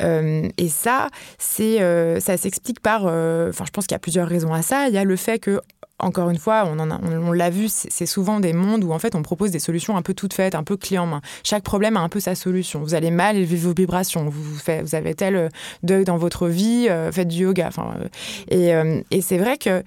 et 0.00 0.68
ça, 0.68 1.08
c'est, 1.38 1.78
ça 2.20 2.36
s'explique 2.40 2.80
par, 2.80 3.02
enfin, 3.04 3.64
je 3.64 3.70
pense 3.70 3.86
qu'il 3.86 3.94
y 3.94 3.96
a 3.96 4.00
plusieurs 4.00 4.28
raisons 4.28 4.52
à 4.52 4.62
ça. 4.62 4.88
Il 4.88 4.94
y 4.94 4.98
a 4.98 5.04
le 5.04 5.16
fait 5.16 5.38
que 5.38 5.60
encore 6.00 6.30
une 6.30 6.38
fois, 6.38 6.64
on, 6.66 7.32
l'a 7.32 7.50
vu, 7.50 7.66
c'est 7.68 8.06
souvent 8.06 8.40
des 8.40 8.52
mondes 8.52 8.84
où 8.84 8.92
en 8.92 8.98
fait 8.98 9.14
on 9.14 9.22
propose 9.22 9.50
des 9.50 9.58
solutions 9.58 9.96
un 9.96 10.02
peu 10.02 10.14
toutes 10.14 10.34
faites, 10.34 10.54
un 10.54 10.64
peu 10.64 10.76
clés 10.76 10.98
en 10.98 11.06
main. 11.06 11.20
Chaque 11.44 11.62
problème 11.62 11.96
a 11.96 12.00
un 12.00 12.08
peu 12.08 12.20
sa 12.20 12.34
solution. 12.34 12.80
Vous 12.80 12.94
allez 12.94 13.10
mal 13.10 13.36
élever 13.36 13.56
vos 13.56 13.74
vibrations, 13.74 14.28
vous, 14.28 14.42
vous 14.42 14.94
avez 14.94 15.14
tel 15.14 15.36
euh, 15.36 15.48
deuil 15.82 16.04
dans 16.04 16.16
votre 16.16 16.48
vie, 16.48 16.86
euh, 16.88 17.12
faites 17.12 17.28
du 17.28 17.42
yoga. 17.42 17.70
Euh, 17.78 19.00
et, 19.10 19.16
et 19.16 19.20
c'est 19.20 19.38
vrai 19.38 19.58
que 19.58 19.82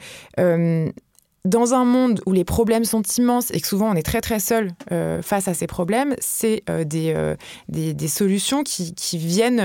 dans 1.45 1.73
un 1.73 1.83
monde 1.83 2.21
où 2.25 2.31
les 2.31 2.45
problèmes 2.45 2.85
sont 2.85 3.01
immenses 3.17 3.51
et 3.51 3.59
que 3.59 3.67
souvent 3.67 3.91
on 3.91 3.95
est 3.95 4.03
très 4.03 4.21
très 4.21 4.39
seul 4.39 4.71
euh, 4.93 5.21
face 5.21 5.49
à 5.49 5.53
ces 5.53 5.67
problèmes, 5.67 6.15
c'est 6.19 6.63
euh, 6.69 6.85
euh, 6.93 7.35
des, 7.67 7.93
des, 7.93 8.07
solutions 8.07 8.63
qui, 8.63 8.93
qui 8.93 9.17
viennent, 9.17 9.61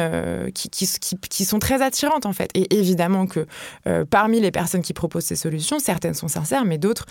qui, 0.53 0.71
qui, 0.71 0.89
qui, 1.29 1.45
sont 1.45 1.61
très 1.61 1.81
attirantes 1.81 2.27
en 2.27 2.33
fait. 2.33 2.51
Et 2.55 2.77
évidemment 2.77 3.27
que 3.27 3.47
parmi 4.11 4.41
les 4.41 4.51
personnes 4.51 4.83
qui 4.83 4.93
proposent 4.93 5.25
ces 5.25 5.37
solutions, 5.37 5.79
certaines 5.79 6.15
sont 6.15 6.29
sincères, 6.29 6.65
mais 6.65 6.79
d'autres 6.79 7.07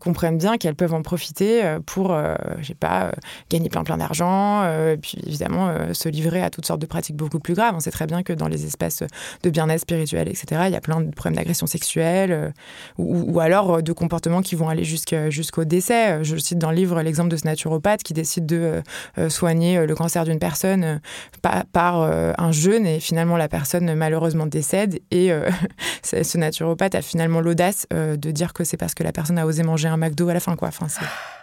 comprennent 0.00 0.38
bien 0.38 0.58
qu'elles 0.58 0.74
peuvent 0.74 0.94
en 0.94 1.02
profiter 1.02 1.76
pour, 1.86 2.16
je 2.58 2.66
sais 2.66 2.74
pas, 2.74 3.12
gagner 3.50 3.68
plein 3.68 3.84
plein 3.84 3.98
d'argent, 3.98 4.64
puis 5.00 5.18
évidemment 5.26 5.92
se 5.92 6.08
livrer 6.08 6.42
à 6.42 6.50
toutes 6.50 6.66
sortes 6.66 6.80
de 6.80 6.86
pratiques 6.86 7.16
beaucoup 7.16 7.40
plus 7.40 7.54
graves. 7.54 7.74
On 7.76 7.80
sait 7.80 7.90
très 7.90 8.06
bien 8.06 8.22
que 8.22 8.32
dans 8.32 8.48
les 8.48 8.64
espaces 8.64 9.02
de 9.42 9.50
bien-être 9.50 9.80
spirituel, 9.80 10.28
etc., 10.28 10.62
il 10.66 10.72
y 10.72 10.76
a 10.76 10.80
plein 10.80 11.00
de 11.00 11.10
problèmes 11.10 11.36
d'agression 11.36 11.66
sexuelle 11.66 12.52
ou, 12.98 13.32
ou 13.32 13.40
alors 13.40 13.82
de 13.82 13.91
comportements 13.94 14.42
qui 14.42 14.54
vont 14.54 14.68
aller 14.68 14.84
jusqu'au 14.84 15.64
décès. 15.64 16.22
Je 16.24 16.36
cite 16.36 16.58
dans 16.58 16.70
le 16.70 16.76
livre 16.76 17.02
l'exemple 17.02 17.30
de 17.30 17.36
ce 17.36 17.44
naturopathe 17.44 18.02
qui 18.02 18.12
décide 18.12 18.46
de 18.46 18.82
euh, 19.18 19.28
soigner 19.28 19.86
le 19.86 19.94
cancer 19.94 20.24
d'une 20.24 20.38
personne 20.38 20.84
euh, 20.84 21.62
par, 21.72 22.00
euh, 22.00 22.32
un 22.38 22.52
jeûne 22.52 22.86
et 22.86 23.00
finalement 23.00 23.36
la 23.36 23.48
personne 23.48 23.94
malheureusement 23.94 24.46
décède 24.46 25.00
et 25.10 25.30
ce 26.02 26.38
naturopathe 26.38 26.94
a 26.94 27.02
finalement 27.02 27.40
l'audace 27.40 27.86
de 27.90 28.30
dire 28.30 28.52
que 28.52 28.64
c'est 28.64 28.76
parce 28.76 28.94
que 28.94 29.02
la 29.02 29.12
personne 29.12 29.38
a 29.38 29.46
osé 29.46 29.62
manger 29.62 29.88
un 29.88 29.96
McDo 29.96 30.28
à 30.28 30.34
la 30.34 30.40
fin. 30.40 30.56
Quoi. 30.56 30.68
Enfin, 30.68 30.86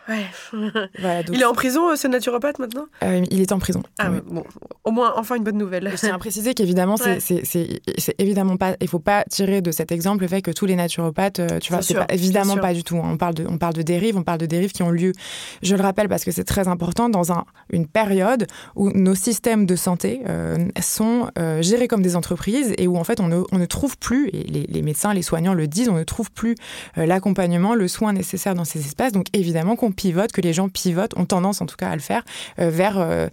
Ouais. 0.07 0.25
il 1.31 1.39
est 1.39 1.45
en 1.45 1.53
prison, 1.53 1.95
ce 1.95 2.07
naturopathe, 2.07 2.57
maintenant? 2.57 2.87
Il 3.29 3.41
est 3.41 3.51
en 3.51 3.59
prison. 3.59 3.83
Ah, 3.99 4.09
bon, 4.09 4.43
au 4.83 4.89
moins, 4.89 5.13
enfin, 5.15 5.35
une 5.35 5.43
bonne 5.43 5.57
nouvelle. 5.57 5.87
Je 5.91 5.97
tiens 5.97 6.15
à 6.15 6.17
préciser 6.17 6.55
qu'évidemment, 6.55 6.97
c'est 6.97 8.15
évidemment 8.17 8.57
pas. 8.57 8.75
Il 8.81 8.87
faut 8.87 8.99
pas 8.99 9.23
tirer 9.29 9.61
de 9.61 9.71
cet 9.71 9.91
exemple 9.91 10.23
le 10.23 10.27
fait 10.27 10.41
que 10.41 10.51
tous 10.51 10.65
les 10.65 10.75
naturopathes, 10.75 11.41
tu 11.61 11.71
vois, 11.71 11.81
c'est 11.81 11.95
évidemment 12.09 12.38
pas 12.57 12.73
du 12.73 12.83
tout. 12.83 12.95
On 12.95 13.17
parle, 13.17 13.33
de, 13.35 13.45
on 13.47 13.57
parle 13.57 13.73
de 13.73 13.81
dérives, 13.81 14.17
on 14.17 14.23
parle 14.23 14.39
de 14.39 14.45
dérives 14.45 14.71
qui 14.71 14.83
ont 14.83 14.91
lieu, 14.91 15.13
je 15.61 15.75
le 15.75 15.81
rappelle 15.81 16.09
parce 16.09 16.23
que 16.23 16.31
c'est 16.31 16.43
très 16.43 16.67
important, 16.67 17.09
dans 17.09 17.31
un, 17.31 17.45
une 17.71 17.87
période 17.87 18.47
où 18.75 18.89
nos 18.91 19.15
systèmes 19.15 19.65
de 19.65 19.75
santé 19.75 20.21
euh, 20.27 20.57
sont 20.81 21.29
euh, 21.37 21.61
gérés 21.61 21.87
comme 21.87 22.01
des 22.01 22.15
entreprises 22.15 22.73
et 22.77 22.87
où 22.87 22.97
en 22.97 23.03
fait 23.03 23.19
on 23.19 23.27
ne, 23.27 23.41
on 23.51 23.57
ne 23.57 23.65
trouve 23.65 23.97
plus, 23.97 24.29
et 24.29 24.43
les, 24.43 24.65
les, 24.67 24.81
médecins, 24.81 25.13
les 25.13 25.21
soignants 25.21 25.53
le 25.53 25.67
disent, 25.67 25.89
on 25.89 25.95
ne 25.97 26.03
trouve 26.03 26.31
plus 26.31 26.55
euh, 26.97 27.05
l'accompagnement, 27.05 27.75
le 27.75 27.87
soin 27.87 28.13
nécessaire 28.13 28.55
dans 28.55 28.65
ces 28.65 28.79
espaces. 28.79 29.11
Donc 29.11 29.27
évidemment 29.33 29.75
qu'on 29.75 29.91
pivote, 29.91 30.31
que 30.31 30.41
les 30.41 30.53
gens 30.53 30.69
pivotent, 30.69 31.17
ont 31.17 31.25
tendance 31.25 31.61
en 31.61 31.65
tout 31.65 31.75
cas 31.75 31.89
à 31.89 31.95
le 31.95 32.01
faire, 32.01 32.23
vers 32.57 33.29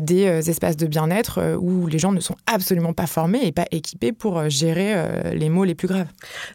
des 0.00 0.50
espaces 0.50 0.76
de 0.76 0.86
bien-être 0.86 1.56
où 1.60 1.86
les 1.86 1.98
gens 1.98 2.12
ne 2.12 2.20
sont 2.20 2.36
absolument 2.46 2.92
pas 2.92 3.06
formés 3.06 3.40
et 3.44 3.52
pas 3.52 3.66
équipés 3.70 4.12
pour 4.12 4.48
gérer 4.48 4.94
les 5.34 5.48
maux 5.48 5.64
les 5.64 5.74
plus 5.74 5.88
graves. 5.88 6.08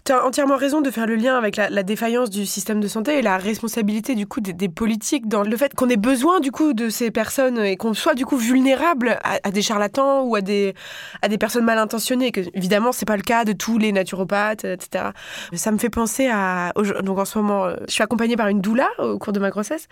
Tu 0.06 0.12
as 0.12 0.26
entièrement 0.26 0.58
raison 0.58 0.82
de 0.82 0.92
faire 0.92 1.08
le 1.08 1.16
lien 1.16 1.38
avec 1.38 1.56
la, 1.56 1.70
la 1.70 1.84
défaillance 1.92 2.30
du 2.30 2.46
système 2.46 2.80
de 2.80 2.88
santé 2.88 3.18
et 3.18 3.22
la 3.22 3.38
responsabilité 3.38 4.16
du 4.16 4.26
coup 4.26 4.40
des, 4.40 4.70
politiques 4.70 5.28
dans 5.28 5.44
le 5.44 5.58
fait 5.58 5.76
qu'on 5.76 5.90
ait 5.90 5.98
besoin 5.98 6.40
du 6.40 6.50
coup 6.50 6.72
de 6.72 6.88
ces 6.88 7.12
personnes 7.12 7.60
et 7.60 7.76
qu'on 7.76 7.94
soit 7.94 8.14
du 8.14 8.26
coup 8.26 8.38
vulnérable 8.38 9.20
à, 9.24 9.52
des 9.52 9.62
charlatans 9.62 10.24
ou 10.24 10.36
à 10.36 10.42
des, 10.42 10.74
à 11.22 11.28
des 11.28 11.38
personnes 11.38 11.66
mal 11.66 11.78
intentionnées. 11.78 12.32
Que, 12.32 12.40
évidemment, 12.54 12.94
c'est 12.94 13.06
pas 13.06 13.18
le 13.18 13.24
cas 13.24 13.44
de 13.44 13.52
tous 13.52 13.78
les 13.78 13.92
naturopathes, 13.92 14.64
etc. 14.64 15.10
Ça 15.54 15.72
me 15.72 15.78
fait 15.78 15.90
penser 15.90 16.30
à 16.32 16.72
donc 17.04 17.20
en 17.20 17.26
ce 17.26 17.38
moment, 17.38 17.66
euh, 17.66 17.76
je 17.90 17.94
suis 17.94 18.04
accompagnée 18.04 18.38
par 18.38 18.48
une 18.48 18.62
doula 18.62 18.88
au 18.98 19.18
cours 19.18 19.34
de 19.34 19.40
ma 19.40 19.50
grossesse 19.50 19.90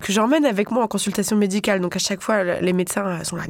que 0.00 0.12
j'emmène 0.12 0.44
avec 0.44 0.72
moi 0.72 0.82
en 0.82 0.88
consultation 0.88 1.36
médicale. 1.36 1.80
Donc 1.80 1.94
à 1.94 2.00
chaque 2.00 2.22
fois, 2.22 2.42
les 2.42 2.72
médecins 2.72 3.22
sont 3.22 3.36
là, 3.36 3.44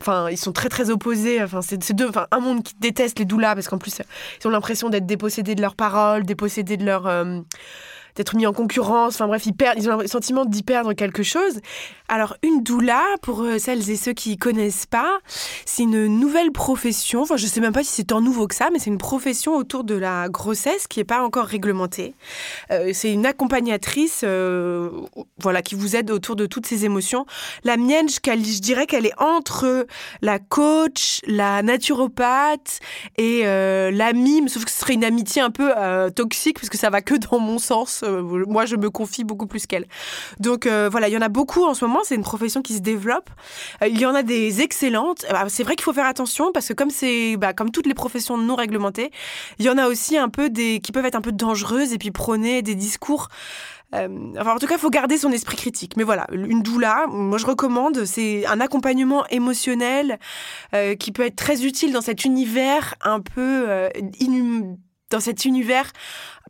enfin 0.00 0.30
ils 0.30 0.38
sont 0.38 0.52
très 0.52 0.68
très 0.68 0.90
opposés. 0.90 1.42
Enfin 1.42 1.62
c'est 1.62 1.92
deux, 1.92 2.08
enfin 2.08 2.28
un 2.30 2.38
monde 2.38 2.62
qui 2.62 2.74
déteste 2.78 3.18
les 3.18 3.24
doulas 3.24 3.54
parce 3.56 3.66
qu'en 3.66 3.78
plus 3.78 4.00
ils 4.40 4.46
ont 4.46 4.50
l'impression 4.50 4.88
d'être 4.88 5.06
dépossédés 5.06 5.56
de 5.56 5.62
leur 5.62 5.74
paroles, 5.80 6.24
dépossédés 6.24 6.76
de 6.76 6.84
leur 6.84 7.06
euh, 7.06 7.40
d'être 8.16 8.36
mis 8.36 8.46
en 8.46 8.52
concurrence. 8.52 9.14
Enfin 9.14 9.26
bref, 9.26 9.46
ils, 9.46 9.52
perdent, 9.52 9.78
ils 9.78 9.90
ont 9.90 9.98
le 9.98 10.06
sentiment 10.06 10.44
d'y 10.44 10.62
perdre 10.62 10.92
quelque 10.92 11.22
chose. 11.22 11.60
Alors, 12.12 12.36
une 12.42 12.64
doula, 12.64 13.04
pour 13.22 13.42
euh, 13.42 13.58
celles 13.58 13.88
et 13.88 13.94
ceux 13.94 14.12
qui 14.12 14.36
connaissent 14.36 14.86
pas, 14.86 15.20
c'est 15.64 15.84
une 15.84 16.06
nouvelle 16.08 16.50
profession. 16.50 17.22
Enfin, 17.22 17.36
je 17.36 17.46
sais 17.46 17.60
même 17.60 17.72
pas 17.72 17.84
si 17.84 17.92
c'est 17.92 18.04
tant 18.04 18.20
nouveau 18.20 18.48
que 18.48 18.54
ça, 18.56 18.68
mais 18.72 18.80
c'est 18.80 18.90
une 18.90 18.98
profession 18.98 19.54
autour 19.54 19.84
de 19.84 19.94
la 19.94 20.28
grossesse 20.28 20.88
qui 20.88 20.98
n'est 20.98 21.04
pas 21.04 21.22
encore 21.22 21.46
réglementée. 21.46 22.14
Euh, 22.72 22.90
c'est 22.92 23.12
une 23.12 23.26
accompagnatrice, 23.26 24.22
euh, 24.24 24.90
voilà, 25.38 25.62
qui 25.62 25.76
vous 25.76 25.94
aide 25.94 26.10
autour 26.10 26.34
de 26.34 26.46
toutes 26.46 26.66
ces 26.66 26.84
émotions. 26.84 27.26
La 27.62 27.76
mienne, 27.76 28.08
je, 28.08 28.60
dirais 28.60 28.86
qu'elle 28.86 29.06
est 29.06 29.20
entre 29.20 29.86
la 30.20 30.40
coach, 30.40 31.20
la 31.28 31.62
naturopathe 31.62 32.80
et 33.18 33.44
l'amie, 33.44 34.48
sauf 34.48 34.64
que 34.64 34.70
ce 34.72 34.80
serait 34.80 34.94
une 34.94 35.04
amitié 35.04 35.42
un 35.42 35.50
peu 35.50 35.70
toxique 36.14 36.58
parce 36.58 36.70
que 36.70 36.78
ça 36.78 36.90
va 36.90 37.02
que 37.02 37.14
dans 37.14 37.38
mon 37.38 37.58
sens. 37.58 37.99
Euh, 38.02 38.22
moi, 38.22 38.66
je 38.66 38.76
me 38.76 38.90
confie 38.90 39.24
beaucoup 39.24 39.46
plus 39.46 39.66
qu'elle. 39.66 39.86
Donc 40.38 40.66
euh, 40.66 40.88
voilà, 40.90 41.08
il 41.08 41.12
y 41.12 41.16
en 41.16 41.22
a 41.22 41.28
beaucoup 41.28 41.64
en 41.64 41.74
ce 41.74 41.84
moment. 41.84 42.00
C'est 42.04 42.14
une 42.14 42.22
profession 42.22 42.62
qui 42.62 42.74
se 42.74 42.80
développe. 42.80 43.30
Euh, 43.82 43.88
il 43.88 43.98
y 43.98 44.06
en 44.06 44.14
a 44.14 44.22
des 44.22 44.60
excellentes. 44.60 45.24
Bah, 45.30 45.44
c'est 45.48 45.62
vrai 45.62 45.76
qu'il 45.76 45.84
faut 45.84 45.92
faire 45.92 46.06
attention 46.06 46.52
parce 46.52 46.68
que 46.68 46.72
comme 46.72 46.90
c'est, 46.90 47.36
bah, 47.36 47.52
comme 47.52 47.70
toutes 47.70 47.86
les 47.86 47.94
professions 47.94 48.36
non 48.36 48.56
réglementées, 48.56 49.10
il 49.58 49.64
y 49.64 49.70
en 49.70 49.78
a 49.78 49.86
aussi 49.86 50.16
un 50.16 50.28
peu 50.28 50.50
des 50.50 50.80
qui 50.80 50.92
peuvent 50.92 51.06
être 51.06 51.16
un 51.16 51.20
peu 51.20 51.32
dangereuses 51.32 51.92
et 51.92 51.98
puis 51.98 52.10
prôner 52.10 52.62
des 52.62 52.74
discours. 52.74 53.28
enfin, 53.92 54.54
en 54.54 54.58
tout 54.58 54.66
cas, 54.66 54.74
il 54.74 54.80
faut 54.80 54.90
garder 54.90 55.18
son 55.18 55.32
esprit 55.32 55.56
critique. 55.56 55.96
Mais 55.96 56.04
voilà, 56.04 56.26
une 56.32 56.62
doula, 56.62 57.06
moi 57.08 57.38
je 57.38 57.46
recommande, 57.46 58.04
c'est 58.04 58.46
un 58.46 58.60
accompagnement 58.60 59.26
émotionnel 59.28 60.18
qui 60.98 61.12
peut 61.12 61.24
être 61.24 61.36
très 61.36 61.64
utile 61.64 61.92
dans 61.92 62.00
cet 62.00 62.24
univers 62.24 62.94
un 63.02 63.20
peu 63.20 63.66
dans 65.10 65.20
cet 65.20 65.44
univers 65.44 65.92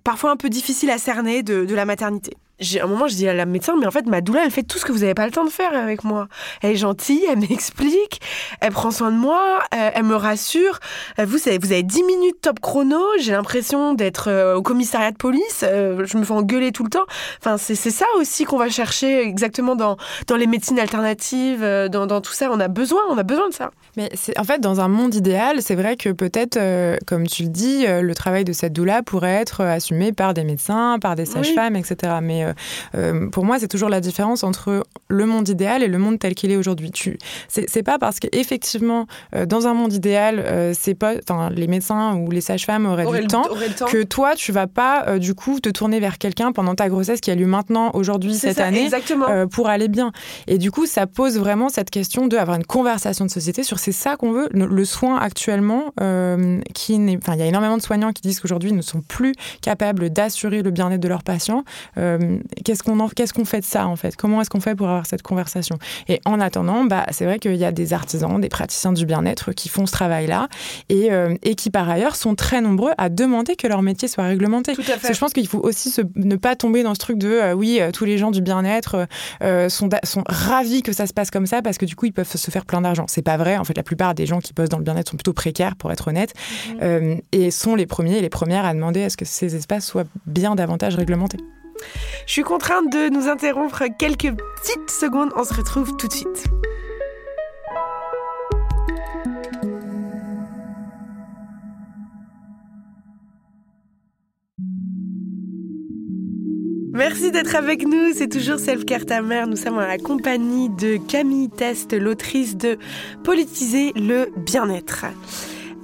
parfois 0.04 0.30
un 0.30 0.36
peu 0.36 0.48
difficile 0.48 0.90
à 0.90 0.98
cerner 0.98 1.42
de, 1.42 1.74
la 1.74 1.84
maternité 1.84 2.36
j'ai 2.60 2.80
un 2.80 2.86
moment 2.86 3.08
je 3.08 3.14
dis 3.14 3.28
à 3.28 3.34
la 3.34 3.46
médecin 3.46 3.74
mais 3.78 3.86
en 3.86 3.90
fait 3.90 4.06
ma 4.06 4.20
doula 4.20 4.44
elle 4.44 4.50
fait 4.50 4.62
tout 4.62 4.78
ce 4.78 4.84
que 4.84 4.92
vous 4.92 5.00
n'avez 5.00 5.14
pas 5.14 5.26
le 5.26 5.32
temps 5.32 5.44
de 5.44 5.50
faire 5.50 5.74
avec 5.74 6.04
moi. 6.04 6.28
Elle 6.62 6.72
est 6.72 6.76
gentille 6.76 7.24
elle 7.28 7.38
m'explique 7.50 8.20
elle 8.60 8.72
prend 8.72 8.90
soin 8.90 9.10
de 9.10 9.16
moi 9.16 9.60
euh, 9.74 9.90
elle, 9.94 10.04
me 10.04 10.14
rassure. 10.14 10.78
Euh, 11.18 11.24
vous 11.24 11.38
savez 11.38 11.58
vous 11.58 11.72
avez 11.72 11.82
10 11.82 12.02
minutes 12.04 12.40
top 12.42 12.60
chrono 12.60 13.00
j'ai 13.20 13.32
l'impression 13.32 13.94
d'être 13.94 14.28
euh, 14.28 14.54
au 14.54 14.62
commissariat 14.62 15.10
de 15.10 15.16
police 15.16 15.64
je 15.64 16.16
me 16.16 16.24
fais 16.24 16.32
engueuler 16.32 16.72
tout 16.72 16.84
le 16.84 16.90
temps. 16.90 17.06
Enfin 17.40 17.56
c'est 17.58 17.74
ça 17.74 18.06
aussi 18.18 18.44
qu'on 18.44 18.58
va 18.58 18.68
chercher 18.68 19.20
exactement 19.20 19.76
dans 19.76 19.96
dans 20.26 20.36
les 20.36 20.46
médecines 20.46 20.78
alternatives 20.78 21.62
dans, 21.90 22.06
dans, 22.06 22.20
tout 22.20 22.32
ça. 22.32 22.50
On 22.52 22.60
a 22.60 22.68
besoin 22.68 23.00
on 23.10 23.18
a 23.18 23.22
besoin 23.22 23.48
de 23.48 23.54
ça. 23.54 23.70
Mais 23.96 24.10
en 24.36 24.44
fait 24.44 24.60
dans 24.60 24.80
un 24.80 24.88
monde 24.88 25.14
idéal 25.14 25.62
c'est 25.62 25.74
vrai 25.74 25.96
que 25.96 26.10
peut-être 26.10 26.58
comme 27.06 27.26
tu 27.26 27.44
le 27.44 27.48
dis 27.48 27.86
le 27.86 28.14
travail 28.14 28.44
de 28.44 28.52
cette 28.52 28.72
doula 28.72 29.02
pourrait 29.02 29.34
être 29.34 29.62
assumé 29.62 30.12
par 30.12 30.34
des 30.34 30.44
médecins 30.44 30.98
par 31.00 31.16
des 31.16 31.24
sages-femmes 31.24 31.76
etc 31.76 32.20
mais 32.20 32.44
euh, 32.44 32.49
pour 33.32 33.44
moi, 33.44 33.58
c'est 33.58 33.68
toujours 33.68 33.88
la 33.88 34.00
différence 34.00 34.44
entre 34.44 34.84
le 35.08 35.26
monde 35.26 35.48
idéal 35.48 35.82
et 35.82 35.88
le 35.88 35.98
monde 35.98 36.18
tel 36.18 36.34
qu'il 36.34 36.50
est 36.50 36.56
aujourd'hui. 36.56 36.90
C'est 37.48 37.82
pas 37.82 37.98
parce 37.98 38.20
qu'effectivement, 38.20 39.06
euh, 39.34 39.46
dans 39.46 39.66
un 39.66 39.74
monde 39.74 39.92
idéal, 39.92 40.38
euh, 40.38 40.72
c'est 40.78 40.94
pas, 40.94 41.14
les 41.50 41.66
médecins 41.66 42.14
ou 42.16 42.30
les 42.30 42.40
sages-femmes 42.40 42.86
auraient, 42.86 43.20
du 43.20 43.26
temps, 43.26 43.48
que 43.88 44.02
toi, 44.02 44.34
tu 44.34 44.52
vas 44.52 44.66
pas 44.66 45.18
du 45.18 45.34
coup 45.34 45.60
te 45.60 45.68
tourner 45.68 46.00
vers 46.00 46.18
quelqu'un 46.18 46.52
pendant 46.52 46.74
ta 46.74 46.88
grossesse 46.88 47.20
qui 47.20 47.30
a 47.30 47.34
lieu 47.34 47.46
maintenant, 47.46 47.90
aujourd'hui, 47.94 48.34
cette 48.34 48.60
année, 48.60 48.88
pour 49.50 49.68
aller 49.68 49.88
bien. 49.88 50.12
Et 50.46 50.58
du 50.58 50.70
coup, 50.70 50.86
ça 50.86 51.06
pose 51.06 51.38
vraiment 51.38 51.68
cette 51.68 51.90
question 51.90 52.26
de 52.26 52.36
avoir 52.36 52.56
une 52.56 52.64
conversation 52.64 53.24
de 53.24 53.30
société 53.30 53.62
sur 53.62 53.78
c'est 53.78 53.92
ça 53.92 54.16
qu'on 54.16 54.32
veut. 54.32 54.48
Le 54.52 54.84
soin 54.84 55.18
actuellement, 55.18 55.92
qui 56.74 56.98
n'est, 56.98 57.16
enfin, 57.16 57.34
il 57.34 57.40
y 57.40 57.42
a 57.42 57.46
énormément 57.46 57.76
de 57.76 57.82
soignants 57.82 58.12
qui 58.12 58.22
disent 58.22 58.40
qu'aujourd'hui 58.40 58.72
ne 58.72 58.82
sont 58.82 59.00
plus 59.00 59.34
capables 59.62 60.10
d'assurer 60.10 60.62
le 60.62 60.70
bien-être 60.70 61.00
de 61.00 61.08
leurs 61.08 61.22
patients 61.22 61.64
qu'est-ce 62.64 62.82
qu'on 62.82 63.08
qu'est-ce 63.08 63.32
qu'on 63.32 63.44
fait 63.44 63.60
de 63.60 63.64
ça 63.64 63.86
en 63.86 63.96
fait? 63.96 64.16
Comment 64.16 64.40
est-ce 64.40 64.50
qu'on 64.50 64.60
fait 64.60 64.74
pour 64.74 64.88
avoir 64.88 65.06
cette 65.06 65.22
conversation? 65.22 65.78
Et 66.08 66.20
en 66.24 66.40
attendant, 66.40 66.84
bah, 66.84 67.06
c'est 67.10 67.24
vrai 67.24 67.38
qu'il 67.38 67.56
y 67.56 67.64
a 67.64 67.72
des 67.72 67.92
artisans, 67.92 68.40
des 68.40 68.48
praticiens 68.48 68.92
du 68.92 69.06
bien-être 69.06 69.52
qui 69.52 69.68
font 69.68 69.86
ce 69.86 69.92
travail-là 69.92 70.48
et, 70.88 71.10
et 71.42 71.54
qui 71.54 71.70
par 71.70 71.88
ailleurs 71.88 72.16
sont 72.16 72.34
très 72.34 72.60
nombreux 72.60 72.92
à 72.98 73.08
demander 73.08 73.56
que 73.56 73.66
leur 73.66 73.82
métier 73.82 74.08
soit 74.08 74.24
réglementé. 74.24 74.74
Tout 74.74 74.80
à 74.82 74.84
fait. 74.84 74.92
Parce 74.92 75.08
que 75.08 75.14
je 75.14 75.20
pense 75.20 75.32
qu'il 75.32 75.46
faut 75.46 75.60
aussi 75.60 75.90
se, 75.90 76.02
ne 76.16 76.36
pas 76.36 76.56
tomber 76.56 76.82
dans 76.82 76.94
ce 76.94 77.00
truc 77.00 77.18
de 77.18 77.52
oui, 77.54 77.80
tous 77.92 78.04
les 78.04 78.18
gens 78.18 78.30
du 78.30 78.40
bien-être 78.40 79.06
sont, 79.68 79.88
sont 80.04 80.24
ravis 80.26 80.82
que 80.82 80.92
ça 80.92 81.06
se 81.06 81.12
passe 81.12 81.30
comme 81.30 81.46
ça 81.46 81.62
parce 81.62 81.78
que 81.78 81.86
du 81.86 81.96
coup 81.96 82.06
ils 82.06 82.12
peuvent 82.12 82.28
se 82.28 82.50
faire 82.50 82.64
plein 82.64 82.80
d'argent. 82.80 83.06
C'est 83.08 83.22
pas 83.22 83.36
vrai. 83.36 83.56
En 83.56 83.64
fait, 83.64 83.76
la 83.76 83.82
plupart 83.82 84.14
des 84.14 84.26
gens 84.26 84.40
qui 84.40 84.52
bossent 84.52 84.68
dans 84.68 84.78
le 84.78 84.84
bien-être 84.84 85.10
sont 85.10 85.16
plutôt 85.16 85.32
précaires, 85.32 85.76
pour 85.76 85.92
être 85.92 86.08
honnête, 86.08 86.34
mm-hmm. 86.68 87.20
et 87.32 87.50
sont 87.50 87.74
les 87.74 87.86
premiers 87.86 88.18
et 88.18 88.20
les 88.20 88.28
premières 88.28 88.64
à 88.64 88.74
demander 88.74 89.04
à 89.04 89.10
ce 89.10 89.16
que 89.16 89.24
ces 89.24 89.56
espaces 89.56 89.86
soient 89.86 90.04
bien 90.26 90.54
davantage 90.54 90.96
réglementés. 90.96 91.38
Je 92.26 92.32
suis 92.32 92.42
contrainte 92.42 92.92
de 92.92 93.08
nous 93.08 93.28
interrompre 93.28 93.84
quelques 93.98 94.32
petites 94.32 94.90
secondes. 94.90 95.30
On 95.36 95.44
se 95.44 95.54
retrouve 95.54 95.96
tout 95.96 96.08
de 96.08 96.12
suite. 96.12 96.44
Merci 106.92 107.30
d'être 107.30 107.56
avec 107.56 107.86
nous, 107.86 108.12
c'est 108.14 108.28
toujours 108.28 108.58
Self 108.58 108.84
Care 108.84 109.06
ta. 109.06 109.22
Nous 109.22 109.56
sommes 109.56 109.78
en 109.78 109.80
la 109.80 109.96
compagnie 109.96 110.68
de 110.68 110.98
Camille 111.08 111.48
Test, 111.48 111.94
l'autrice 111.94 112.56
de 112.56 112.76
Politiser 113.24 113.92
le 113.96 114.30
bien-être. 114.36 115.06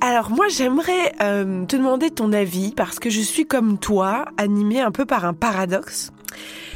Alors 0.00 0.30
moi 0.30 0.46
j'aimerais 0.48 1.14
euh, 1.22 1.64
te 1.64 1.76
demander 1.76 2.11
ton 2.11 2.32
avis 2.32 2.72
parce 2.72 2.98
que 2.98 3.11
je 3.11 3.20
suis 3.20 3.46
comme 3.46 3.78
toi 3.78 4.26
animée 4.37 4.80
un 4.80 4.90
peu 4.90 5.06
par 5.06 5.24
un 5.24 5.32
paradoxe. 5.32 6.12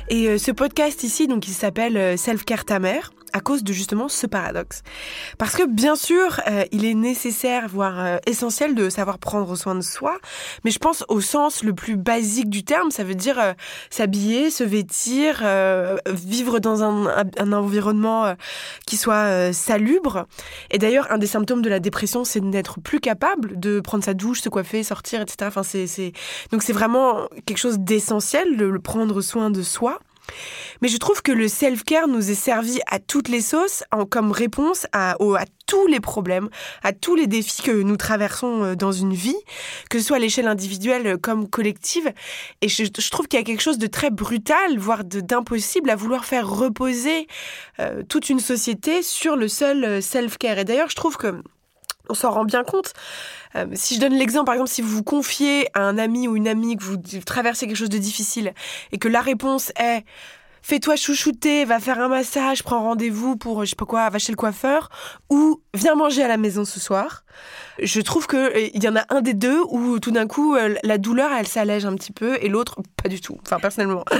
Et 0.08 0.28
euh, 0.28 0.38
ce 0.38 0.50
podcast 0.50 1.04
ici, 1.04 1.28
donc 1.28 1.46
il 1.46 1.52
s'appelle 1.52 1.96
euh, 1.96 2.16
Self 2.16 2.44
Care 2.44 2.64
ta 2.64 2.78
mère, 2.78 3.12
à 3.32 3.40
cause 3.40 3.64
de 3.64 3.72
justement 3.72 4.08
ce 4.08 4.26
paradoxe. 4.26 4.82
Parce 5.38 5.56
que 5.56 5.66
bien 5.66 5.96
sûr, 5.96 6.40
euh, 6.48 6.64
il 6.72 6.84
est 6.84 6.94
nécessaire, 6.94 7.68
voire 7.68 7.98
euh, 7.98 8.16
essentiel 8.26 8.74
de 8.74 8.88
savoir 8.88 9.18
prendre 9.18 9.56
soin 9.56 9.74
de 9.74 9.80
soi, 9.80 10.18
mais 10.64 10.70
je 10.70 10.78
pense 10.78 11.04
au 11.08 11.20
sens 11.20 11.62
le 11.62 11.74
plus 11.74 11.96
basique 11.96 12.50
du 12.50 12.64
terme, 12.64 12.90
ça 12.90 13.04
veut 13.04 13.14
dire 13.14 13.38
euh, 13.38 13.52
s'habiller, 13.90 14.50
se 14.50 14.64
vêtir, 14.64 15.44
vivre 16.06 16.58
dans 16.58 16.82
un, 16.82 17.52
environnement 17.52 18.34
qui 18.86 18.96
soit 18.96 19.52
salubre. 19.52 20.26
Et 20.70 20.78
d'ailleurs, 20.78 21.10
un 21.10 21.18
des 21.18 21.26
symptômes 21.26 21.62
de 21.62 21.68
la 21.68 21.80
dépression, 21.80 22.24
c'est 22.24 22.40
n'être 22.40 22.80
plus 22.80 23.00
capable 23.00 23.58
de 23.58 23.80
prendre 23.80 24.04
sa 24.04 24.14
douche, 24.14 24.40
se 24.40 24.48
coiffer, 24.48 24.82
sortir, 24.82 25.20
etc. 25.20 25.36
Enfin, 25.48 25.62
c'est... 25.62 26.12
Donc 26.52 26.62
c'est 26.62 26.72
vraiment 26.72 27.28
quelque 27.46 27.58
chose 27.58 27.78
d'essentiel, 27.78 28.56
de 28.56 28.78
prendre 28.78 29.20
soin 29.20 29.50
de 29.50 29.62
soi. 29.62 29.98
Mais 30.80 30.88
je 30.88 30.96
trouve 30.96 31.22
que 31.22 31.32
le 31.32 31.48
self-care 31.48 32.08
nous 32.08 32.30
est 32.30 32.34
servi 32.34 32.80
à 32.86 32.98
toutes 32.98 33.28
les 33.28 33.40
sauces 33.40 33.84
en, 33.92 34.06
comme 34.06 34.32
réponse 34.32 34.86
à, 34.92 35.16
tous 35.66 35.86
les 35.86 36.00
problèmes, 36.00 36.48
à 36.82 36.92
tous 36.92 37.14
les 37.14 37.28
défis 37.28 37.62
que 37.62 37.82
nous 37.82 37.96
traversons 37.96 38.64
euh, 38.64 38.74
dans 38.74 38.90
une 38.90 39.14
vie, 39.14 39.36
que 39.88 40.00
ce 40.00 40.06
soit 40.06 40.16
à 40.16 40.20
l'échelle 40.20 40.48
individuelle 40.48 41.16
comme 41.18 41.48
collective. 41.48 42.12
Et 42.60 42.68
je, 42.68 43.10
trouve 43.10 43.28
qu'il 43.28 43.38
y 43.38 43.42
a 43.42 43.44
quelque 43.44 43.62
chose 43.62 43.78
de 43.78 43.86
très 43.86 44.10
brutal, 44.10 44.78
voire 44.78 45.04
d'impossible 45.04 45.90
à 45.90 45.96
vouloir 45.96 46.24
faire 46.24 46.48
reposer 46.48 47.28
euh, 47.78 48.02
toute 48.08 48.30
une 48.30 48.40
société 48.40 49.02
sur 49.02 49.36
le 49.36 49.48
seul 49.48 49.84
euh, 49.84 50.00
self-care. 50.00 50.58
Et 50.58 50.64
d'ailleurs, 50.64 50.90
je 50.90 50.96
trouve 50.96 51.16
que 51.16 51.40
on 52.10 52.14
s'en 52.14 52.30
rend 52.30 52.44
bien 52.44 52.64
compte. 52.64 52.92
si 53.74 53.94
je 53.94 54.00
donne 54.00 54.14
l'exemple, 54.14 54.46
par 54.46 54.54
exemple, 54.54 54.70
si 54.70 54.82
vous 54.82 54.88
vous 54.88 55.02
confiez 55.02 55.68
à 55.74 55.80
un 55.80 55.98
ami 55.98 56.28
ou 56.28 56.36
une 56.36 56.48
amie 56.48 56.76
que 56.76 56.84
vous 56.84 56.98
traversez 57.24 57.66
quelque 57.66 57.76
chose 57.76 57.88
de 57.88 57.98
difficile 57.98 58.52
et 58.92 58.98
que 58.98 59.08
la 59.08 59.20
réponse 59.20 59.72
est 59.78 60.04
fais-toi 60.62 60.96
chouchouter, 60.96 61.64
va 61.64 61.80
faire 61.80 62.00
un 62.00 62.08
massage, 62.08 62.62
prends 62.62 62.82
rendez-vous 62.82 63.36
pour, 63.36 63.64
je 63.64 63.70
sais 63.70 63.76
pas 63.76 63.86
quoi, 63.86 64.08
va 64.08 64.18
chez 64.18 64.32
le 64.32 64.36
coiffeur, 64.36 64.90
ou 65.30 65.60
viens 65.74 65.94
manger 65.94 66.22
à 66.22 66.28
la 66.28 66.36
maison 66.36 66.64
ce 66.64 66.80
soir. 66.80 67.24
Je 67.78 68.00
trouve 68.00 68.26
que 68.26 68.36
euh, 68.36 68.68
il 68.74 68.82
y 68.82 68.88
en 68.88 68.96
a 68.96 69.04
un 69.08 69.20
des 69.20 69.34
deux 69.34 69.60
où 69.68 69.98
tout 69.98 70.10
d'un 70.10 70.26
coup 70.26 70.54
euh, 70.54 70.74
la 70.82 70.98
douleur 70.98 71.30
elle 71.32 71.46
s'allège 71.46 71.86
un 71.86 71.94
petit 71.94 72.12
peu 72.12 72.36
et 72.40 72.48
l'autre 72.48 72.76
pas 73.02 73.08
du 73.08 73.20
tout. 73.20 73.38
Enfin 73.46 73.58
personnellement. 73.58 74.04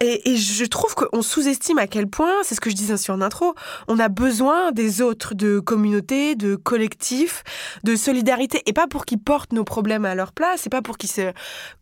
Et, 0.00 0.32
et 0.32 0.36
je 0.36 0.64
trouve 0.64 0.94
qu'on 0.94 1.22
sous-estime 1.22 1.78
à 1.78 1.86
quel 1.86 2.06
point, 2.06 2.32
c'est 2.42 2.54
ce 2.54 2.60
que 2.60 2.68
je 2.68 2.74
disais 2.74 2.96
sur 2.96 3.14
intro, 3.22 3.54
on 3.88 3.98
a 3.98 4.08
besoin 4.08 4.72
des 4.72 5.00
autres, 5.00 5.34
de 5.34 5.58
communauté, 5.58 6.34
de 6.34 6.54
collectif, 6.54 7.44
de 7.84 7.96
solidarité, 7.96 8.62
et 8.66 8.72
pas 8.72 8.86
pour 8.86 9.06
qu'ils 9.06 9.20
portent 9.20 9.52
nos 9.52 9.64
problèmes 9.64 10.04
à 10.04 10.14
leur 10.14 10.32
place, 10.32 10.66
et 10.66 10.70
pas 10.70 10.82
pour 10.82 10.98
qu'ils 10.98 11.10
se, 11.10 11.32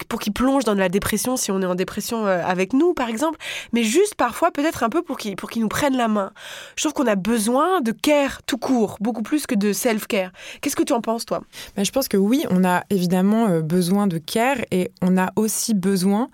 pour 0.09 0.21
qu'ils 0.21 0.33
plongent 0.33 0.65
dans 0.65 0.75
de 0.75 0.81
la 0.81 0.89
dépression 0.89 1.37
si 1.37 1.51
on 1.51 1.61
est 1.61 1.67
en 1.67 1.75
dépression 1.75 2.27
euh, 2.27 2.43
avec 2.45 2.73
nous 2.73 2.95
par 2.95 3.09
exemple, 3.09 3.39
mais 3.73 3.83
juste 3.83 4.15
parfois 4.15 4.51
peut-être 4.51 4.83
un 4.83 4.91
peu 4.91 5.03
pour 5.03 5.17
qu'ils 5.17 5.37
pour 5.37 5.51
qu'ils 5.51 5.63
nous 5.63 5.69
prennent 5.69 5.97
la 5.97 6.09
main. 6.09 6.33
Je 6.77 6.83
trouve 6.83 6.93
qu'on 6.93 7.11
a 7.11 7.17
besoin 7.17 7.81
de 7.81 7.93
care 7.93 8.43
tout 8.43 8.59
court, 8.59 8.97
beaucoup 9.01 9.23
plus 9.23 9.47
que 9.47 9.55
de 9.55 9.73
self-care. 9.73 10.31
Qu'est-ce 10.61 10.77
que 10.77 10.83
tu 10.83 10.93
en 10.93 11.01
penses, 11.01 11.27
toi? 11.27 11.43
Ben, 11.77 11.85
Je 11.85 11.93
pense 11.93 12.09
que 12.09 12.17
oui, 12.17 12.45
on 12.51 12.65
a 12.65 12.85
évidemment 12.91 13.49
euh, 13.49 13.61
besoin 13.61 14.07
de 14.07 14.19
care 14.19 14.57
et 14.71 14.91
on 15.03 15.17
a 15.19 15.31
aussi 15.37 15.75
besoin 15.75 16.29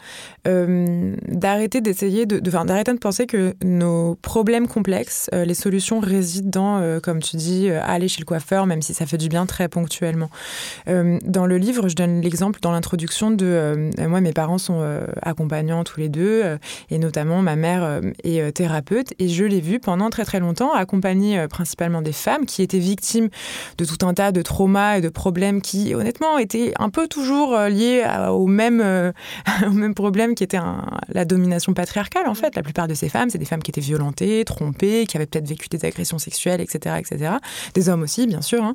euh, 0.46 1.14
d'arrêter 1.28 1.80
d'essayer 1.80 2.26
de, 2.26 2.38
d'arrêter 2.38 2.92
de 2.92 2.98
penser 2.98 3.26
que 3.26 3.54
nos 3.62 4.16
problèmes 4.16 4.68
complexes, 4.68 5.28
euh, 5.34 5.44
les 5.44 5.54
solutions 5.54 6.00
résident 6.00 6.40
dans, 6.50 7.00
comme 7.00 7.22
tu 7.22 7.36
dis, 7.36 7.70
aller 7.70 8.08
chez 8.08 8.20
le 8.20 8.24
coiffeur, 8.24 8.66
même 8.66 8.82
si 8.82 8.92
ça 8.92 9.06
fait 9.06 9.18
du 9.18 9.28
bien 9.28 9.46
très 9.46 9.68
ponctuellement. 9.68 10.30
dans 10.86 11.46
le 11.46 11.58
livre, 11.58 11.88
je 11.88 11.94
donne 11.94 12.20
l'exemple 12.20 12.60
dans 12.60 12.72
l'introduction 12.72 13.30
de 13.30 13.90
moi, 14.00 14.20
mes 14.20 14.32
parents 14.32 14.58
sont 14.58 14.82
accompagnants 15.22 15.84
tous 15.84 16.00
les 16.00 16.08
deux, 16.08 16.58
et 16.90 16.98
notamment 16.98 17.42
ma 17.42 17.56
mère 17.56 18.00
est 18.24 18.52
thérapeute, 18.52 19.12
et 19.18 19.28
je 19.28 19.44
l'ai 19.44 19.60
vu 19.60 19.80
pendant 19.80 20.10
très 20.10 20.24
très 20.24 20.40
longtemps 20.40 20.72
accompagner 20.72 21.46
principalement 21.48 22.02
des 22.02 22.12
femmes 22.12 22.46
qui 22.46 22.62
étaient 22.62 22.78
victimes 22.78 23.28
de 23.78 23.84
tout 23.84 24.04
un 24.06 24.09
tas 24.14 24.32
de 24.32 24.42
traumas 24.42 24.98
et 24.98 25.00
de 25.00 25.08
problèmes 25.08 25.60
qui, 25.60 25.94
honnêtement, 25.94 26.38
étaient 26.38 26.72
un 26.78 26.90
peu 26.90 27.08
toujours 27.08 27.54
euh, 27.54 27.68
liés 27.68 28.04
au 28.30 28.46
même, 28.46 28.80
euh, 28.80 29.12
au 29.66 29.72
même 29.72 29.94
problème 29.94 30.34
qui 30.34 30.44
était 30.44 30.58
la 31.08 31.24
domination 31.24 31.74
patriarcale, 31.74 32.26
en 32.26 32.34
fait. 32.34 32.56
La 32.56 32.62
plupart 32.62 32.88
de 32.88 32.94
ces 32.94 33.08
femmes, 33.08 33.30
c'est 33.30 33.38
des 33.38 33.44
femmes 33.44 33.62
qui 33.62 33.70
étaient 33.70 33.80
violentées, 33.80 34.44
trompées, 34.44 35.06
qui 35.06 35.16
avaient 35.16 35.26
peut-être 35.26 35.48
vécu 35.48 35.68
des 35.68 35.84
agressions 35.84 36.18
sexuelles, 36.18 36.60
etc., 36.60 36.96
etc. 36.98 37.32
Des 37.74 37.88
hommes 37.88 38.02
aussi, 38.02 38.26
bien 38.26 38.42
sûr. 38.42 38.62
Hein. 38.62 38.74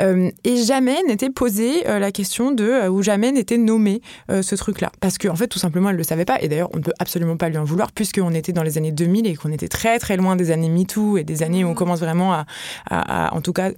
Euh, 0.00 0.30
et 0.44 0.56
jamais 0.56 0.96
n'était 1.06 1.30
posée 1.30 1.84
la 1.86 2.12
question 2.12 2.52
de, 2.52 2.88
ou 2.88 3.02
jamais 3.02 3.32
n'était 3.32 3.58
nommé 3.58 4.00
ce 4.28 4.54
truc-là. 4.54 4.90
Parce 5.00 5.18
qu'en 5.18 5.32
en 5.32 5.36
fait, 5.36 5.48
tout 5.48 5.58
simplement, 5.58 5.88
elle 5.88 5.96
ne 5.96 6.00
le 6.00 6.04
savait 6.04 6.24
pas. 6.24 6.40
Et 6.40 6.48
d'ailleurs, 6.48 6.70
on 6.74 6.78
ne 6.78 6.82
peut 6.82 6.92
absolument 6.98 7.36
pas 7.36 7.48
lui 7.48 7.58
en 7.58 7.64
vouloir, 7.64 7.92
puisqu'on 7.92 8.32
était 8.32 8.52
dans 8.52 8.62
les 8.62 8.78
années 8.78 8.92
2000 8.92 9.26
et 9.26 9.36
qu'on 9.36 9.52
était 9.52 9.68
très, 9.68 9.98
très 9.98 10.16
loin 10.16 10.36
des 10.36 10.50
années 10.50 10.68
MeToo 10.68 11.18
et 11.18 11.24
des 11.24 11.42
années 11.42 11.64
où 11.64 11.68
on 11.68 11.72
mmh. 11.72 11.76
commence 11.76 12.00
vraiment 12.00 12.32
à, 12.32 12.46
à 12.90 13.34
en 13.34 13.40
tout 13.40 13.52
cas, 13.52 13.70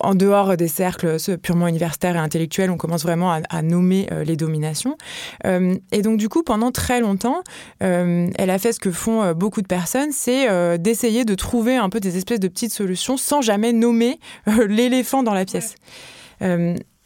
en 0.00 0.14
dehors 0.14 0.56
des 0.56 0.68
cercles 0.68 1.16
purement 1.40 1.68
universitaires 1.68 2.16
et 2.16 2.18
intellectuels, 2.18 2.70
on 2.70 2.76
commence 2.76 3.02
vraiment 3.02 3.32
à, 3.32 3.62
nommer 3.62 4.08
euh, 4.12 4.24
les 4.24 4.36
dominations. 4.36 4.96
Euh, 5.46 5.74
et 5.92 6.02
donc, 6.02 6.18
du 6.18 6.28
coup, 6.28 6.42
pendant 6.42 6.70
très 6.70 7.00
longtemps, 7.00 7.42
euh, 7.82 8.28
elle 8.36 8.50
a 8.50 8.58
fait 8.58 8.72
ce 8.72 8.80
que 8.80 8.90
font 8.90 9.32
beaucoup 9.32 9.62
de 9.62 9.66
personnes, 9.66 10.12
c'est 10.12 10.78
d'essayer 10.78 11.24
de 11.24 11.34
trouver 11.34 11.76
un 11.76 11.88
peu 11.88 12.00
des 12.00 12.16
espèces 12.16 12.40
de 12.40 12.48
petites 12.48 12.72
solutions 12.72 13.16
sans 13.16 13.40
jamais 13.40 13.72
nommer 13.72 14.18
l'éléphant 14.68 15.22
dans 15.22 15.34
la 15.34 15.44
pièce. 15.44 15.76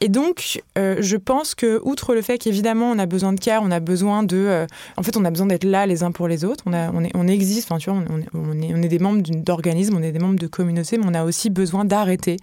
Et 0.00 0.08
donc, 0.08 0.62
euh, 0.78 0.96
je 1.00 1.16
pense 1.16 1.54
que, 1.54 1.80
outre 1.82 2.14
le 2.14 2.22
fait 2.22 2.38
qu'évidemment, 2.38 2.90
on 2.90 2.98
a 2.98 3.06
besoin 3.06 3.32
de 3.32 3.40
care, 3.40 3.62
on 3.64 3.70
a 3.70 3.80
besoin 3.80 4.22
de. 4.22 4.36
Euh, 4.36 4.66
en 4.96 5.02
fait, 5.02 5.16
on 5.16 5.24
a 5.24 5.30
besoin 5.30 5.46
d'être 5.46 5.64
là 5.64 5.86
les 5.86 6.04
uns 6.04 6.12
pour 6.12 6.28
les 6.28 6.44
autres. 6.44 6.64
On, 6.66 7.28
existe, 7.28 7.68
tu 7.78 7.90
vois, 7.90 7.98
on, 8.08 8.22
on, 8.34 8.62
est, 8.62 8.72
on 8.74 8.82
est 8.82 8.88
des 8.88 9.00
membres 9.00 9.22
d'organismes, 9.22 9.96
on 9.96 10.02
est 10.02 10.12
des 10.12 10.20
membres 10.20 10.38
de 10.38 10.46
communautés, 10.46 10.98
mais 10.98 11.06
on 11.06 11.14
a 11.14 11.24
aussi 11.24 11.50
besoin 11.50 11.84
d'arrêter 11.84 12.36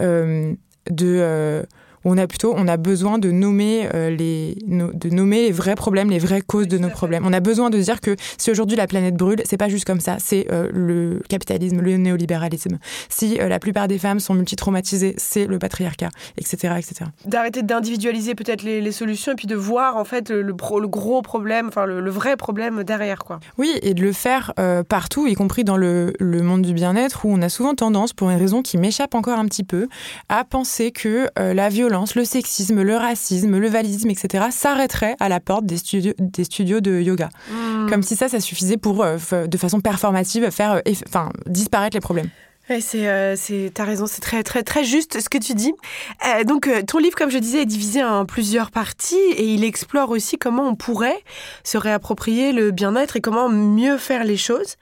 euh, 0.00 0.54
de 0.90 1.66
on 2.04 2.18
a 2.18 2.26
plutôt 2.26 2.54
on 2.56 2.68
a 2.68 2.76
besoin 2.76 3.18
de 3.18 3.30
nommer 3.30 3.88
euh, 3.94 4.10
les 4.10 4.56
de 4.66 5.08
nommer 5.08 5.42
les 5.42 5.52
vrais 5.52 5.74
problèmes, 5.74 6.10
les 6.10 6.18
vraies 6.18 6.42
causes 6.42 6.68
de 6.68 6.78
nos 6.78 6.90
problèmes. 6.90 7.24
On 7.26 7.32
a 7.32 7.40
besoin 7.40 7.70
de 7.70 7.78
dire 7.78 8.00
que 8.00 8.16
si 8.38 8.50
aujourd'hui 8.50 8.76
la 8.76 8.86
planète 8.86 9.16
brûle, 9.16 9.42
c'est 9.44 9.56
pas 9.56 9.68
juste 9.68 9.84
comme 9.84 10.00
ça, 10.00 10.16
c'est 10.18 10.46
euh, 10.52 10.68
le 10.72 11.22
capitalisme, 11.28 11.80
le 11.80 11.96
néolibéralisme. 11.96 12.78
Si 13.08 13.40
euh, 13.40 13.48
la 13.48 13.58
plupart 13.58 13.88
des 13.88 13.98
femmes 13.98 14.20
sont 14.20 14.34
multitraumatisées, 14.34 15.14
c'est 15.16 15.46
le 15.46 15.58
patriarcat, 15.58 16.10
etc., 16.36 16.74
etc. 16.78 17.10
D'arrêter 17.24 17.62
d'individualiser 17.62 18.34
peut-être 18.34 18.62
les, 18.62 18.92
solutions 18.92 19.32
et 19.32 19.34
puis 19.34 19.46
de 19.46 19.56
voir 19.56 19.96
en 19.96 20.04
fait 20.04 20.30
le, 20.30 20.42
le 20.42 20.88
gros 20.88 21.22
problème, 21.22 21.68
enfin 21.68 21.86
le, 21.86 22.10
vrai 22.10 22.36
problème 22.36 22.84
derrière 22.84 23.18
quoi. 23.18 23.40
Oui, 23.58 23.76
et 23.82 23.94
de 23.94 24.02
le 24.02 24.12
faire 24.12 24.52
partout, 24.88 25.26
y 25.26 25.34
compris 25.34 25.64
dans 25.64 25.76
le, 25.76 26.12
le 26.20 26.42
monde 26.42 26.62
du 26.62 26.74
bien-être 26.74 27.24
où 27.24 27.32
on 27.32 27.42
a 27.42 27.48
souvent 27.48 27.74
tendance, 27.74 28.12
pour 28.12 28.30
une 28.30 28.38
raison 28.38 28.62
qui 28.62 28.78
m'échappe 28.78 29.14
encore 29.14 29.38
un 29.38 29.46
petit 29.46 29.64
peu, 29.64 29.88
à 30.28 30.44
penser 30.44 30.92
que 30.92 31.28
la 31.36 31.68
violence 31.68 31.93
le 32.16 32.24
sexisme, 32.24 32.82
le 32.82 32.96
racisme, 32.96 33.58
le 33.58 33.68
valisme, 33.68 34.10
etc., 34.10 34.46
s'arrêterait 34.50 35.16
à 35.20 35.28
la 35.28 35.40
porte 35.40 35.66
des 35.66 35.78
studios, 35.78 36.12
des 36.18 36.44
studios 36.44 36.80
de 36.80 37.00
yoga. 37.00 37.28
Hmm. 37.50 37.88
Comme 37.88 38.02
si 38.02 38.16
ça, 38.16 38.28
ça 38.28 38.40
suffisait 38.40 38.76
pour, 38.76 39.02
euh, 39.02 39.16
de 39.46 39.58
façon 39.58 39.80
performative, 39.80 40.50
faire 40.50 40.74
euh, 40.86 40.92
enfin, 41.06 41.30
disparaître 41.46 41.96
les 41.96 42.00
problèmes. 42.00 42.28
Ouais, 42.70 42.80
c'est, 42.80 43.08
euh, 43.08 43.36
c'est, 43.36 43.72
t'as 43.74 43.84
raison, 43.84 44.06
c'est 44.06 44.22
très, 44.22 44.42
très, 44.42 44.62
très 44.62 44.84
juste 44.84 45.20
ce 45.20 45.28
que 45.28 45.36
tu 45.36 45.52
dis. 45.52 45.74
Euh, 46.26 46.44
donc, 46.44 46.66
euh, 46.66 46.80
ton 46.80 46.96
livre, 46.96 47.14
comme 47.14 47.28
je 47.28 47.36
disais, 47.36 47.60
est 47.60 47.66
divisé 47.66 48.02
en 48.02 48.24
plusieurs 48.24 48.70
parties 48.70 49.20
et 49.36 49.44
il 49.44 49.64
explore 49.64 50.08
aussi 50.08 50.38
comment 50.38 50.66
on 50.66 50.74
pourrait 50.74 51.22
se 51.62 51.76
réapproprier 51.76 52.52
le 52.52 52.70
bien-être 52.70 53.16
et 53.16 53.20
comment 53.20 53.50
mieux 53.50 53.98
faire 53.98 54.24
les 54.24 54.38
choses. 54.38 54.76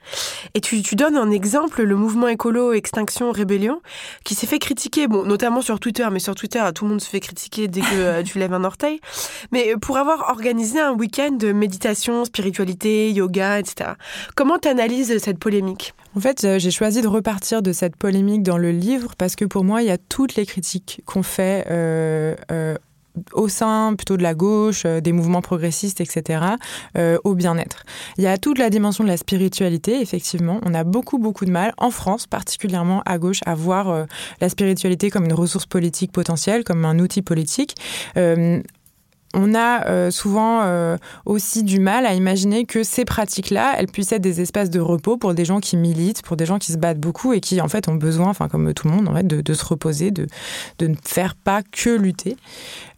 Et 0.53 0.61
tu, 0.61 0.81
tu 0.81 0.95
donnes 0.95 1.17
un 1.17 1.29
exemple, 1.29 1.83
le 1.83 1.95
mouvement 1.97 2.29
écolo 2.29 2.71
Extinction 2.71 3.33
Rébellion, 3.33 3.81
qui 4.23 4.33
s'est 4.33 4.47
fait 4.47 4.59
critiquer, 4.59 5.07
bon, 5.07 5.25
notamment 5.25 5.61
sur 5.61 5.81
Twitter, 5.81 6.07
mais 6.09 6.19
sur 6.19 6.35
Twitter, 6.35 6.63
tout 6.73 6.85
le 6.85 6.91
monde 6.91 7.01
se 7.01 7.09
fait 7.09 7.19
critiquer 7.19 7.67
dès 7.67 7.81
que 7.81 8.21
tu 8.21 8.39
lèves 8.39 8.53
un 8.53 8.63
orteil, 8.63 9.01
mais 9.51 9.75
pour 9.75 9.97
avoir 9.97 10.29
organisé 10.29 10.79
un 10.79 10.93
week-end 10.93 11.31
de 11.31 11.51
méditation, 11.51 12.23
spiritualité, 12.23 13.11
yoga, 13.11 13.59
etc. 13.59 13.91
Comment 14.35 14.57
t'analyses 14.57 15.17
cette 15.17 15.37
polémique? 15.37 15.93
En 16.15 16.19
fait, 16.19 16.59
j'ai 16.59 16.71
choisi 16.71 17.01
de 17.01 17.07
repartir 17.07 17.61
de 17.61 17.71
cette 17.71 17.95
polémique 17.95 18.43
dans 18.43 18.57
le 18.57 18.71
livre 18.71 19.13
parce 19.17 19.35
que 19.35 19.45
pour 19.45 19.63
moi, 19.63 19.81
il 19.81 19.87
y 19.87 19.91
a 19.91 19.97
toutes 19.97 20.35
les 20.35 20.45
critiques 20.45 21.01
qu'on 21.05 21.23
fait 21.23 21.65
euh, 21.69 22.35
euh, 22.51 22.75
au 23.33 23.47
sein 23.47 23.93
plutôt 23.95 24.17
de 24.17 24.23
la 24.23 24.33
gauche, 24.33 24.83
euh, 24.85 25.01
des 25.01 25.11
mouvements 25.11 25.41
progressistes, 25.41 26.01
etc., 26.01 26.45
euh, 26.97 27.17
au 27.23 27.35
bien-être. 27.35 27.83
Il 28.17 28.23
y 28.23 28.27
a 28.27 28.37
toute 28.37 28.57
la 28.57 28.69
dimension 28.69 29.03
de 29.03 29.09
la 29.09 29.17
spiritualité, 29.17 30.01
effectivement. 30.01 30.59
On 30.63 30.73
a 30.73 30.83
beaucoup, 30.83 31.17
beaucoup 31.17 31.45
de 31.45 31.51
mal, 31.51 31.73
en 31.77 31.91
France 31.91 32.27
particulièrement 32.27 33.01
à 33.05 33.17
gauche, 33.17 33.39
à 33.45 33.55
voir 33.55 33.89
euh, 33.89 34.05
la 34.41 34.49
spiritualité 34.49 35.09
comme 35.09 35.25
une 35.25 35.33
ressource 35.33 35.65
politique 35.65 36.11
potentielle, 36.11 36.63
comme 36.63 36.85
un 36.85 36.99
outil 36.99 37.21
politique. 37.21 37.75
On 39.33 39.55
a 39.55 39.87
euh, 39.87 40.11
souvent 40.11 40.61
euh, 40.61 40.97
aussi 41.25 41.63
du 41.63 41.79
mal 41.79 42.05
à 42.05 42.13
imaginer 42.13 42.65
que 42.65 42.83
ces 42.83 43.03
pratiques-là, 43.03 43.73
elles 43.77 43.87
puissent 43.87 44.11
être 44.11 44.21
des 44.21 44.41
espaces 44.41 44.69
de 44.69 44.79
repos 44.79 45.17
pour 45.17 45.33
des 45.33 45.43
gens 45.43 45.59
qui 45.59 45.75
militent, 45.75 46.21
pour 46.21 46.37
des 46.37 46.45
gens 46.45 46.59
qui 46.59 46.71
se 46.71 46.77
battent 46.77 46.99
beaucoup 46.99 47.33
et 47.33 47.39
qui 47.39 47.59
en 47.59 47.67
fait 47.67 47.87
ont 47.87 47.95
besoin, 47.95 48.33
comme 48.33 48.73
tout 48.73 48.87
le 48.87 48.93
monde, 48.93 49.09
en 49.09 49.23
de, 49.23 49.53
se 49.53 49.65
reposer, 49.65 50.11
de, 50.11 50.27
ne 50.81 50.95
faire 51.03 51.35
pas 51.35 51.61
que 51.63 51.89
lutter. 51.89 52.35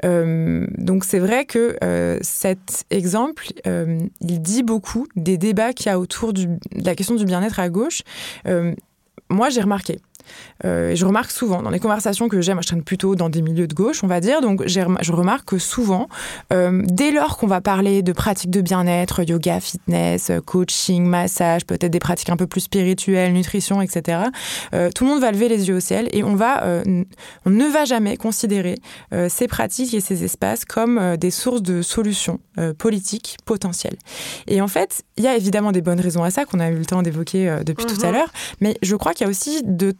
Euh, 0.04 0.68
donc 0.78 1.06
c'est 1.06 1.20
vrai 1.20 1.46
que 1.46 1.78
cet 2.22 2.86
exemple, 2.90 3.48
il 3.66 4.42
dit 4.42 4.64
beaucoup 4.64 5.08
des 5.16 5.38
débats 5.38 5.74
qu'il 5.74 5.88
y 5.88 5.90
a 5.90 6.00
autour 6.00 6.34
de 6.34 6.48
la 6.74 6.96
question 6.96 7.16
du 7.16 7.26
bien-être 7.26 7.60
à 7.60 7.70
gauche. 7.70 8.02
moi, 9.30 9.50
j'ai 9.50 9.62
remarqué 9.62 10.00
euh, 10.64 10.92
et 10.92 10.96
je 10.96 11.06
remarque 11.06 11.32
souvent 11.32 11.62
dans 11.62 11.70
les 11.70 11.80
conversations 11.80 12.30
que 12.30 12.42
j'ai, 12.42 12.54
moi 12.54 12.62
je 12.62 12.68
traîne 12.68 12.84
plutôt 12.84 13.16
dans 13.16 13.30
des 13.30 13.42
milieux 13.42 13.68
de 13.68 13.74
gauche, 13.74 14.04
on 14.04 14.08
va 14.08 14.22
dire, 14.22 14.42
donc 14.42 14.66
je 14.68 15.12
remarque 15.12 15.46
que 15.46 15.58
souvent, 15.58 16.08
euh, 16.54 16.82
dès 16.86 17.12
lors 17.12 17.38
qu'on 17.38 17.48
va 17.48 17.62
parler 17.62 18.02
de 18.04 18.14
pratiques 18.14 18.52
de 18.52 18.62
bien-être, 18.62 19.24
yoga, 19.28 19.60
fitness, 19.60 20.32
coaching, 20.46 21.06
massage, 21.06 21.66
peut-être 21.66 21.92
des 21.92 22.00
pratiques 22.00 22.30
un 22.30 22.38
peu 22.38 22.48
plus 22.48 22.62
spirituelles, 22.62 23.34
nutrition, 23.34 23.82
etc., 23.82 24.20
euh, 24.74 24.90
tout 24.94 25.04
le 25.04 25.10
monde 25.10 25.22
va 25.22 25.32
lever 25.32 25.50
les 25.50 25.68
yeux 25.68 25.76
au 25.76 25.80
ciel 25.80 26.08
et 26.12 26.24
on, 26.24 26.36
va, 26.36 26.64
on 27.46 27.50
ne 27.50 27.66
va 27.66 27.86
jamais 27.86 28.18
considérer 28.18 28.76
ces 29.28 29.48
pratiques 29.48 29.94
et 29.94 30.02
ces 30.02 30.24
espaces 30.24 30.66
comme 30.66 31.18
des 31.18 31.32
sources 31.32 31.62
de 31.62 31.82
solutions 31.82 32.40
politiques 32.78 33.38
potentielles. 33.46 33.98
Et 34.48 34.62
en 34.62 34.68
fait, 34.68 35.04
il 35.18 35.24
y 35.24 35.28
a 35.28 35.36
évidemment 35.36 35.72
des 35.72 35.82
bonnes 35.82 36.00
raisons 36.00 36.24
à 36.24 36.32
ça 36.32 36.46
qu'on 36.46 36.60
a 36.60 36.70
eu 36.70 36.76
le 36.76 36.86
temps 36.86 37.02
d'évoquer 37.02 37.60
depuis 37.66 37.86
mmh. 37.86 37.88
tout 37.88 38.06
à 38.06 38.12
l'heure, 38.12 38.32
mais 38.62 38.78
je 38.82 38.96
crois 38.96 39.14
qu'il 39.14 39.26
y 39.26 39.28
a 39.28 39.30
aussi 39.30 39.62
de 39.64 39.94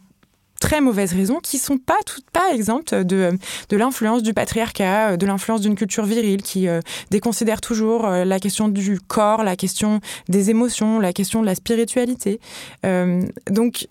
très 0.66 0.80
mauvaises 0.80 1.12
raisons 1.12 1.38
qui 1.40 1.58
sont 1.58 1.78
pas 1.78 1.98
toutes 2.04 2.28
pas 2.32 2.52
exemptes 2.52 2.92
de, 2.92 3.38
de 3.68 3.76
l'influence 3.76 4.24
du 4.24 4.34
patriarcat, 4.34 5.16
de 5.16 5.24
l'influence 5.24 5.60
d'une 5.60 5.76
culture 5.76 6.04
virile 6.04 6.42
qui 6.42 6.66
euh, 6.66 6.80
déconsidère 7.12 7.60
toujours 7.60 8.04
euh, 8.04 8.24
la 8.24 8.40
question 8.40 8.66
du 8.66 8.98
corps, 8.98 9.44
la 9.44 9.54
question 9.54 10.00
des 10.28 10.50
émotions, 10.50 10.98
la 10.98 11.12
question 11.12 11.40
de 11.40 11.46
la 11.46 11.54
spiritualité. 11.54 12.40
Euh, 12.84 13.22
donc 13.48 13.86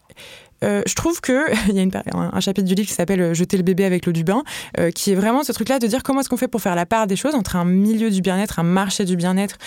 euh, 0.64 0.82
je 0.86 0.95
trouve 0.95 1.22
que 1.22 1.51
il 1.70 1.76
y 1.76 1.80
a 1.80 2.03
un, 2.14 2.39
chapitre 2.39 2.68
du 2.68 2.76
livre 2.76 2.88
qui 2.88 2.93
s'appelle 2.93 3.22
euh, 3.22 3.34
Jeter 3.34 3.58
le 3.58 3.64
bébé 3.64 3.86
avec 3.86 4.06
l'eau 4.06 4.12
du 4.12 4.24
bain, 4.24 4.43
euh, 4.80 4.91
qui 4.91 5.12
est 5.12 5.16
vraiment 5.16 5.43
ce 5.43 5.51
truc-là 5.51 5.80
de 5.80 5.88
dire 5.88 6.03
comment 6.03 6.22
est-ce 6.22 6.30
qu'on 6.30 6.38
fait 6.38 6.47
pour 6.47 6.62
faire 6.62 6.76
la 6.76 6.86
part 6.86 7.08
des 7.08 7.16
choses 7.16 7.36
entre 7.36 7.56
un 7.56 7.66
milieu 7.66 8.10
du 8.10 8.22
bien-être, 8.22 8.60
un 8.60 8.64
marché 8.64 9.06
du 9.06 9.16
bien-être 9.16 9.58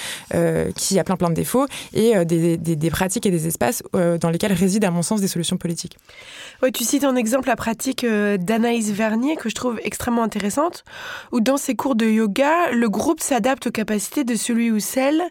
qui 0.74 0.98
a 0.98 1.04
plein 1.04 1.16
plein 1.16 1.30
de 1.30 1.34
défauts 1.34 1.66
et 1.92 2.24
des, 2.24 2.90
pratiques 2.90 3.26
et 3.26 3.30
des 3.30 3.46
espaces 3.46 3.82
dans 3.92 4.30
lesquels 4.30 4.52
résident 4.52 4.88
à 4.88 4.90
mon 4.90 5.02
sens 5.02 5.20
des 5.20 5.28
solutions 5.28 5.56
politiques. 5.56 5.96
Oui, 6.62 6.72
tu 6.72 6.84
cites 6.84 7.04
en 7.04 7.16
exemple 7.16 7.48
la 7.48 7.56
pratique 7.56 8.04
d'Anaïs 8.04 8.90
Vernier 8.90 9.36
que 9.36 9.48
je 9.48 9.54
trouve 9.54 9.80
extrêmement 9.82 10.22
intéressante, 10.22 10.84
où 11.32 11.40
dans 11.40 11.56
ses 11.56 11.74
cours 11.74 11.94
de 11.94 12.06
yoga, 12.06 12.70
le 12.72 12.88
groupe 12.88 13.20
s'adapte 13.20 13.68
aux 13.68 13.70
capacités 13.70 14.24
de 14.24 14.34
celui 14.34 14.70
ou 14.70 14.80
celle 14.80 15.22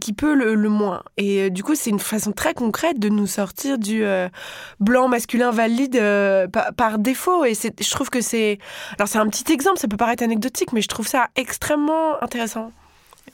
qui 0.00 0.12
peut 0.12 0.34
le 0.34 0.68
moins. 0.68 1.02
Et 1.16 1.50
du 1.50 1.62
coup, 1.62 1.74
c'est 1.74 1.90
une 1.90 2.00
façon 2.00 2.32
très 2.32 2.54
concrète 2.54 2.98
de 2.98 3.08
nous 3.08 3.26
sortir 3.26 3.78
du 3.78 4.04
blanc 4.80 5.08
masculin 5.08 5.50
valide 5.50 5.96
euh, 5.96 6.48
par, 6.48 6.98
défaut. 6.98 7.44
Et 7.44 7.54
je 7.54 7.90
trouve 7.90 8.10
que 8.10 8.20
c'est. 8.20 8.58
Alors, 8.98 9.08
c'est 9.08 9.18
un 9.18 9.28
petit 9.28 9.52
exemple, 9.52 9.78
ça 9.78 9.88
peut 9.88 9.96
paraître 9.96 10.22
anecdotique, 10.22 10.72
mais 10.72 10.82
je 10.82 10.88
trouve 10.88 11.06
ça 11.06 11.28
extrêmement 11.36 12.22
intéressant. 12.22 12.72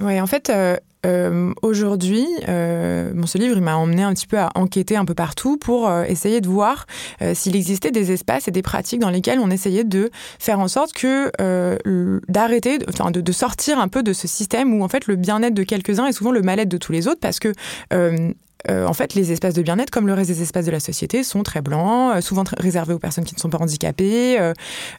Oui, 0.01 0.21
en 0.21 0.27
fait. 0.27 0.51
Euh... 0.51 0.77
Euh, 1.05 1.53
Aujourd'hui, 1.63 2.27
euh, 2.49 3.13
ce 3.27 3.39
livre, 3.39 3.61
m'a 3.61 3.77
emmené 3.77 4.03
un 4.03 4.13
petit 4.13 4.27
peu 4.27 4.39
à 4.41 4.51
enquêter 4.57 4.97
un 4.97 5.05
peu 5.05 5.15
partout 5.15 5.57
pour 5.57 5.89
essayer 6.09 6.41
de 6.41 6.49
voir 6.49 6.87
s'il 7.35 7.55
existait 7.55 7.93
des 7.93 8.11
espaces 8.11 8.49
et 8.49 8.51
des 8.51 8.63
pratiques 8.63 8.99
dans 8.99 9.11
lesquels 9.11 9.39
on 9.39 9.51
essayait 9.51 9.85
de 9.85 10.11
faire 10.41 10.59
en 10.59 10.67
sorte 10.67 10.95
que 10.95 11.31
d'arrêter, 12.29 12.79
enfin 12.89 13.13
de, 13.13 13.21
de, 13.21 13.33
sortir 13.33 13.79
un 13.79 13.87
peu 13.87 14.03
de 14.03 14.13
ce 14.13 14.27
système 14.27 14.75
où 14.75 14.83
en 14.83 14.89
fait 14.89 15.07
le 15.07 15.15
bien-être 15.15 15.55
de 15.55 15.63
quelques-uns 15.63 16.07
est 16.07 16.13
souvent 16.13 16.33
le 16.33 16.43
mal-être 16.43 16.69
de 16.69 16.79
tous 16.79 16.91
les 16.91 17.07
autres 17.07 17.21
parce 17.21 17.39
que 17.39 17.53
en 18.69 18.93
fait, 18.93 19.15
les 19.15 19.33
espaces 19.33 19.55
de 19.55 19.63
bien-être, 19.63 19.91
comme 19.91 20.07
le 20.07 20.15
reste 20.15 20.31
des 20.31 20.43
espaces 20.43 20.67
de 20.67 20.71
la 20.71 20.81
société, 20.81 21.23
sont 21.23 21.43
très 21.43 21.61
blancs, 21.61 22.17
euh, 22.17 22.21
souvent 22.21 22.45
très 22.45 22.57
réservés 22.61 22.95
aux 22.95 22.99
personnes 22.99 23.25
qui 23.25 23.35
ne 23.35 23.41
sont 23.41 23.51
pas 23.51 23.59
handicapées, 23.59 24.39
euh, 24.41 24.53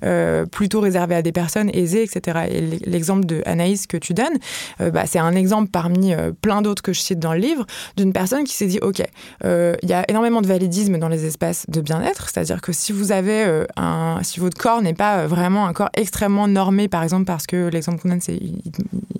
euh, 0.04 0.46
plutôt 0.46 0.80
réservés 0.80 1.16
à 1.16 1.22
des 1.22 1.32
personnes 1.32 1.70
aisées, 1.74 2.04
etc. 2.04 2.48
Et 2.50 2.62
l'exemple 2.90 3.26
de 3.26 3.42
Anaïs 3.46 3.88
que 3.88 3.98
tu 3.98 4.14
donnes, 4.14 4.38
euh, 4.82 4.92
bah, 4.92 5.04
c'est 5.06 5.20
un 5.20 5.36
exemple 5.36 5.70
parmi 5.72 6.14
euh, 6.14 6.32
plein 6.40 6.62
d'autres 6.62 6.82
que 6.82 6.94
je 6.94 7.00
cite 7.00 7.20
dans 7.20 7.34
le 7.34 7.40
livre, 7.40 7.66
d'une 7.96 8.14
personne 8.14 8.44
qui 8.44 8.54
s'est 8.54 8.68
dit, 8.68 8.80
OK, 8.82 9.02
il 9.44 9.90
y 9.90 9.94
a 9.94 10.06
énormément 10.10 10.42
de 10.42 10.48
validisme 10.48 10.98
dans 10.98 11.10
les 11.10 11.26
espaces 11.26 11.66
de 11.68 11.82
bien-être, 11.82 12.30
c'est-à-dire 12.30 12.62
que 12.62 12.72
si 12.72 12.92
vous 12.92 13.12
avez 13.12 13.64
un, 13.76 14.20
si 14.24 14.40
votre 14.40 14.58
corps 14.58 14.82
n'est 14.82 14.94
pas 14.94 15.28
vraiment 15.28 15.68
un 15.68 15.74
corps 15.74 15.90
extrêmement 15.96 16.48
normé, 16.48 16.88
par 16.88 17.04
exemple, 17.04 17.26
parce 17.26 17.48
que 17.48 17.70
l'exemple 17.70 18.02
qu'on 18.02 18.10
donne, 18.10 18.22
c'est 18.22 18.36
il, 18.36 18.62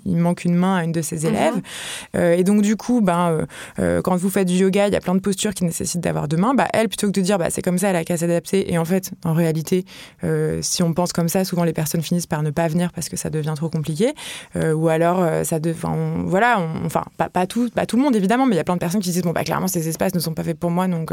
il, 0.04 0.16
manque 0.16 0.44
une 0.44 0.54
main 0.54 0.76
à 0.76 0.84
une 0.84 0.92
de 0.92 1.02
ses 1.02 1.26
élèves, 1.26 1.56
mm 1.56 1.62
-hmm. 2.14 2.38
et 2.38 2.44
donc 2.44 2.62
du 2.62 2.76
coup, 2.76 3.00
ben, 3.00 3.46
quand 4.04 4.16
vous 4.16 4.30
faites 4.30 4.37
du 4.44 4.54
yoga, 4.54 4.88
il 4.88 4.92
y 4.92 4.96
a 4.96 5.00
plein 5.00 5.14
de 5.14 5.20
postures 5.20 5.54
qui 5.54 5.64
nécessitent 5.64 6.00
d'avoir 6.00 6.28
deux 6.28 6.36
mains. 6.36 6.54
Bah, 6.54 6.68
elle, 6.72 6.88
plutôt 6.88 7.06
que 7.06 7.12
de 7.12 7.20
dire 7.20 7.38
bah, 7.38 7.50
c'est 7.50 7.62
comme 7.62 7.78
ça, 7.78 7.90
elle 7.90 7.96
a 7.96 8.04
qu'à 8.04 8.16
s'adapter. 8.16 8.72
Et 8.72 8.78
en 8.78 8.84
fait, 8.84 9.10
en 9.24 9.32
réalité, 9.32 9.84
euh, 10.24 10.60
si 10.62 10.82
on 10.82 10.92
pense 10.92 11.12
comme 11.12 11.28
ça, 11.28 11.44
souvent 11.44 11.64
les 11.64 11.72
personnes 11.72 12.02
finissent 12.02 12.26
par 12.26 12.42
ne 12.42 12.50
pas 12.50 12.68
venir 12.68 12.92
parce 12.92 13.08
que 13.08 13.16
ça 13.16 13.30
devient 13.30 13.54
trop 13.56 13.68
compliqué. 13.68 14.14
Euh, 14.56 14.72
ou 14.72 14.88
alors, 14.88 15.20
euh, 15.22 15.44
ça 15.44 15.58
devient. 15.60 15.78
Voilà, 16.24 16.60
enfin, 16.84 17.04
pas, 17.16 17.46
tout, 17.46 17.70
pas 17.70 17.86
tout 17.86 17.96
le 17.96 18.02
monde 18.02 18.16
évidemment, 18.16 18.46
mais 18.46 18.54
il 18.54 18.58
y 18.58 18.60
a 18.60 18.64
plein 18.64 18.74
de 18.74 18.80
personnes 18.80 19.00
qui 19.00 19.10
disent 19.10 19.22
bon, 19.22 19.32
bah, 19.32 19.44
clairement, 19.44 19.68
ces 19.68 19.88
espaces 19.88 20.14
ne 20.14 20.20
sont 20.20 20.34
pas 20.34 20.44
faits 20.44 20.58
pour 20.58 20.70
moi, 20.70 20.88
donc, 20.88 21.12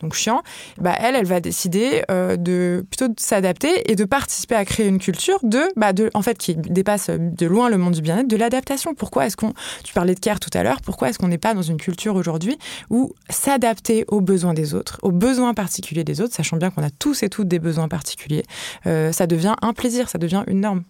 donc 0.00 0.14
chiant. 0.14 0.42
Bah, 0.78 0.94
elle, 1.00 1.14
elle 1.14 1.26
va 1.26 1.40
décider 1.40 2.02
de 2.08 2.84
plutôt 2.88 3.08
de 3.08 3.14
s'adapter 3.18 3.90
et 3.90 3.96
de 3.96 4.04
participer 4.04 4.54
à 4.54 4.64
créer 4.64 4.86
une 4.86 4.98
culture 4.98 5.38
de, 5.42 5.62
bah, 5.76 5.92
de, 5.92 6.10
en 6.14 6.22
fait, 6.22 6.38
qui 6.38 6.54
dépasse 6.54 7.10
de 7.10 7.46
loin 7.46 7.68
le 7.68 7.78
monde 7.78 7.94
du 7.94 8.02
bien-être, 8.02 8.28
de 8.28 8.36
l'adaptation. 8.36 8.94
Pourquoi 8.94 9.26
est-ce 9.26 9.36
qu'on. 9.36 9.52
Tu 9.84 9.92
parlais 9.94 10.14
de 10.14 10.20
care 10.20 10.40
tout 10.40 10.50
à 10.54 10.62
l'heure, 10.62 10.80
pourquoi 10.82 11.08
est-ce 11.08 11.18
qu'on 11.18 11.28
n'est 11.28 11.38
pas 11.38 11.54
dans 11.54 11.62
une 11.62 11.76
culture 11.76 12.14
aujourd'hui 12.14 12.53
ou 12.90 13.12
s'adapter 13.30 14.04
aux 14.08 14.20
besoins 14.20 14.54
des 14.54 14.74
autres, 14.74 14.98
aux 15.02 15.12
besoins 15.12 15.54
particuliers 15.54 16.04
des 16.04 16.20
autres, 16.20 16.34
sachant 16.34 16.56
bien 16.56 16.70
qu'on 16.70 16.82
a 16.82 16.90
tous 16.90 17.22
et 17.22 17.28
toutes 17.28 17.48
des 17.48 17.58
besoins 17.58 17.88
particuliers, 17.88 18.44
euh, 18.86 19.12
ça 19.12 19.26
devient 19.26 19.54
un 19.62 19.72
plaisir, 19.72 20.08
ça 20.08 20.18
devient 20.18 20.44
une 20.46 20.60
norme. 20.60 20.84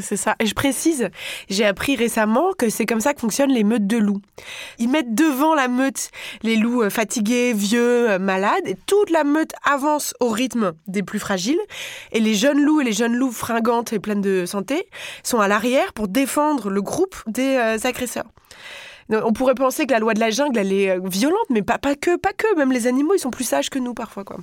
C'est 0.00 0.16
ça. 0.16 0.36
Et 0.40 0.46
je 0.46 0.54
précise, 0.54 1.08
j'ai 1.48 1.64
appris 1.64 1.96
récemment 1.96 2.52
que 2.58 2.68
c'est 2.68 2.84
comme 2.84 3.00
ça 3.00 3.14
que 3.14 3.20
fonctionnent 3.20 3.52
les 3.52 3.64
meutes 3.64 3.86
de 3.86 3.96
loups. 3.96 4.20
Ils 4.78 4.90
mettent 4.90 5.14
devant 5.14 5.54
la 5.54 5.68
meute 5.68 6.10
les 6.42 6.56
loups 6.56 6.82
euh, 6.82 6.90
fatigués, 6.90 7.52
vieux, 7.54 8.10
euh, 8.10 8.18
malades, 8.18 8.66
et 8.66 8.76
toute 8.86 9.10
la 9.10 9.24
meute 9.24 9.52
avance 9.64 10.14
au 10.20 10.28
rythme 10.28 10.72
des 10.86 11.02
plus 11.02 11.18
fragiles. 11.18 11.60
Et 12.12 12.20
les 12.20 12.34
jeunes 12.34 12.62
loups 12.62 12.82
et 12.82 12.84
les 12.84 12.92
jeunes 12.92 13.14
loups 13.14 13.32
fringantes 13.32 13.92
et 13.92 13.98
pleines 13.98 14.20
de 14.20 14.44
santé 14.44 14.86
sont 15.22 15.40
à 15.40 15.48
l'arrière 15.48 15.92
pour 15.94 16.08
défendre 16.08 16.68
le 16.68 16.82
groupe 16.82 17.16
des 17.26 17.56
agresseurs. 17.84 18.26
On 19.10 19.32
pourrait 19.32 19.54
penser 19.54 19.86
que 19.86 19.92
la 19.92 19.98
loi 19.98 20.14
de 20.14 20.20
la 20.20 20.30
jungle, 20.30 20.58
elle 20.58 20.72
est 20.72 20.90
euh, 20.90 21.00
violente, 21.04 21.38
mais 21.50 21.62
pas, 21.62 21.78
pas 21.78 21.94
que, 21.94 22.16
pas 22.16 22.32
que. 22.32 22.56
Même 22.56 22.72
les 22.72 22.86
animaux, 22.86 23.14
ils 23.14 23.20
sont 23.20 23.30
plus 23.30 23.44
sages 23.44 23.70
que 23.70 23.78
nous 23.78 23.94
parfois. 23.94 24.24
Quoi. 24.24 24.36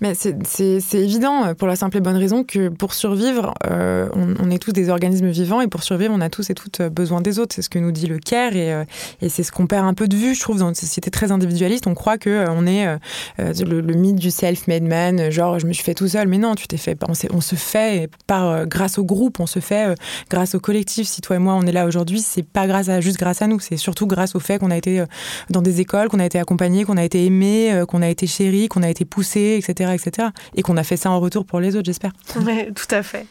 Mais 0.00 0.14
c'est 0.14 0.78
évident 0.94 1.44
euh, 1.44 1.54
pour 1.54 1.68
la 1.68 1.76
simple 1.76 1.96
et 1.96 2.00
bonne 2.00 2.16
raison 2.16 2.44
que 2.44 2.68
pour 2.68 2.94
survivre, 2.94 3.54
euh, 3.70 4.08
on, 4.14 4.50
est 4.50 4.58
tous 4.58 4.72
des 4.72 4.90
organismes 4.90 5.28
vivants 5.28 5.60
et 5.60 5.68
pour 5.68 5.82
survivre, 5.82 6.12
on 6.14 6.20
a 6.20 6.28
tous 6.28 6.50
et 6.50 6.54
toutes 6.54 6.82
besoin 6.82 7.20
des 7.20 7.38
autres. 7.38 7.54
C'est 7.54 7.62
ce 7.62 7.70
que 7.70 7.78
nous 7.78 7.92
dit 7.92 8.06
le 8.06 8.18
CARE 8.18 8.56
et, 8.56 8.72
euh, 8.72 8.84
et 9.22 9.28
c'est 9.28 9.42
ce 9.42 9.52
qu'on 9.52 9.66
perd 9.66 9.86
un 9.86 9.94
peu 9.94 10.08
de 10.08 10.16
vue, 10.16 10.34
je 10.34 10.40
trouve, 10.40 10.58
dans 10.58 10.68
une 10.68 10.74
société 10.74 11.10
très 11.10 11.32
individualiste. 11.32 11.86
On 11.86 11.94
croit 11.94 12.18
que 12.18 12.30
euh, 12.30 12.46
on 12.50 12.66
est 12.66 12.86
euh, 12.86 12.98
le, 13.38 13.80
le, 13.80 13.94
mythe 13.94 14.16
du 14.16 14.30
self-made 14.30 14.82
man, 14.82 15.30
genre 15.30 15.58
je 15.58 15.66
me 15.66 15.72
suis 15.72 15.84
fait 15.84 15.94
tout 15.94 16.08
seul, 16.08 16.28
mais 16.28 16.38
non, 16.38 16.54
tu 16.54 16.66
t'es 16.66 16.76
fait. 16.76 16.98
On, 17.08 17.12
on, 17.34 17.40
se 17.40 17.54
fait 17.54 18.10
par 18.26 18.66
grâce 18.66 18.98
au 18.98 19.04
groupe, 19.04 19.40
on 19.40 19.46
se 19.46 19.60
fait 19.60 19.94
grâce 20.28 20.54
au 20.54 20.60
collectif. 20.60 21.06
Si 21.06 21.20
toi 21.20 21.36
et 21.36 21.38
moi 21.38 21.54
on 21.54 21.62
est 21.62 21.72
là 21.72 21.86
aujourd'hui, 21.86 22.20
c'est 22.20 22.42
pas 22.42 22.66
grâce 22.66 22.88
à 22.88 23.00
juste 23.00 23.18
grâce 23.18 23.42
à 23.42 23.46
nous, 23.46 23.60
c'est 23.60 23.76
surtout 23.76 24.06
grâce 24.10 24.34
au 24.34 24.40
fait 24.40 24.58
qu'on 24.58 24.70
a 24.70 24.76
été 24.76 25.04
dans 25.48 25.62
des 25.62 25.80
écoles, 25.80 26.08
qu'on 26.08 26.18
a 26.18 26.26
été 26.26 26.38
accompagné, 26.38 26.84
qu'on 26.84 26.96
a 26.96 27.04
été 27.04 27.24
aimé, 27.24 27.84
qu'on 27.88 28.02
a 28.02 28.08
été 28.08 28.26
chéri, 28.26 28.68
qu'on 28.68 28.82
a 28.82 28.90
été 28.90 29.04
poussé, 29.04 29.58
etc., 29.58 29.92
etc. 29.94 30.28
Et 30.54 30.62
qu'on 30.62 30.76
a 30.76 30.82
fait 30.82 30.96
ça 30.96 31.10
en 31.10 31.20
retour 31.20 31.44
pour 31.44 31.60
les 31.60 31.76
autres, 31.76 31.86
j'espère. 31.86 32.12
Oui, 32.44 32.72
tout 32.74 32.94
à 32.94 33.02
fait. 33.02 33.26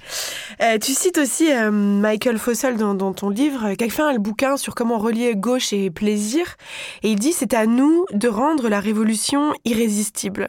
tu 0.81 0.93
cites 0.93 1.17
aussi 1.17 1.49
Michael 1.71 2.37
Fossel 2.37 2.77
dans, 2.77 2.93
dans, 2.93 3.13
ton 3.13 3.29
livre, 3.29 3.73
qui 3.73 3.83
a 3.83 3.89
fait 3.89 4.01
un 4.01 4.15
bouquin 4.15 4.57
sur 4.57 4.75
comment 4.75 4.97
relier 4.97 5.35
gauche 5.35 5.73
et 5.73 5.89
plaisir. 5.89 6.57
Et 7.03 7.11
il 7.11 7.19
dit 7.19 7.33
c'est 7.33 7.53
à 7.53 7.65
nous 7.65 8.05
de 8.11 8.27
rendre 8.27 8.69
la 8.69 8.79
révolution 8.79 9.53
irrésistible. 9.65 10.47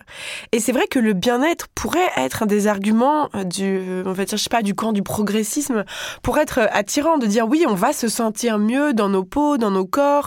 Et 0.53 0.61
c'est 0.61 0.73
vrai 0.73 0.87
que 0.87 0.99
le 0.99 1.13
bien-être 1.13 1.69
pourrait 1.69 2.11
être 2.17 2.43
un 2.43 2.47
des 2.47 2.67
arguments 2.67 3.29
du, 3.45 4.03
on 4.05 4.13
va 4.13 4.25
dire, 4.25 4.37
je 4.37 4.43
sais 4.43 4.51
pas, 4.51 4.63
du 4.63 4.75
camp 4.75 4.93
du 4.93 5.03
progressisme, 5.03 5.85
pour 6.23 6.39
être 6.39 6.61
attirant, 6.73 7.19
de 7.19 7.27
dire 7.27 7.49
oui, 7.49 7.65
on 7.69 7.75
va 7.75 7.93
se 7.93 8.09
sentir 8.09 8.59
mieux 8.59 8.93
dans 8.93 9.09
nos 9.09 9.25
peaux, 9.25 9.57
dans 9.57 9.71
nos 9.71 9.87
corps, 9.87 10.20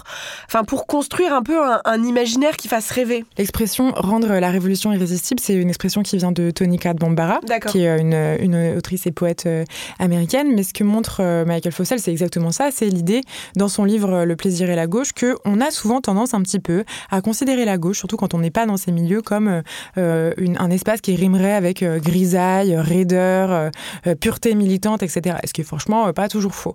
enfin 0.48 0.64
pour 0.64 0.88
construire 0.88 1.34
un 1.34 1.42
peu 1.42 1.58
un, 1.86 2.04
imaginaire 2.04 2.58
qui 2.58 2.68
fasse 2.68 2.92
rêver. 2.92 3.26
L'expression 3.38 3.92
rendre 3.92 4.28
la 4.28 4.50
révolution 4.50 4.92
irrésistible, 4.92 5.40
c'est 5.40 5.56
une 5.56 5.70
expression 5.70 6.04
qui 6.04 6.18
vient 6.18 6.32
de 6.32 6.52
Tony 6.52 6.80
Bambara, 7.00 7.40
qui 7.68 7.84
est 7.84 8.00
une, 8.00 8.14
une, 8.14 8.78
autrice 8.78 9.08
et 9.08 9.12
poète 9.12 9.46
euh, 9.46 9.64
américaine. 10.00 10.54
Mais 10.54 10.64
ce 10.64 10.74
que 10.74 10.84
montre 10.84 11.22
euh, 11.22 11.46
Michael 11.46 11.72
Fossel, 11.72 12.00
c'est 12.00 12.12
exactement 12.12 12.52
ça. 12.52 12.70
C'est 12.72 12.90
l'idée 12.90 13.22
dans 13.56 13.70
son 13.70 13.86
livre 13.86 14.26
Le 14.26 14.36
plaisir 14.36 14.70
et 14.70 14.76
la 14.76 14.88
gauche 14.88 15.14
que 15.14 15.36
on 15.46 15.62
a 15.62 15.72
souvent 15.72 16.02
tendance 16.02 16.34
un 16.34 16.42
petit 16.42 16.60
peu 16.60 16.84
à 17.10 17.22
considérer 17.22 17.66
la 17.66 17.78
gauche, 17.78 18.00
surtout 18.00 18.18
quand 18.18 18.34
on 18.34 18.40
n'est 18.40 18.52
pas 18.52 18.66
dans 18.66 18.78
ces 18.78 18.92
milieux, 18.92 19.22
comme 19.22 19.62
euh, 19.98 20.34
un 20.38 20.70
espace 20.72 21.02
qui 21.02 21.16
rimerait 21.16 21.54
avec 21.54 21.84
grisaille, 21.84 22.76
raideur, 22.76 23.72
pureté 24.20 24.56
militante, 24.56 25.04
etc. 25.04 25.38
Ce 25.46 25.54
qui 25.54 25.62
est 25.62 25.66
franchement 25.66 26.12
pas 26.14 26.28
toujours 26.28 26.54
faux. 26.54 26.74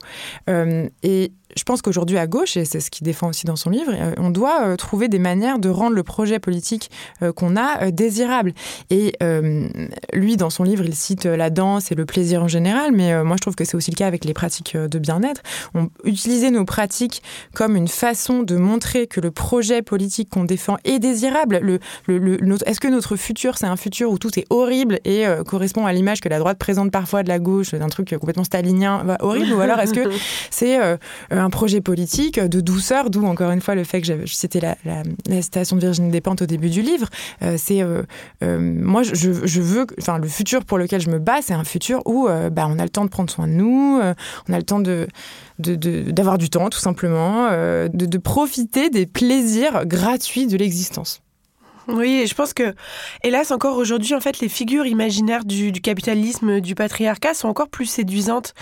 et 0.49 1.33
je 1.57 1.63
pense 1.65 1.83
qu'aujourd'hui 1.83 2.19
à 2.19 2.27
gauche, 2.27 2.57
et 2.57 2.65
c'est 2.65 2.81
ce 2.81 2.91
qu'il 2.91 3.05
défend 3.05 3.29
aussi 3.29 3.47
dans 3.47 3.57
son 3.57 3.71
livre, 3.71 3.93
euh, 3.95 4.15
on 4.19 4.31
doit 4.31 4.63
euh, 4.63 4.77
trouver 4.77 5.09
des 5.09 5.19
manières 5.19 5.59
de 5.59 5.69
rendre 5.69 5.97
le 5.97 6.03
projet 6.03 6.39
politique 6.39 6.91
euh, 7.23 7.33
qu'on 7.33 7.57
a 7.57 7.91
désirable. 7.91 8.53
Et 8.91 9.15
lui, 10.13 10.37
dans 10.37 10.51
son 10.51 10.65
livre, 10.65 10.85
il 10.85 10.95
cite 10.95 11.25
la 11.25 11.51
danse 11.51 11.91
et 11.93 11.95
le 11.95 12.05
plaisir 12.05 12.43
en 12.43 12.49
général, 12.49 12.93
mais 12.93 13.23
moi 13.25 13.37
je 13.37 13.43
trouve 13.43 13.55
que 13.55 13.65
c'est 13.65 13.77
aussi 13.77 13.91
le 13.91 13.97
cas 13.97 14.07
avec 14.07 14.25
les 14.25 14.35
pratiques 14.35 14.77
de 14.77 14.99
bien-être. 14.99 15.43
On 15.75 15.89
utiliser 16.05 16.51
nos 16.51 16.65
pratiques 16.65 17.23
comme 17.55 17.77
une 17.77 17.89
façon 17.89 18.43
de 18.43 18.57
montrer 18.57 19.07
que 19.07 19.21
le 19.21 19.31
projet 19.31 19.83
politique 19.83 20.31
qu'on 20.31 20.45
défend 20.45 20.77
est 20.85 20.99
désirable. 20.99 21.61
Le, 21.63 21.79
Est-ce 22.67 22.81
que 22.81 22.89
notre 22.89 23.17
futur, 23.17 23.59
c'est 23.59 23.67
un 23.67 23.77
futur 23.77 24.11
où 24.11 24.19
tout 24.19 24.39
est 24.39 24.47
horrible 24.51 25.01
et 25.05 25.25
correspond 25.47 25.87
à 25.87 25.93
l'image 25.93 26.21
que 26.21 26.29
la 26.29 26.39
droite 26.39 26.59
présente 26.59 26.91
parfois 26.91 27.23
de 27.23 27.29
la 27.29 27.39
gauche, 27.39 27.75
d'un 27.75 27.89
truc 27.89 28.15
complètement 28.19 28.45
stalinien, 28.45 29.03
bah, 29.05 29.17
horrible, 29.21 29.53
ou 29.55 29.61
alors 29.61 29.81
est-ce 29.81 29.95
que 29.95 30.09
c'est 30.51 30.79
un 31.41 31.51
projet 31.51 31.81
politique 31.81 32.41
de 32.41 32.61
douceur, 32.61 33.11
d'où 33.11 33.25
encore 33.27 33.51
une 33.51 33.61
fois 33.61 33.75
le 33.75 33.85
fait 33.85 34.01
que 34.01 34.27
c'était 34.27 34.61
la, 34.61 34.77
la, 34.85 35.43
citation 35.43 35.77
de 35.77 35.81
Virginie 35.81 36.11
Despentes 36.11 36.43
au 36.43 36.47
début 36.47 36.71
du 36.71 36.83
livre. 36.83 37.09
Euh, 37.43 37.57
c'est 37.59 37.83
euh, 37.83 38.03
euh, 38.43 38.59
moi, 38.59 39.03
je, 39.03 39.61
veux, 39.61 39.87
enfin, 39.99 40.19
le 40.19 40.29
futur 40.29 40.65
pour 40.65 40.79
lequel 40.79 41.01
je 41.01 41.11
me 41.11 41.19
bats, 41.19 41.43
c'est 41.43 41.55
un 41.55 41.65
futur 41.65 42.03
où 42.07 42.29
bah, 42.51 42.67
on 42.69 42.79
a 42.79 42.83
le 42.83 42.89
temps 42.89 43.05
de 43.05 43.11
prendre 43.11 43.31
soin 43.31 43.47
de 43.47 43.53
nous, 43.53 44.01
on 44.49 44.53
a 44.53 44.57
le 44.57 44.63
temps 44.63 44.81
de 44.81 45.07
d'avoir 45.59 46.39
du 46.39 46.51
temps 46.51 46.71
tout 46.71 46.79
simplement, 46.79 47.51
de, 47.51 47.89
de 47.89 48.19
profiter 48.19 48.91
des 48.91 49.07
plaisirs 49.07 49.87
gratuits 49.87 50.47
de 50.47 50.57
l'existence. 50.57 51.21
Oui, 51.89 52.17
et 52.17 52.27
je 52.27 52.35
pense 52.35 52.53
que, 52.53 52.75
hélas, 53.25 53.51
encore 53.51 53.79
aujourd'hui, 53.79 54.15
en 54.15 54.21
fait, 54.21 54.41
les 54.41 54.51
figures 54.51 54.85
imaginaires 54.85 55.47
du, 55.47 55.73
capitalisme, 55.73 56.61
du 56.61 56.75
patriarcat 56.75 57.33
sont 57.33 57.49
encore 57.49 57.71
plus 57.71 57.87
séduisantes 57.87 58.53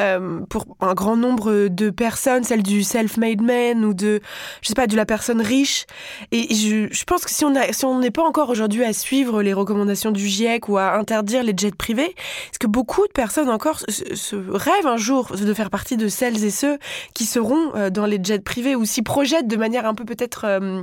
euh, 0.00 0.40
pour 0.48 0.64
un 0.80 0.94
grand 0.94 1.16
nombre 1.16 1.68
de 1.68 1.90
personnes, 1.90 2.44
celle 2.44 2.62
du 2.62 2.82
self-made 2.82 3.42
man 3.42 3.84
ou 3.84 3.92
de, 3.92 4.20
je 4.62 4.68
sais 4.68 4.74
pas, 4.74 4.86
de 4.86 4.96
la 4.96 5.04
personne 5.04 5.42
riche. 5.42 5.84
Et 6.30 6.54
je, 6.54 7.04
pense 7.04 7.26
que 7.26 7.30
si 7.30 7.44
on 7.44 7.54
a, 7.54 7.74
si 7.74 7.84
on 7.84 7.98
n'est 7.98 8.10
pas 8.10 8.24
encore 8.24 8.48
aujourd'hui 8.48 8.84
à 8.84 8.94
suivre 8.94 9.42
les 9.42 9.52
recommandations 9.52 10.10
du 10.10 10.26
GIEC 10.26 10.70
ou 10.70 10.78
à 10.78 10.94
interdire 10.94 11.42
les 11.42 11.52
jets 11.54 11.72
privés, 11.72 12.14
est-ce 12.50 12.58
que 12.58 12.66
beaucoup 12.66 13.06
de 13.06 13.12
personnes 13.12 13.50
encore 13.50 13.80
se, 13.80 14.34
rêvent 14.34 14.86
un 14.86 14.96
jour 14.96 15.36
de 15.36 15.52
faire 15.52 15.68
partie 15.68 15.98
de 15.98 16.08
celles 16.08 16.42
et 16.42 16.50
ceux 16.50 16.78
qui 17.12 17.26
seront 17.26 17.74
euh, 17.74 17.90
dans 17.90 18.06
les 18.06 18.18
jets 18.22 18.38
privés 18.38 18.76
ou 18.76 18.86
s'y 18.86 19.02
projettent 19.02 19.46
de 19.48 19.56
manière 19.56 19.84
un 19.84 19.94
peu 19.94 20.06
peut-être 20.06 20.46
euh, 20.46 20.82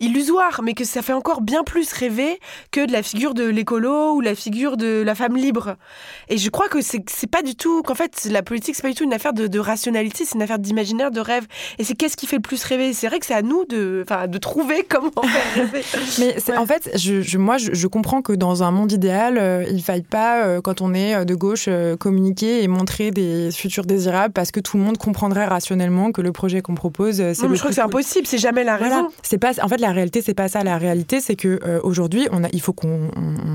illusoire, 0.00 0.60
mais 0.62 0.74
que 0.74 0.84
ça 0.84 1.00
fait 1.00 1.13
encore 1.14 1.40
bien 1.40 1.64
plus 1.64 1.92
rêver 1.92 2.38
que 2.70 2.86
de 2.86 2.92
la 2.92 3.02
figure 3.02 3.34
de 3.34 3.44
l'écolo 3.44 4.14
ou 4.14 4.20
la 4.20 4.34
figure 4.34 4.76
de 4.76 5.02
la 5.02 5.14
femme 5.14 5.36
libre. 5.36 5.76
Et 6.28 6.38
je 6.38 6.50
crois 6.50 6.68
que 6.68 6.80
c'est 6.80 7.26
pas 7.30 7.42
du 7.42 7.54
tout, 7.54 7.82
qu'en 7.82 7.94
fait, 7.94 8.28
la 8.30 8.42
politique, 8.42 8.74
c'est 8.74 8.82
pas 8.82 8.88
du 8.88 8.94
tout 8.94 9.04
une 9.04 9.12
affaire 9.12 9.32
de, 9.32 9.58
rationalité, 9.58 10.24
c'est 10.24 10.34
une 10.34 10.42
affaire 10.42 10.58
d'imaginaire, 10.58 11.10
de 11.10 11.20
rêve. 11.20 11.46
Et 11.78 11.84
c'est 11.84 11.94
qu'est-ce 11.94 12.16
qui 12.16 12.26
fait 12.26 12.36
le 12.36 12.42
plus 12.42 12.62
rêver? 12.64 12.92
C'est 12.92 13.08
vrai 13.08 13.18
que 13.18 13.26
c'est 13.26 13.34
à 13.34 13.42
nous 13.42 13.64
de, 13.66 14.04
de 14.26 14.38
trouver 14.38 14.84
comment 14.88 15.10
faire 15.22 15.64
rêver. 15.64 15.82
Mais 16.18 16.56
en 16.56 16.66
fait, 16.66 16.90
je, 16.96 17.38
moi, 17.38 17.56
je, 17.58 17.86
comprends 17.86 18.22
que 18.22 18.32
dans 18.32 18.62
un 18.62 18.70
monde 18.70 18.92
idéal, 18.92 19.38
euh, 19.38 19.64
il 19.70 19.82
faille 19.82 20.02
pas, 20.02 20.44
euh, 20.44 20.60
quand 20.60 20.80
on 20.80 20.94
est 20.94 21.14
euh, 21.14 21.24
de 21.24 21.34
gauche, 21.34 21.68
communiquer 21.98 22.62
et 22.62 22.68
montrer 22.68 23.10
des 23.10 23.50
futurs 23.52 23.84
désirables 23.84 24.32
parce 24.32 24.50
que 24.50 24.60
tout 24.60 24.76
le 24.76 24.82
monde 24.82 24.98
comprendrait 24.98 25.46
rationnellement 25.46 26.12
que 26.12 26.20
le 26.20 26.32
projet 26.32 26.62
qu'on 26.62 26.74
propose, 26.74 27.16
c'est. 27.16 27.34
je 27.34 27.58
crois 27.58 27.68
que 27.68 27.74
c'est 27.74 27.80
impossible, 27.80 28.26
c'est 28.26 28.38
jamais 28.38 28.64
la 28.64 28.76
raison. 28.76 29.08
C'est 29.22 29.38
pas, 29.38 29.52
en 29.62 29.68
fait, 29.68 29.78
la 29.78 29.92
réalité, 29.92 30.22
c'est 30.22 30.34
pas 30.34 30.48
ça. 30.48 30.62
La 30.64 30.78
réalité, 30.78 31.03
c'est 31.20 31.36
que 31.36 31.60
euh, 31.64 31.80
aujourd'hui, 31.82 32.28
on 32.32 32.44
a, 32.44 32.48
il 32.52 32.60
faut 32.60 32.72
qu'on 32.72 33.10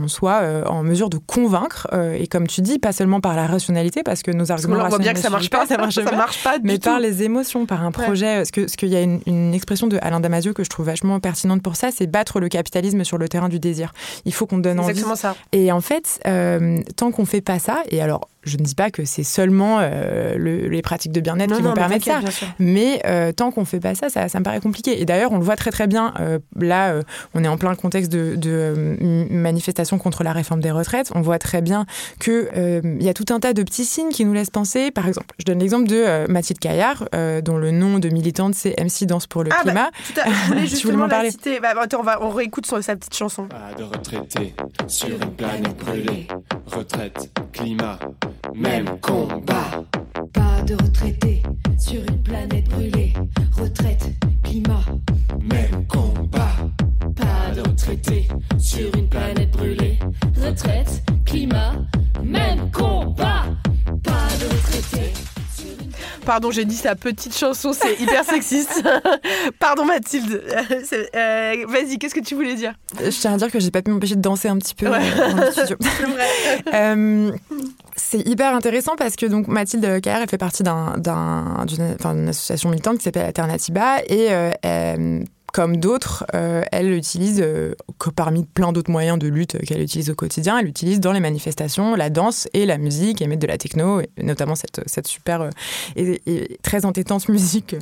soit 0.08 0.42
euh, 0.42 0.64
en 0.66 0.84
mesure 0.84 1.10
de 1.10 1.18
convaincre, 1.18 1.88
euh, 1.94 2.14
et 2.14 2.28
comme 2.28 2.48
tu 2.48 2.62
dis, 2.62 2.80
pas 2.80 2.92
seulement 2.92 3.22
par 3.22 3.36
la 3.36 3.48
rationalité, 3.48 4.04
parce 4.04 4.24
que 4.24 4.32
nos 4.32 4.52
arguments 4.52 4.78
on 4.84 4.88
voit 4.90 4.98
bien 5.00 5.14
que 5.14 5.20
ça 5.20 5.30
marche 5.30 5.50
pas, 5.50 5.66
ça 5.66 5.78
marche, 5.78 5.96
ça 6.04 6.12
marche 6.12 6.44
pas, 6.44 6.58
mais 6.64 6.80
par 6.80 7.00
les 7.00 7.24
émotions, 7.24 7.66
par 7.66 7.84
un 7.84 7.92
projet. 7.92 8.38
Parce 8.38 8.52
que, 8.52 8.68
ce 8.68 8.78
qu'il 8.78 8.90
y 8.90 8.96
a 8.96 9.02
une, 9.02 9.54
expression 9.54 9.88
de 9.88 9.98
Alain 10.02 10.20
Damasio 10.20 10.54
que 10.54 10.64
je 10.64 10.70
trouve 10.70 10.86
vachement 10.86 11.20
pertinente 11.20 11.62
pour 11.62 11.76
ça, 11.76 11.90
c'est 11.92 12.08
battre 12.08 12.40
le 12.40 12.50
capitalisme 12.50 13.04
sur 13.04 13.18
le 13.18 13.28
terrain 13.28 13.50
du 13.50 13.60
désir. 13.60 13.94
Il 14.26 14.34
faut 14.34 14.46
qu'on 14.46 14.60
donne 14.60 14.80
envie. 14.80 14.92
Exactement 14.92 15.16
ça. 15.16 15.36
Et 15.52 15.72
en 15.72 15.82
fait, 15.82 16.20
tant 16.96 17.12
qu'on 17.12 17.26
fait 17.26 17.42
pas 17.42 17.60
ça, 17.60 17.84
et 17.90 18.02
alors 18.02 18.28
je 18.44 18.58
ne 18.58 18.64
dis 18.64 18.76
pas 18.76 18.90
que 18.90 19.06
c'est 19.06 19.24
seulement 19.24 19.80
euh, 19.82 20.38
les 20.38 20.82
pratiques 20.82 21.12
de 21.12 21.20
bien-être 21.20 21.56
qui 21.56 21.62
vont 21.62 21.74
permettre 21.74 22.06
ça, 22.06 22.22
mais 22.58 23.02
euh, 23.06 23.32
tant 23.32 23.52
qu'on 23.52 23.62
ne 23.62 23.66
fait 23.66 23.80
pas 23.80 23.96
ça, 23.96 24.10
ça, 24.10 24.40
me 24.40 24.44
paraît 24.44 24.62
compliqué. 24.62 25.02
Et 25.02 25.06
d'ailleurs, 25.06 25.32
on 25.32 25.38
le 25.38 25.44
voit 25.44 25.56
très 25.56 25.72
très 25.72 25.88
bien. 25.88 26.14
Euh, 26.20 26.40
là, 26.56 27.02
on 27.34 27.44
est 27.44 27.48
en 27.48 27.58
plein 27.58 27.76
contexte 27.76 28.12
de, 28.12 28.36
de 28.36 28.96
manifestation 29.30 29.98
contre 29.98 30.24
la 30.24 30.32
réforme 30.32 30.62
des 30.62 30.72
retraites. 30.72 31.12
On 31.16 31.22
voit 31.22 31.40
très 31.40 31.62
bien 31.62 31.86
qu'il 32.20 32.98
y 33.02 33.10
a 33.10 33.14
tout 33.14 33.26
un 33.30 33.40
tas 33.40 33.54
de 33.54 33.64
petits 33.64 33.86
signes 33.86 34.10
qui 34.10 34.26
nous 34.26 34.34
laissent 34.34 34.50
penser. 34.50 34.92
Par 34.92 35.08
exemple, 35.08 35.36
je 35.40 35.46
donne 35.46 35.60
l'exemple 35.60 35.88
de 35.88 36.30
Mathilde 36.30 36.60
Caillard, 36.60 37.10
dont 37.44 37.58
le 37.58 37.72
nom 37.72 38.00
de 38.00 38.10
militante 38.10 38.56
c'est 38.56 38.76
MC 38.80 39.06
Danse 39.06 39.28
pour 39.28 39.44
le 39.44 39.52
ah, 39.54 39.62
climat. 39.62 39.90
Bah, 40.16 40.24
à, 40.24 40.30
je 40.30 40.48
voulais 40.48 40.62
justement 40.68 41.08
la 41.08 41.30
citer. 41.30 41.60
Bah, 41.60 41.74
attends, 41.80 42.00
on, 42.00 42.04
va, 42.04 42.24
on 42.24 42.30
réécoute 42.30 42.66
sur 42.66 42.82
sa 42.84 42.96
petite 42.96 43.16
chanson. 43.16 43.48
Pas 43.48 43.74
de 43.78 43.84
retraité 43.84 44.54
sur 44.88 45.10
une 45.10 45.32
planète 45.36 45.78
brûlée. 45.78 46.28
Retraite, 46.68 47.30
climat 47.52 48.00
même 48.56 49.00
combat. 49.02 49.84
Pas 50.34 50.62
de 50.66 50.76
retraité 50.76 51.44
sur 51.78 52.02
une 52.02 52.22
planète 52.24 52.70
brûlée. 52.70 53.14
Retraite, 53.58 54.10
climat, 54.44 54.84
même 55.42 55.88
combat. 55.88 56.56
Pas 57.16 57.54
de 57.56 57.62
retraité 57.62 58.28
sur 58.58 58.94
une 58.96 59.10
planète 59.10 59.52
brûlée. 59.52 60.00
Retraite, 60.42 61.04
climat, 61.26 61.74
même 62.24 62.72
combat. 62.72 63.46
Pas 64.04 64.28
de 64.40 64.46
retraité. 64.46 65.14
Pardon, 66.26 66.52
j'ai 66.52 66.64
dit 66.66 66.76
sa 66.76 66.96
petite 66.96 67.36
chanson, 67.36 67.74
c'est 67.74 67.96
hyper 68.00 68.24
sexiste. 68.24 68.84
Pardon 69.60 69.86
Mathilde. 69.86 70.44
Euh, 71.16 71.66
vas-y, 71.68 71.98
qu'est-ce 71.98 72.14
que 72.14 72.20
tu 72.20 72.36
voulais 72.36 72.54
dire? 72.54 72.74
Je 73.00 73.10
tiens 73.10 73.34
à 73.34 73.38
dire 73.38 73.52
que 73.52 73.60
j'ai 73.60 73.72
pas 73.72 73.82
pu 73.82 73.90
m'empêcher 73.90 74.16
de 74.16 74.22
danser 74.22 74.48
un 74.48 74.58
petit 74.60 74.76
peu 74.76 74.90
ouais. 74.90 75.00
dans 75.18 75.38
le 75.38 75.52
studio. 75.52 75.78
euh, 76.74 77.32
c'est 78.00 78.28
hyper 78.28 78.56
intéressant 78.56 78.96
parce 78.96 79.16
que 79.16 79.26
donc 79.26 79.48
Mathilde 79.48 80.02
Caire, 80.02 80.20
elle 80.22 80.30
fait 80.30 80.38
partie 80.38 80.64
d'une 80.64 82.30
association 82.30 82.70
militante 82.70 82.98
qui 82.98 83.04
s'appelle 83.04 83.26
Alternatiba 83.26 83.98
et 84.08 84.28
euh, 84.32 85.24
comme 85.52 85.78
d'autres, 85.78 86.26
euh, 86.36 86.64
elle 86.72 86.90
l'utilise 86.90 87.42
euh, 87.44 87.74
parmi 88.16 88.46
plein 88.46 88.72
d'autres 88.72 88.92
moyens 88.92 89.18
de 89.18 89.28
lutte 89.28 89.58
qu'elle 89.66 89.82
utilise 89.82 90.10
au 90.10 90.16
quotidien. 90.16 90.58
Elle 90.58 90.68
utilise 90.68 91.00
dans 91.00 91.12
les 91.12 91.20
manifestations 91.20 91.96
la 91.96 92.10
danse 92.10 92.48
et 92.54 92.66
la 92.66 92.78
musique, 92.78 93.22
et 93.22 93.28
met 93.28 93.38
de 93.38 93.48
la 93.48 93.58
techno, 93.58 94.02
et 94.02 94.10
notamment 94.22 94.56
cette, 94.56 94.82
cette 94.86 95.08
super 95.08 95.42
euh, 95.42 95.50
et, 95.96 96.58
très 96.62 96.86
entêtante 96.86 97.30
musique 97.30 97.76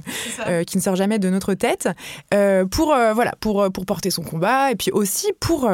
qui 0.65 0.77
ne 0.77 0.81
sort 0.81 0.95
jamais 0.95 1.19
de 1.19 1.29
notre 1.29 1.53
tête, 1.53 1.89
pour 2.71 2.87
voilà 2.87 3.33
pour 3.39 3.71
pour 3.71 3.85
porter 3.85 4.11
son 4.11 4.23
combat 4.23 4.71
et 4.71 4.75
puis 4.75 4.91
aussi 4.91 5.27
pour 5.39 5.69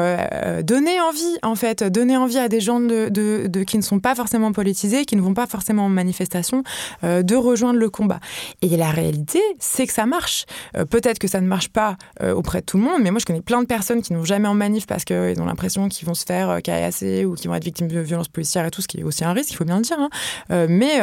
donner 0.62 1.00
envie 1.00 1.38
en 1.42 1.54
fait, 1.54 1.82
donner 1.84 2.16
envie 2.16 2.38
à 2.38 2.48
des 2.48 2.60
gens 2.60 2.80
de, 2.80 3.08
de, 3.08 3.46
de, 3.46 3.62
qui 3.62 3.76
ne 3.76 3.82
sont 3.82 4.00
pas 4.00 4.14
forcément 4.14 4.52
politisés, 4.52 5.04
qui 5.04 5.16
ne 5.16 5.20
vont 5.20 5.34
pas 5.34 5.46
forcément 5.46 5.86
en 5.86 5.88
manifestation, 5.88 6.62
de 7.02 7.34
rejoindre 7.34 7.78
le 7.78 7.90
combat. 7.90 8.20
Et 8.62 8.76
la 8.76 8.90
réalité, 8.90 9.40
c'est 9.58 9.86
que 9.86 9.92
ça 9.92 10.06
marche. 10.06 10.46
Peut-être 10.90 11.18
que 11.18 11.28
ça 11.28 11.40
ne 11.40 11.46
marche 11.46 11.68
pas 11.68 11.83
pas 11.84 11.96
auprès 12.34 12.60
de 12.60 12.66
tout 12.66 12.76
le 12.78 12.84
monde, 12.84 13.00
mais 13.02 13.10
moi 13.10 13.18
je 13.20 13.26
connais 13.26 13.40
plein 13.40 13.60
de 13.60 13.66
personnes 13.66 14.00
qui 14.02 14.12
n'ont 14.12 14.24
jamais 14.24 14.48
en 14.48 14.54
manif 14.54 14.86
parce 14.86 15.04
qu'ils 15.04 15.40
ont 15.40 15.44
l'impression 15.46 15.88
qu'ils 15.88 16.06
vont 16.06 16.14
se 16.14 16.24
faire 16.24 16.60
caillasser 16.62 17.24
ou 17.24 17.34
qu'ils 17.34 17.48
vont 17.48 17.56
être 17.56 17.64
victimes 17.64 17.88
de 17.88 18.00
violences 18.00 18.28
policières 18.28 18.64
et 18.66 18.70
tout, 18.70 18.82
ce 18.82 18.88
qui 18.88 19.00
est 19.00 19.02
aussi 19.02 19.24
un 19.24 19.32
risque, 19.32 19.50
il 19.52 19.56
faut 19.56 19.64
bien 19.64 19.76
le 19.76 19.82
dire, 19.82 19.98
hein. 19.98 20.66
mais 20.68 21.00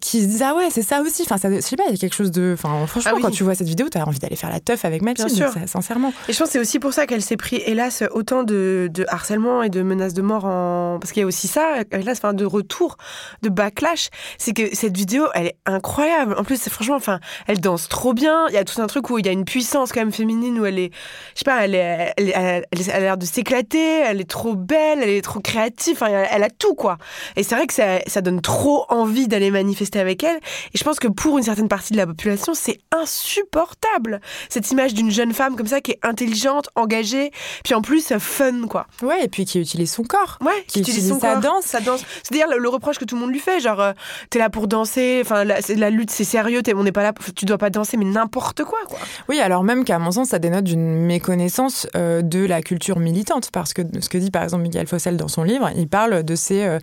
qui 0.00 0.22
se 0.22 0.26
disent 0.26 0.42
ah 0.42 0.54
ouais 0.54 0.68
c'est 0.70 0.82
ça 0.82 1.00
aussi, 1.02 1.22
enfin 1.22 1.38
ça, 1.38 1.50
je 1.52 1.60
sais 1.60 1.76
pas, 1.76 1.84
il 1.88 1.92
y 1.92 1.94
a 1.94 1.98
quelque 1.98 2.14
chose 2.14 2.30
de, 2.30 2.52
enfin 2.54 2.86
franchement 2.86 3.12
Ah 3.12 3.16
oui. 3.16 3.22
quand 3.22 3.30
tu 3.30 3.44
vois 3.44 3.54
cette 3.54 3.68
vidéo, 3.68 3.88
tu 3.90 3.98
as 3.98 4.06
envie 4.06 4.18
d'aller 4.18 4.36
faire 4.36 4.50
la 4.50 4.60
teuf 4.60 4.84
avec 4.84 5.02
Mathilde, 5.02 5.32
Bien 5.32 5.50
sûr. 5.50 5.52
ça, 5.52 5.66
sincèrement. 5.66 6.12
Et 6.28 6.32
je 6.32 6.38
pense 6.38 6.48
que 6.48 6.52
c'est 6.52 6.58
aussi 6.58 6.78
pour 6.78 6.92
ça 6.92 7.06
qu'elle 7.06 7.22
s'est 7.22 7.36
pris, 7.36 7.56
hélas, 7.64 8.02
autant 8.12 8.42
de, 8.42 8.88
de 8.92 9.04
harcèlement 9.08 9.62
et 9.62 9.70
de 9.70 9.82
menaces 9.82 10.14
de 10.14 10.22
mort 10.22 10.44
en. 10.44 10.98
Parce 11.00 11.12
qu'il 11.12 11.20
y 11.20 11.24
a 11.24 11.26
aussi 11.26 11.48
ça, 11.48 11.82
hélas, 11.92 12.18
enfin, 12.18 12.34
de 12.34 12.44
retour, 12.44 12.96
de 13.42 13.48
backlash. 13.48 14.08
C'est 14.38 14.52
que 14.52 14.74
cette 14.74 14.96
vidéo, 14.96 15.24
elle 15.34 15.46
est 15.46 15.56
incroyable. 15.66 16.34
En 16.38 16.44
plus, 16.44 16.68
franchement, 16.68 16.96
enfin, 16.96 17.20
elle 17.46 17.60
danse 17.60 17.88
trop 17.88 18.12
bien. 18.14 18.46
Il 18.48 18.54
y 18.54 18.58
a 18.58 18.64
tout 18.64 18.80
un 18.80 18.86
truc 18.86 19.10
où 19.10 19.18
il 19.18 19.26
y 19.26 19.28
a 19.28 19.32
une 19.32 19.44
puissance 19.56 19.90
quand 19.90 20.00
même 20.00 20.12
féminine, 20.12 20.60
où 20.60 20.66
elle 20.66 20.78
est. 20.78 20.90
Je 21.34 21.38
sais 21.38 21.44
pas, 21.46 21.64
elle, 21.64 21.74
est, 21.74 22.12
elle, 22.18 22.28
est- 22.28 22.32
elle, 22.36 22.64
elle 22.72 22.90
a 22.90 23.00
l'air 23.00 23.16
de 23.16 23.24
s'éclater, 23.24 24.00
elle 24.00 24.20
est 24.20 24.28
trop 24.28 24.54
belle, 24.54 24.98
elle 25.02 25.08
est 25.08 25.22
trop 25.22 25.40
créative. 25.40 25.94
Enfin, 25.94 26.08
elle, 26.30 26.42
a 26.42 26.50
tout, 26.50 26.74
quoi. 26.74 26.98
Et 27.36 27.42
c'est 27.42 27.54
vrai 27.54 27.66
que 27.66 27.72
ça, 27.72 28.00
ça 28.06 28.20
donne 28.20 28.42
trop 28.42 28.84
envie 28.90 29.28
d'aller 29.28 29.50
manifester 29.50 29.98
avec 29.98 30.22
elle. 30.24 30.36
Et 30.74 30.78
je 30.78 30.84
pense 30.84 30.98
que 30.98 31.08
pour 31.08 31.38
une 31.38 31.44
certaine 31.44 31.68
partie 31.68 31.94
de 31.94 31.96
la 31.98 32.06
population, 32.06 32.52
c'est 32.52 32.78
insupportable. 32.92 34.20
Cette 34.50 34.70
image 34.70 34.92
d'une 34.92 35.10
jeune 35.10 35.32
femme 35.32 35.56
comme 35.56 35.66
ça 35.66 35.80
qui 35.80 35.92
est 35.92 35.98
intelligente, 36.02 36.68
engagée, 36.74 37.30
puis 37.64 37.72
en 37.74 37.80
plus 37.80 38.12
euh, 38.12 38.18
fun, 38.18 38.66
quoi. 38.68 38.86
Ouais, 39.02 39.24
et 39.24 39.28
puis 39.28 39.44
qui 39.46 39.58
utilise 39.58 39.90
son 39.90 40.02
corps. 40.02 40.38
Ouais, 40.44 40.64
Qui 40.66 40.80
utilise 40.80 41.18
sa 41.18 41.32
corps, 41.34 41.40
danse. 41.40 41.64
Sa 41.64 41.80
danse. 41.80 42.04
C'est 42.22 42.32
d'ailleurs 42.34 42.50
le, 42.50 42.58
le 42.58 42.68
reproche 42.68 42.98
que 42.98 43.04
tout 43.06 43.14
le 43.14 43.22
monde 43.22 43.30
lui 43.32 43.40
fait, 43.40 43.60
genre 43.60 43.80
euh, 43.80 43.92
t'es 44.28 44.38
là 44.38 44.50
pour 44.50 44.68
danser, 44.68 45.20
enfin 45.24 45.44
la, 45.44 45.90
lutte 45.90 46.10
c'est 46.10 46.24
sérieux, 46.24 46.62
t'es- 46.62 46.74
on 46.74 46.84
n'est 46.84 46.92
pas 46.92 47.02
là, 47.02 47.12
tu 47.34 47.44
dois 47.46 47.58
pas 47.58 47.70
danser, 47.70 47.96
mais 47.96 48.04
n'importe 48.04 48.64
quoi, 48.64 48.78
quoi. 48.88 48.98
Oui, 49.28 49.40
alors 49.46 49.62
même 49.62 49.84
qu'à 49.84 49.98
mon 50.00 50.10
sens, 50.10 50.30
ça 50.30 50.40
dénote 50.40 50.64
d'une 50.64 50.96
méconnaissance 51.06 51.86
euh, 51.96 52.20
de 52.20 52.44
la 52.44 52.62
culture 52.62 52.98
militante, 52.98 53.50
parce 53.52 53.72
que 53.74 53.82
ce 54.00 54.08
que 54.08 54.18
dit 54.18 54.32
par 54.32 54.42
exemple 54.42 54.62
Michael 54.64 54.88
Fossel 54.88 55.16
dans 55.16 55.28
son 55.28 55.44
livre, 55.44 55.70
il 55.76 55.86
parle 55.88 56.24
de 56.24 56.34
ces 56.34 56.64
euh, 56.64 56.78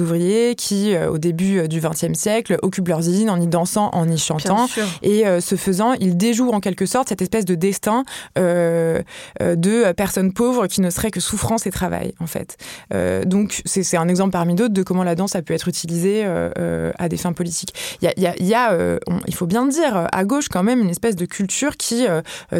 ouvriers 0.00 0.56
qui, 0.56 0.94
euh, 0.94 1.10
au 1.10 1.18
début 1.18 1.68
du 1.68 1.80
XXe 1.80 2.18
siècle, 2.18 2.58
occupent 2.62 2.88
leurs 2.88 3.08
usines 3.08 3.30
en 3.30 3.40
y 3.40 3.46
dansant, 3.46 3.90
en 3.92 4.08
y 4.08 4.18
chantant, 4.18 4.66
et 5.02 5.24
ce 5.40 5.54
faisant, 5.54 5.92
ils 5.94 6.16
déjouent 6.16 6.50
en 6.50 6.58
quelque 6.60 6.86
sorte 6.86 7.08
cette 7.08 7.22
espèce 7.22 7.44
de 7.44 7.54
destin 7.54 8.02
de 8.36 9.92
personnes 9.92 10.32
pauvres 10.32 10.66
qui 10.66 10.80
ne 10.80 10.90
seraient 10.90 11.10
que 11.12 11.20
souffrance 11.20 11.66
et 11.66 11.70
travail, 11.70 12.14
en 12.20 12.26
fait. 12.26 12.56
Donc, 13.26 13.62
c'est 13.64 13.96
un 13.96 14.08
exemple 14.08 14.30
parmi 14.32 14.54
d'autres 14.54 14.74
de 14.74 14.82
comment 14.82 15.04
la 15.04 15.14
danse 15.14 15.36
a 15.36 15.42
pu 15.42 15.54
être 15.54 15.68
utilisée 15.68 16.24
à 16.98 17.08
des 17.08 17.16
fins 17.16 17.32
politiques. 17.32 17.74
Il 18.02 18.06
y 18.06 18.08
a, 18.08 18.12
il 18.16 18.22
y 18.22 18.26
a- 18.26 18.34
il 18.38 18.46
y 18.46 18.54
a, 18.54 18.98
on- 19.06 19.20
il 19.26 19.34
faut 19.34 19.46
bien 19.46 19.64
le 19.64 19.70
dire, 19.70 20.08
à 20.10 20.24
gauche 20.24 20.48
quand 20.48 20.62
même, 20.62 20.80
une 20.80 20.90
espèce 20.90 21.16
de 21.16 21.26
culture 21.26 21.76
qui 21.76 22.06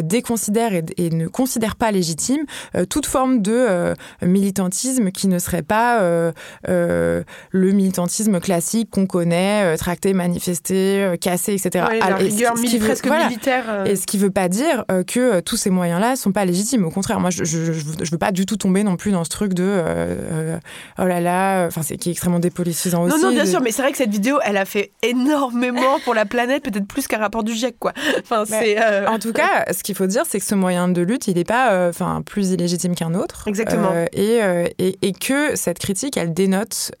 déconsidère 0.01 0.73
et, 0.73 0.83
et 0.97 1.09
ne 1.09 1.27
considère 1.27 1.75
pas 1.75 1.91
légitime 1.91 2.41
euh, 2.75 2.85
toute 2.85 3.05
forme 3.05 3.41
de 3.41 3.51
euh, 3.53 3.93
militantisme 4.21 5.11
qui 5.11 5.27
ne 5.27 5.39
serait 5.39 5.61
pas 5.63 6.01
euh, 6.01 6.31
euh, 6.67 7.23
le 7.51 7.71
militantisme 7.71 8.39
classique 8.39 8.89
qu'on 8.89 9.05
connaît, 9.05 9.63
euh, 9.73 9.77
tracter, 9.77 10.13
manifester, 10.13 11.03
euh, 11.03 11.15
casser, 11.17 11.53
etc. 11.53 11.85
Ouais, 11.89 11.99
la 11.99 12.17
ce- 12.17 12.23
rigueur 12.23 12.57
ce 12.57 12.63
qui 12.63 12.77
veut- 12.77 12.85
presque 12.87 13.07
voilà. 13.07 13.27
militaire. 13.27 13.65
euh, 13.67 13.85
Et 13.85 13.95
ce 13.95 14.05
qui 14.05 14.17
ne 14.17 14.23
veut 14.23 14.31
pas 14.31 14.47
dire 14.49 14.85
euh, 14.91 15.03
que 15.03 15.19
euh, 15.19 15.41
tous 15.41 15.57
ces 15.57 15.69
moyens-là 15.69 16.15
sont 16.15 16.31
pas 16.31 16.45
légitimes. 16.45 16.85
Au 16.85 16.91
contraire, 16.91 17.19
moi, 17.19 17.29
je 17.29 17.43
je 17.43 18.11
veux 18.11 18.17
pas 18.17 18.31
du 18.31 18.45
tout 18.45 18.57
tomber 18.57 18.83
non 18.83 18.95
plus 18.97 19.11
dans 19.11 19.23
ce 19.23 19.29
truc 19.29 19.53
de 19.53 19.63
euh, 19.63 19.83
euh, 19.87 20.57
oh 20.99 21.05
là 21.05 21.19
là, 21.21 21.65
enfin 21.67 21.81
c'est 21.83 21.97
qui 21.97 22.09
est 22.09 22.11
extrêmement 22.11 22.39
dépolitisant 22.39 23.03
aussi. 23.03 23.15
non, 23.21 23.29
non, 23.29 23.33
bien 23.33 23.45
sûr, 23.45 23.61
mais 23.61 23.71
c'est 23.71 23.81
vrai 23.81 23.91
que 23.91 23.97
cette 23.97 24.09
vidéo, 24.11 24.39
elle 24.45 24.57
a 24.57 24.65
fait 24.65 24.91
énormément 25.03 25.99
pour 26.03 26.13
la 26.13 26.25
planète, 26.25 26.63
peut-être 26.63 26.87
plus 26.87 27.07
qu'un 27.07 27.17
rapport 27.19 27.43
du 27.43 27.53
GIEC, 27.53 27.75
quoi. 27.79 27.93
Enfin, 28.23 28.43
c'est. 28.45 28.81
euh, 28.81 29.07
En 29.07 29.19
tout 29.19 29.33
cas, 29.33 29.38
ce 29.71 29.83
qu'il 29.83 29.95
faut 29.95 30.07
dire, 30.07 30.23
c'est 30.27 30.39
que 30.39 30.45
ce 30.45 30.55
moyen 30.55 30.87
de 30.87 31.01
lutte, 31.01 31.27
il 31.27 31.35
n'est 31.35 31.43
pas 31.43 31.71
euh, 31.71 31.91
plus 32.25 32.51
illégitime 32.51 32.95
qu'un 32.95 33.13
autre. 33.13 33.43
Exactement. 33.47 33.91
Euh, 33.93 34.05
et, 34.13 34.39
euh, 34.41 34.65
et, 34.79 34.97
et 35.01 35.13
que 35.13 35.55
cette 35.55 35.79
critique, 35.79 36.17
elle 36.17 36.33
dénote 36.33 36.91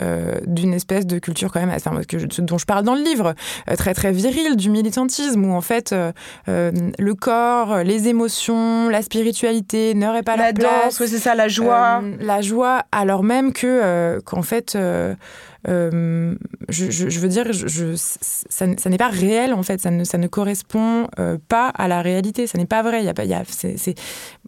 d'une 0.45 0.73
espèce 0.73 1.05
de 1.05 1.19
culture 1.19 1.51
quand 1.51 1.59
même, 1.59 1.71
enfin, 1.75 2.01
que 2.07 2.19
je- 2.19 2.41
dont 2.41 2.57
je 2.57 2.65
parle 2.65 2.83
dans 2.83 2.95
le 2.95 3.01
livre, 3.03 3.33
très 3.77 3.93
très 3.93 4.11
virile 4.11 4.55
du 4.55 4.69
militantisme, 4.69 5.43
où 5.45 5.53
en 5.53 5.61
fait 5.61 5.93
le 6.47 7.13
corps, 7.13 7.77
les 7.83 8.07
émotions, 8.07 8.89
la 8.89 9.01
spiritualité 9.01 9.93
n'auraient 9.93 10.23
pas 10.23 10.35
la 10.37 10.45
leur 10.45 10.53
place. 10.53 10.83
danse, 10.85 10.99
ouais, 10.99 11.07
c'est 11.07 11.19
ça, 11.19 11.35
la 11.35 11.47
joie. 11.47 12.01
La 12.19 12.41
joie, 12.41 12.83
alors 12.91 13.23
même 13.23 13.53
que 13.53 14.19
qu'en 14.25 14.41
fait, 14.41 14.77
je, 15.67 16.35
je- 16.69 17.09
je 17.09 17.19
veux 17.19 17.27
dire, 17.27 17.51
je, 17.51 17.93
ça, 17.95 18.65
n'est 18.89 18.97
pas 18.97 19.09
réel 19.09 19.53
en 19.53 19.63
fait, 19.63 19.81
ça 19.81 19.91
ne, 19.91 20.03
ça 20.03 20.17
ne 20.17 20.27
correspond 20.27 21.07
euh, 21.19 21.37
pas 21.47 21.67
à 21.69 21.87
la 21.87 22.01
réalité, 22.01 22.47
ça 22.47 22.57
n'est 22.57 22.65
pas 22.65 22.81
vrai. 22.81 23.01
Il 23.01 23.05
y 23.05 23.09
a 23.09 23.13
pas, 23.13 23.25
il 23.25 23.29
y 23.29 23.33
a, 23.33 23.43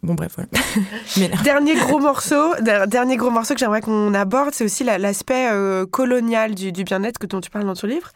bon 0.03 0.13
bref, 0.13 0.31
voilà. 0.35 0.49
Mais 1.17 1.29
Dernier 1.43 1.75
gros 1.75 1.99
morceau, 2.09 2.53
der- 2.61 2.87
dernier 2.87 3.17
gros 3.17 3.29
morceau 3.29 3.53
que 3.53 3.59
j'aimerais 3.59 3.81
qu'on 3.81 4.13
aborde, 4.13 4.53
c'est 4.53 4.63
aussi 4.63 4.83
la- 4.83 4.97
l'aspect 4.97 5.49
euh, 5.51 5.85
colonial 5.85 6.55
du, 6.55 6.71
du 6.71 6.83
bien-être 6.83 7.17
que 7.19 7.27
dont 7.27 7.41
tu 7.41 7.49
parles 7.49 7.65
dans 7.65 7.73
ton 7.75 7.87
livre. 7.87 8.11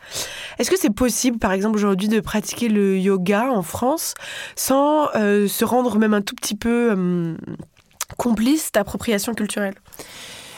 Est-ce 0.60 0.72
que 0.72 0.78
c'est 0.80 0.94
possible, 0.94 1.38
par 1.38 1.52
exemple, 1.52 1.76
aujourd'hui, 1.76 2.08
de 2.08 2.20
pratiquer 2.22 2.70
le 2.70 2.98
yoga 2.98 3.50
en 3.52 3.62
France 3.62 4.14
sans 4.56 5.10
euh, 5.16 5.48
se 5.48 5.66
rendre 5.66 5.98
même 6.00 6.14
un 6.14 6.22
tout 6.22 6.36
petit 6.36 6.56
peu 6.56 6.94
euh, 6.96 7.36
complice 8.18 8.72
d'appropriation 8.72 9.34
culturelle? 9.34 9.76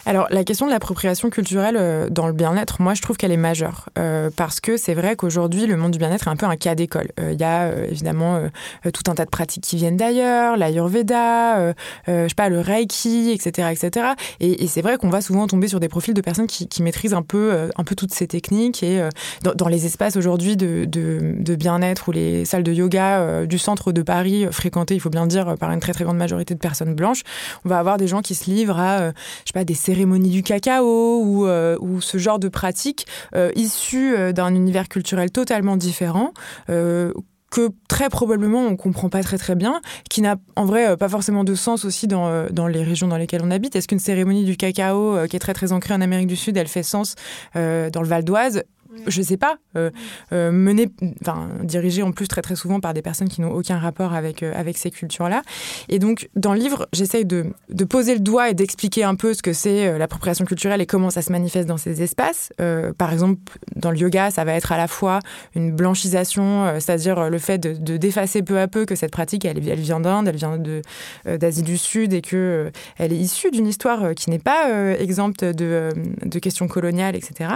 Alors, 0.07 0.27
la 0.29 0.45
question 0.45 0.67
de 0.67 0.71
l'appropriation 0.71 1.29
culturelle 1.29 1.75
euh, 1.77 2.07
dans 2.09 2.27
le 2.27 2.33
bien-être, 2.33 2.81
moi, 2.81 2.93
je 2.93 3.01
trouve 3.01 3.17
qu'elle 3.17 3.33
est 3.33 3.35
majeure. 3.35 3.89
Euh, 3.99 4.29
parce 4.33 4.61
que 4.61 4.77
c'est 4.77 4.93
vrai 4.93 5.17
qu'aujourd'hui, 5.17 5.67
le 5.67 5.75
monde 5.75 5.91
du 5.91 5.97
bien-être 5.97 6.29
est 6.29 6.31
un 6.31 6.37
peu 6.37 6.45
un 6.45 6.55
cas 6.55 6.75
d'école. 6.75 7.09
Euh, 7.19 7.33
Il 7.33 7.41
y 7.41 7.43
a 7.43 7.75
évidemment 7.89 8.39
tout 8.93 9.11
un 9.11 9.15
tas 9.15 9.25
de 9.25 9.29
pratiques 9.29 9.65
qui 9.65 9.75
viennent 9.75 9.97
d'ailleurs, 9.97 10.55
l'ayurveda, 10.55 11.73
je 12.07 12.27
sais 12.29 12.35
pas, 12.35 12.47
le 12.47 12.61
reiki, 12.61 13.31
etc. 13.31 13.67
etc. 13.69 14.07
Et, 14.39 14.65
c'est 14.67 14.81
vrai 14.81 14.97
qu'on 14.97 15.09
va 15.09 15.19
souvent 15.19 15.45
tomber 15.45 15.67
sur 15.67 15.81
des 15.81 15.89
profils 15.89 16.13
de 16.13 16.21
personnes 16.21 16.47
qui, 16.47 16.81
maîtrisent 16.81 17.13
un 17.13 17.21
peu, 17.21 17.69
un 17.75 17.83
peu 17.83 17.95
toutes 17.95 18.13
ces 18.13 18.27
techniques. 18.27 18.83
Et 18.83 19.05
dans, 19.43 19.67
les 19.67 19.85
espaces 19.85 20.15
aujourd'hui 20.15 20.55
de, 20.55 21.55
bien-être 21.55 22.07
ou 22.07 22.11
les 22.13 22.45
salles 22.45 22.63
de 22.63 22.71
yoga 22.71 23.45
du 23.45 23.57
centre 23.57 23.91
de 23.91 24.01
Paris, 24.01 24.45
fréquentées, 24.51 24.95
il 24.95 25.01
faut 25.01 25.09
bien 25.09 25.23
le 25.23 25.27
dire, 25.27 25.55
par 25.59 25.71
une 25.71 25.81
très 25.81 25.91
très 25.91 26.05
grande 26.05 26.17
majorité 26.17 26.53
de 26.53 26.59
personnes 26.59 26.95
blanches, 26.95 27.23
on 27.65 27.69
va 27.69 27.79
avoir 27.79 27.97
des 27.97 28.07
gens 28.07 28.21
qui 28.21 28.35
se 28.35 28.49
livrent 28.49 28.79
à, 28.79 29.09
je 29.09 29.13
sais 29.47 29.53
pas, 29.53 29.65
des 29.65 29.75
cérémonies 29.97 30.29
du 30.29 30.43
cacao 30.43 31.23
ou, 31.23 31.47
euh, 31.47 31.77
ce 32.01 32.17
genre 32.19 32.37
de 32.37 32.49
pratiques 32.49 33.07
euh, 33.35 33.51
issues 33.55 34.15
euh, 34.15 34.31
d'un 34.31 34.53
univers 34.53 34.87
culturel 34.89 35.31
totalement 35.31 35.75
différent. 35.75 36.33
euh, 36.69 37.11
que 37.49 37.69
très 37.87 38.09
probablement 38.09 38.59
on 38.67 38.75
comprend 38.75 39.07
pas 39.07 39.23
très 39.23 39.37
très 39.37 39.55
bien, 39.55 39.79
qui 40.09 40.21
n'a 40.21 40.35
en 40.57 40.65
vrai 40.65 40.97
pas 40.97 41.07
forcément 41.07 41.45
de 41.45 41.55
sens 41.55 41.85
aussi 41.85 42.05
dans, 42.05 42.45
dans 42.51 42.67
les 42.67 42.83
régions 42.83 43.07
dans 43.07 43.15
lesquelles 43.15 43.41
on 43.41 43.51
habite. 43.51 43.73
Est-ce 43.77 43.87
qu'une 43.87 43.99
cérémonie 43.99 44.43
du 44.43 44.57
cacao 44.57 45.15
qui 45.29 45.37
est 45.37 45.39
très 45.39 45.53
très 45.53 45.71
ancrée 45.71 45.93
en 45.93 46.01
Amérique 46.01 46.27
du 46.27 46.35
Sud, 46.35 46.57
elle 46.57 46.67
fait 46.67 46.83
sens 46.83 47.15
dans 47.55 48.01
le 48.01 48.05
Val 48.05 48.25
d'Oise? 48.25 48.63
Je 49.05 49.21
sais 49.21 49.37
pas, 49.37 49.57
euh, 49.75 49.91
euh, 50.33 50.85
enfin 51.21 51.49
dirigée 51.63 52.03
en 52.03 52.11
plus 52.11 52.27
très 52.27 52.41
très 52.41 52.55
souvent 52.55 52.79
par 52.79 52.93
des 52.93 53.01
personnes 53.01 53.29
qui 53.29 53.41
n'ont 53.41 53.51
aucun 53.51 53.77
rapport 53.77 54.13
avec 54.13 54.43
euh, 54.43 54.51
avec 54.55 54.77
ces 54.77 54.91
cultures-là. 54.91 55.41
Et 55.89 55.99
donc 55.99 56.29
dans 56.35 56.53
le 56.53 56.59
livre, 56.59 56.87
j'essaye 56.93 57.25
de, 57.25 57.47
de 57.69 57.85
poser 57.85 58.13
le 58.13 58.19
doigt 58.19 58.49
et 58.49 58.53
d'expliquer 58.53 59.03
un 59.03 59.15
peu 59.15 59.33
ce 59.33 59.41
que 59.41 59.53
c'est 59.53 59.87
euh, 59.87 59.97
l'appropriation 59.97 60.45
culturelle 60.45 60.81
et 60.81 60.85
comment 60.85 61.09
ça 61.09 61.21
se 61.21 61.31
manifeste 61.31 61.67
dans 61.67 61.77
ces 61.77 62.01
espaces. 62.01 62.51
Par 62.97 63.11
exemple, 63.11 63.39
dans 63.75 63.91
le 63.91 63.97
yoga, 63.97 64.31
ça 64.31 64.43
va 64.43 64.53
être 64.53 64.71
à 64.71 64.77
la 64.77 64.87
fois 64.87 65.19
une 65.55 65.71
blanchisation, 65.71 66.79
c'est-à-dire 66.79 67.29
le 67.29 67.37
fait 67.37 67.57
de, 67.57 67.73
de 67.73 67.97
d'effacer 67.97 68.41
peu 68.41 68.59
à 68.59 68.67
peu 68.67 68.85
que 68.85 68.95
cette 68.95 69.11
pratique, 69.11 69.45
elle, 69.45 69.59
vient 69.59 69.99
d'Inde, 69.99 70.27
elle 70.27 70.35
vient 70.35 70.59
d'Asie 71.25 71.63
du 71.63 71.77
Sud 71.77 72.13
et 72.13 72.21
que 72.21 72.71
elle 72.97 73.13
est 73.13 73.17
issue 73.17 73.51
d'une 73.51 73.67
histoire 73.67 74.13
qui 74.15 74.29
n'est 74.29 74.39
pas 74.39 74.93
exempte 74.99 75.43
de, 75.43 75.89
de 76.23 76.39
questions 76.39 76.67
coloniales, 76.67 77.15
etc. 77.15 77.51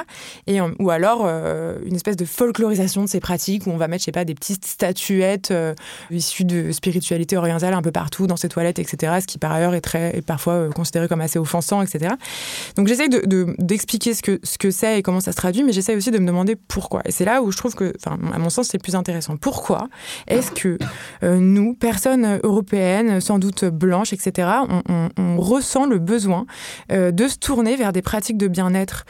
Et, 0.47 0.59
ou 0.61 0.89
alors 0.89 1.27
euh, 1.31 1.77
une 1.85 1.95
espèce 1.95 2.15
de 2.17 2.25
folklorisation 2.25 3.03
de 3.03 3.07
ces 3.09 3.19
pratiques 3.19 3.67
où 3.67 3.71
on 3.71 3.77
va 3.77 3.87
mettre, 3.87 4.01
je 4.01 4.05
sais 4.05 4.11
pas, 4.11 4.25
des 4.25 4.35
petites 4.35 4.65
statuettes 4.65 5.51
euh, 5.51 5.73
issues 6.09 6.45
de 6.45 6.71
spiritualité 6.71 7.37
orientale 7.37 7.73
un 7.73 7.81
peu 7.81 7.91
partout 7.91 8.27
dans 8.27 8.37
ces 8.37 8.49
toilettes, 8.49 8.79
etc. 8.79 9.17
Ce 9.21 9.27
qui 9.27 9.37
par 9.37 9.51
ailleurs 9.51 9.73
est 9.73 9.81
très, 9.81 10.17
est 10.17 10.21
parfois 10.25 10.53
euh, 10.53 10.69
considéré 10.69 11.07
comme 11.07 11.21
assez 11.21 11.39
offensant, 11.39 11.81
etc. 11.81 12.13
Donc 12.75 12.87
j'essaye 12.87 13.09
de, 13.09 13.19
de- 13.25 13.55
d'expliquer 13.57 14.13
ce 14.13 14.21
que 14.21 14.39
ce 14.43 14.57
que 14.57 14.71
c'est 14.71 14.99
et 14.99 15.01
comment 15.01 15.19
ça 15.19 15.31
se 15.31 15.37
traduit, 15.37 15.63
mais 15.63 15.71
j'essaye 15.73 15.95
aussi 15.95 16.11
de 16.11 16.19
me 16.19 16.27
demander 16.27 16.55
pourquoi. 16.55 17.01
Et 17.05 17.11
c'est 17.11 17.25
là 17.25 17.41
où 17.41 17.51
je 17.51 17.57
trouve 17.57 17.75
que, 17.75 17.93
enfin, 18.05 18.17
à 18.33 18.37
mon 18.39 18.49
sens, 18.49 18.67
c'est 18.69 18.77
plus 18.81 18.95
intéressant. 18.95 19.37
Pourquoi 19.37 19.87
est-ce 20.27 20.51
que 20.51 20.77
nous, 21.23 21.73
personnes 21.75 22.39
européennes, 22.43 23.21
sans 23.21 23.39
doute 23.39 23.65
blanches, 23.65 24.13
etc., 24.13 24.47
on, 24.69 24.81
on- 25.17 25.37
ressent 25.41 25.85
le 25.85 25.97
besoin 25.97 26.45
de 26.89 27.27
se 27.27 27.37
tourner 27.37 27.75
vers 27.75 27.93
des 27.93 28.01
pratiques 28.01 28.37
de 28.37 28.47
bien-être 28.47 29.05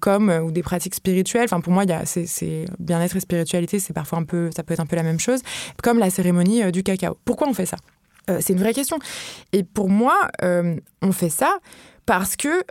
comme 0.00 0.28
ou 0.30 0.50
des 0.50 0.62
pratiques 0.62 0.94
spirituelles. 0.94 1.43
Enfin, 1.44 1.60
pour 1.60 1.72
moi, 1.72 1.84
bien-être 1.86 3.16
et 3.16 3.20
spiritualité, 3.20 3.78
c'est 3.78 3.92
parfois 3.92 4.18
un 4.18 4.24
peu, 4.24 4.50
ça 4.54 4.62
peut 4.62 4.74
être 4.74 4.80
un 4.80 4.86
peu 4.86 4.96
la 4.96 5.02
même 5.02 5.20
chose, 5.20 5.40
comme 5.82 5.98
la 5.98 6.10
cérémonie 6.10 6.62
euh, 6.62 6.70
du 6.70 6.82
cacao. 6.82 7.16
Pourquoi 7.24 7.48
on 7.48 7.54
fait 7.54 7.66
ça? 7.66 7.76
Euh, 8.30 8.38
C'est 8.40 8.52
une 8.52 8.58
vraie 8.58 8.74
question. 8.74 8.98
Et 9.52 9.62
pour 9.64 9.88
moi, 9.88 10.16
euh, 10.42 10.76
on 11.02 11.12
fait 11.12 11.30
ça 11.30 11.58
parce 12.06 12.36
que 12.36 12.64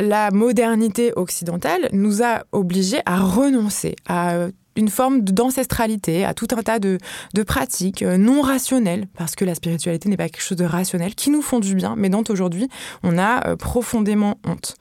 la 0.00 0.30
modernité 0.30 1.12
occidentale 1.16 1.88
nous 1.92 2.22
a 2.22 2.44
obligés 2.52 3.00
à 3.04 3.18
renoncer 3.18 3.96
à 4.06 4.46
une 4.76 4.90
forme 4.90 5.22
d'ancestralité, 5.22 6.24
à 6.24 6.34
tout 6.34 6.46
un 6.56 6.62
tas 6.62 6.78
de 6.78 6.98
pratiques 7.44 8.02
non 8.02 8.42
rationnelles, 8.42 9.08
parce 9.16 9.34
que 9.34 9.44
la 9.44 9.56
spiritualité 9.56 10.08
n'est 10.08 10.16
pas 10.16 10.28
quelque 10.28 10.42
chose 10.42 10.58
de 10.58 10.64
rationnel, 10.64 11.14
qui 11.16 11.30
nous 11.30 11.42
font 11.42 11.58
du 11.58 11.74
bien, 11.74 11.94
mais 11.96 12.10
dont 12.10 12.22
aujourd'hui 12.28 12.68
on 13.02 13.18
a 13.18 13.56
profondément 13.56 14.38
honte. 14.46 14.76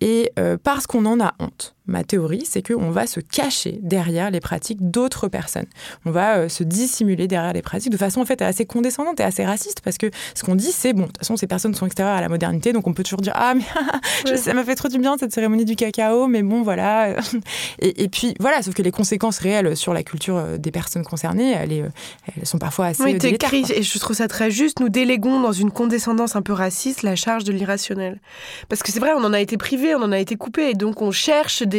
Et 0.00 0.32
parce 0.62 0.86
qu'on 0.86 1.04
en 1.04 1.20
a 1.20 1.34
honte, 1.40 1.73
ma 1.86 2.02
théorie, 2.02 2.44
c'est 2.48 2.66
qu'on 2.66 2.90
va 2.90 3.06
se 3.06 3.20
cacher 3.20 3.78
derrière 3.82 4.30
les 4.30 4.40
pratiques 4.40 4.90
d'autres 4.90 5.28
personnes. 5.28 5.66
On 6.06 6.10
va 6.10 6.38
euh, 6.38 6.48
se 6.48 6.64
dissimuler 6.64 7.28
derrière 7.28 7.52
les 7.52 7.62
pratiques 7.62 7.92
de 7.92 7.98
façon 7.98 8.20
en 8.20 8.24
fait 8.24 8.40
assez 8.40 8.64
condescendante 8.64 9.20
et 9.20 9.22
assez 9.22 9.44
raciste 9.44 9.82
parce 9.82 9.98
que 9.98 10.10
ce 10.34 10.44
qu'on 10.44 10.54
dit, 10.54 10.72
c'est 10.72 10.94
bon, 10.94 11.02
de 11.02 11.06
toute 11.08 11.18
façon, 11.18 11.36
ces 11.36 11.46
personnes 11.46 11.74
sont 11.74 11.86
extérieures 11.86 12.16
à 12.16 12.20
la 12.22 12.28
modernité, 12.30 12.72
donc 12.72 12.86
on 12.86 12.94
peut 12.94 13.02
toujours 13.02 13.20
dire 13.20 13.34
ah 13.36 13.54
mais 13.54 14.36
ça 14.36 14.54
m'a 14.54 14.64
fait 14.64 14.74
trop 14.74 14.88
du 14.88 14.98
bien 14.98 15.16
cette 15.18 15.32
cérémonie 15.32 15.66
du 15.66 15.76
cacao, 15.76 16.26
mais 16.26 16.42
bon 16.42 16.62
voilà. 16.62 17.16
et, 17.80 18.08
puis 18.08 18.34
voilà, 18.40 18.62
sauf 18.62 18.74
que 18.74 18.82
les 18.82 18.90
conséquences 18.90 19.38
réelles 19.38 19.76
sur 19.76 19.92
la 19.92 20.02
culture 20.02 20.36
euh, 20.36 20.56
des 20.56 20.70
personnes 20.70 21.04
concernées, 21.04 21.52
elles, 21.52 21.72
euh, 21.72 21.88
elles 22.36 22.46
sont 22.46 22.58
parfois 22.58 22.86
assez. 22.86 23.02
Oui, 23.02 23.18
écrit, 23.22 23.64
et 23.74 23.82
je 23.82 23.98
trouve 23.98 24.16
ça 24.16 24.28
très 24.28 24.50
juste. 24.50 24.80
Nous 24.80 24.88
déléguons 24.88 25.40
dans 25.40 25.52
une 25.52 25.70
condescendance 25.70 26.36
un 26.36 26.42
peu 26.42 26.52
raciste 26.52 27.02
la 27.02 27.16
charge 27.16 27.44
de 27.44 27.52
l'irrationnel, 27.52 28.20
parce 28.68 28.82
que 28.82 28.90
c'est 28.90 29.00
vrai, 29.00 29.12
on 29.14 29.24
en 29.24 29.32
a 29.32 29.40
été 29.40 29.58
privé, 29.58 29.94
on 29.94 30.02
en 30.02 30.12
a 30.12 30.18
été 30.18 30.36
coupé, 30.36 30.70
et 30.70 30.74
donc 30.74 31.02
on 31.02 31.10
cherche 31.10 31.62
des, 31.62 31.73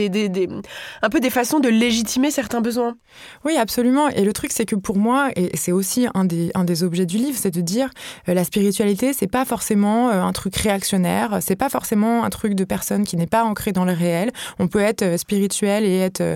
un 1.01 1.09
peu 1.09 1.19
des 1.19 1.29
façons 1.29 1.59
de 1.59 1.69
légitimer 1.69 2.31
certains 2.31 2.61
besoins. 2.61 2.97
Oui, 3.43 3.55
absolument. 3.57 4.09
Et 4.09 4.23
le 4.23 4.33
truc, 4.33 4.51
c'est 4.51 4.65
que 4.65 4.75
pour 4.75 4.97
moi, 4.97 5.29
et 5.35 5.55
c'est 5.55 5.71
aussi 5.71 6.07
un 6.13 6.25
des, 6.25 6.51
un 6.55 6.63
des 6.63 6.83
objets 6.83 7.05
du 7.05 7.17
livre, 7.17 7.37
c'est 7.39 7.53
de 7.53 7.61
dire 7.61 7.89
euh, 8.29 8.33
la 8.33 8.43
spiritualité, 8.43 9.13
c'est 9.13 9.27
pas 9.27 9.45
forcément 9.45 10.09
euh, 10.09 10.21
un 10.21 10.31
truc 10.31 10.55
réactionnaire, 10.55 11.39
c'est 11.41 11.55
pas 11.55 11.69
forcément 11.69 12.23
un 12.23 12.29
truc 12.29 12.55
de 12.55 12.63
personne 12.63 13.03
qui 13.03 13.17
n'est 13.17 13.27
pas 13.27 13.43
ancré 13.43 13.71
dans 13.71 13.85
le 13.85 13.93
réel. 13.93 14.31
On 14.59 14.67
peut 14.67 14.79
être 14.79 15.03
euh, 15.03 15.17
spirituel 15.17 15.85
et 15.85 15.97
être 15.99 16.35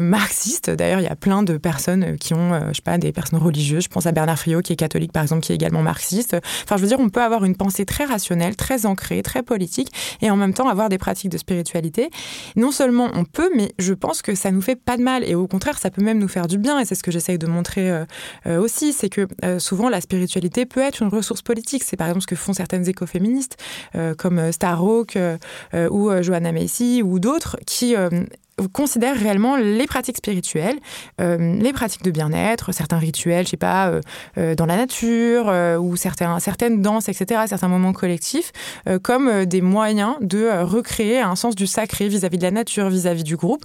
marxiste. 0.00 0.70
D'ailleurs, 0.70 1.00
il 1.00 1.04
y 1.04 1.08
a 1.08 1.16
plein 1.16 1.42
de 1.42 1.56
personnes 1.56 2.16
qui 2.18 2.34
ont, 2.34 2.58
je 2.68 2.74
sais 2.74 2.82
pas, 2.82 2.98
des 2.98 3.12
personnes 3.12 3.38
religieuses. 3.38 3.84
Je 3.84 3.88
pense 3.88 4.06
à 4.06 4.12
Bernard 4.12 4.38
Friot, 4.38 4.60
qui 4.60 4.72
est 4.72 4.76
catholique, 4.76 5.12
par 5.12 5.22
exemple, 5.22 5.42
qui 5.42 5.52
est 5.52 5.54
également 5.54 5.82
marxiste. 5.82 6.36
Enfin, 6.64 6.76
je 6.76 6.82
veux 6.82 6.88
dire, 6.88 7.00
on 7.00 7.08
peut 7.08 7.22
avoir 7.22 7.44
une 7.44 7.56
pensée 7.56 7.84
très 7.84 8.04
rationnelle, 8.04 8.56
très 8.56 8.86
ancrée, 8.86 9.22
très 9.22 9.42
politique, 9.42 9.92
et 10.20 10.30
en 10.30 10.36
même 10.36 10.54
temps 10.54 10.68
avoir 10.68 10.88
des 10.88 10.98
pratiques 10.98 11.30
de 11.30 11.38
spiritualité. 11.38 12.10
Non 12.56 12.70
seulement 12.78 13.10
on 13.14 13.24
peut, 13.24 13.50
mais 13.56 13.72
je 13.80 13.92
pense 13.92 14.22
que 14.22 14.36
ça 14.36 14.52
nous 14.52 14.60
fait 14.60 14.76
pas 14.76 14.96
de 14.96 15.02
mal. 15.02 15.24
Et 15.24 15.34
au 15.34 15.48
contraire, 15.48 15.78
ça 15.78 15.90
peut 15.90 16.02
même 16.02 16.18
nous 16.18 16.28
faire 16.28 16.46
du 16.46 16.58
bien. 16.58 16.78
Et 16.78 16.84
c'est 16.84 16.94
ce 16.94 17.02
que 17.02 17.10
j'essaye 17.10 17.36
de 17.36 17.48
montrer 17.48 17.90
euh, 17.90 18.04
euh, 18.46 18.60
aussi. 18.60 18.92
C'est 18.92 19.08
que 19.08 19.26
euh, 19.44 19.58
souvent, 19.58 19.88
la 19.88 20.00
spiritualité 20.00 20.64
peut 20.64 20.80
être 20.80 21.02
une 21.02 21.08
ressource 21.08 21.42
politique. 21.42 21.82
C'est 21.82 21.96
par 21.96 22.06
exemple 22.06 22.22
ce 22.22 22.28
que 22.28 22.36
font 22.36 22.52
certaines 22.52 22.88
écoféministes, 22.88 23.56
comme 24.16 24.52
Starhawk 24.52 25.18
ou 25.90 26.10
Joanna 26.22 26.52
Macy 26.52 27.02
ou 27.02 27.18
d'autres, 27.18 27.56
qui 27.66 27.94
considère 28.66 29.16
réellement 29.16 29.56
les 29.56 29.86
pratiques 29.86 30.16
spirituelles, 30.16 30.78
euh, 31.20 31.56
les 31.58 31.72
pratiques 31.72 32.02
de 32.02 32.10
bien-être, 32.10 32.72
certains 32.72 32.98
rituels, 32.98 33.46
je 33.46 33.50
sais 33.50 33.56
pas, 33.56 33.88
euh, 33.88 34.00
euh, 34.36 34.54
dans 34.54 34.66
la 34.66 34.76
nature 34.76 35.46
ou 35.80 35.96
certaines 35.96 36.82
danses, 36.82 37.08
etc., 37.08 37.42
certains 37.46 37.68
moments 37.68 37.92
collectifs, 37.92 38.52
comme 39.02 39.44
des 39.44 39.60
moyens 39.60 40.14
de 40.20 40.62
recréer 40.62 41.20
un 41.20 41.36
sens 41.36 41.54
du 41.54 41.66
sacré 41.66 42.08
vis-à-vis 42.08 42.38
de 42.38 42.42
la 42.42 42.50
nature, 42.50 42.88
vis-à-vis 42.88 43.24
du 43.24 43.36
groupe. 43.36 43.64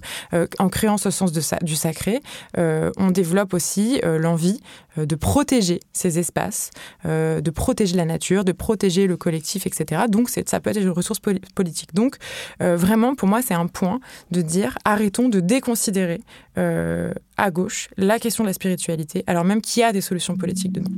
en 0.58 0.68
créant 0.68 0.96
ce 0.96 1.10
sens 1.10 1.32
du 1.32 1.74
sacré, 1.74 2.20
on 2.56 3.10
développe 3.10 3.54
aussi 3.54 4.00
l'envie 4.02 4.60
de 4.96 5.14
protéger 5.16 5.80
ces 5.92 6.18
espaces, 6.18 6.70
de 7.04 7.50
protéger 7.50 7.96
la 7.96 8.04
nature, 8.04 8.44
de 8.44 8.52
protéger 8.52 9.06
le 9.06 9.16
collectif, 9.16 9.66
etc. 9.66 10.02
Donc 10.08 10.28
ça 10.28 10.60
peut 10.60 10.70
être 10.70 10.80
une 10.80 10.90
ressource 10.90 11.20
politique. 11.54 11.94
Donc 11.94 12.16
vraiment, 12.60 13.14
pour 13.14 13.28
moi, 13.28 13.40
c'est 13.42 13.54
un 13.54 13.66
point 13.66 14.00
de 14.30 14.42
dire 14.42 14.78
arrêtons 14.84 15.28
de 15.28 15.40
déconsidérer 15.40 16.20
euh, 16.58 17.12
à 17.36 17.50
gauche 17.50 17.88
la 17.96 18.18
question 18.18 18.44
de 18.44 18.48
la 18.48 18.52
spiritualité, 18.52 19.24
alors 19.26 19.44
même 19.44 19.60
qu'il 19.60 19.80
y 19.80 19.84
a 19.84 19.92
des 19.92 20.00
solutions 20.00 20.36
politiques 20.36 20.72
dedans. 20.72 20.90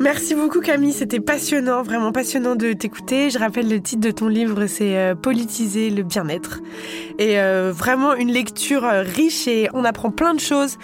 Merci 0.00 0.34
beaucoup 0.34 0.60
Camille, 0.60 0.94
c'était 0.94 1.20
passionnant, 1.20 1.82
vraiment 1.82 2.10
passionnant 2.10 2.56
de 2.56 2.72
t'écouter. 2.72 3.28
Je 3.28 3.38
rappelle 3.38 3.68
le 3.68 3.82
titre 3.82 4.00
de 4.00 4.10
ton 4.10 4.28
livre, 4.28 4.66
c'est 4.66 4.96
euh, 4.96 5.14
Politiser 5.14 5.90
le 5.90 6.02
bien-être. 6.02 6.60
Et 7.18 7.38
euh, 7.38 7.70
vraiment 7.70 8.14
une 8.14 8.32
lecture 8.32 8.86
euh, 8.86 9.02
riche 9.02 9.46
et 9.46 9.68
on 9.74 9.84
apprend 9.84 10.10
plein 10.10 10.32
de 10.32 10.40
choses. 10.40 10.78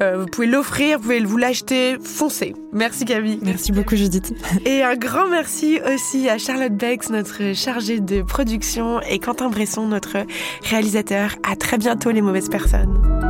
vous 0.00 0.26
pouvez 0.26 0.46
l'offrir, 0.46 0.98
vous 0.98 1.04
pouvez 1.04 1.20
vous 1.20 1.38
l'acheter, 1.38 1.96
foncez. 2.04 2.54
Merci 2.74 3.06
Camille. 3.06 3.38
Merci 3.40 3.72
beaucoup 3.72 3.96
Judith. 3.96 4.34
Et 4.66 4.82
un 4.82 4.96
grand 4.96 5.28
merci 5.28 5.80
aussi 5.94 6.28
à 6.28 6.36
Charlotte 6.36 6.74
Bex, 6.74 7.08
notre 7.08 7.54
chargée 7.54 8.00
de 8.00 8.20
production, 8.20 9.00
et 9.00 9.18
Quentin 9.18 9.48
Bresson, 9.48 9.86
notre 9.86 10.18
réalisateur. 10.64 11.36
À 11.50 11.56
très 11.56 11.78
bientôt 11.78 12.10
les 12.10 12.20
mauvaises 12.20 12.50
personnes. 12.50 13.27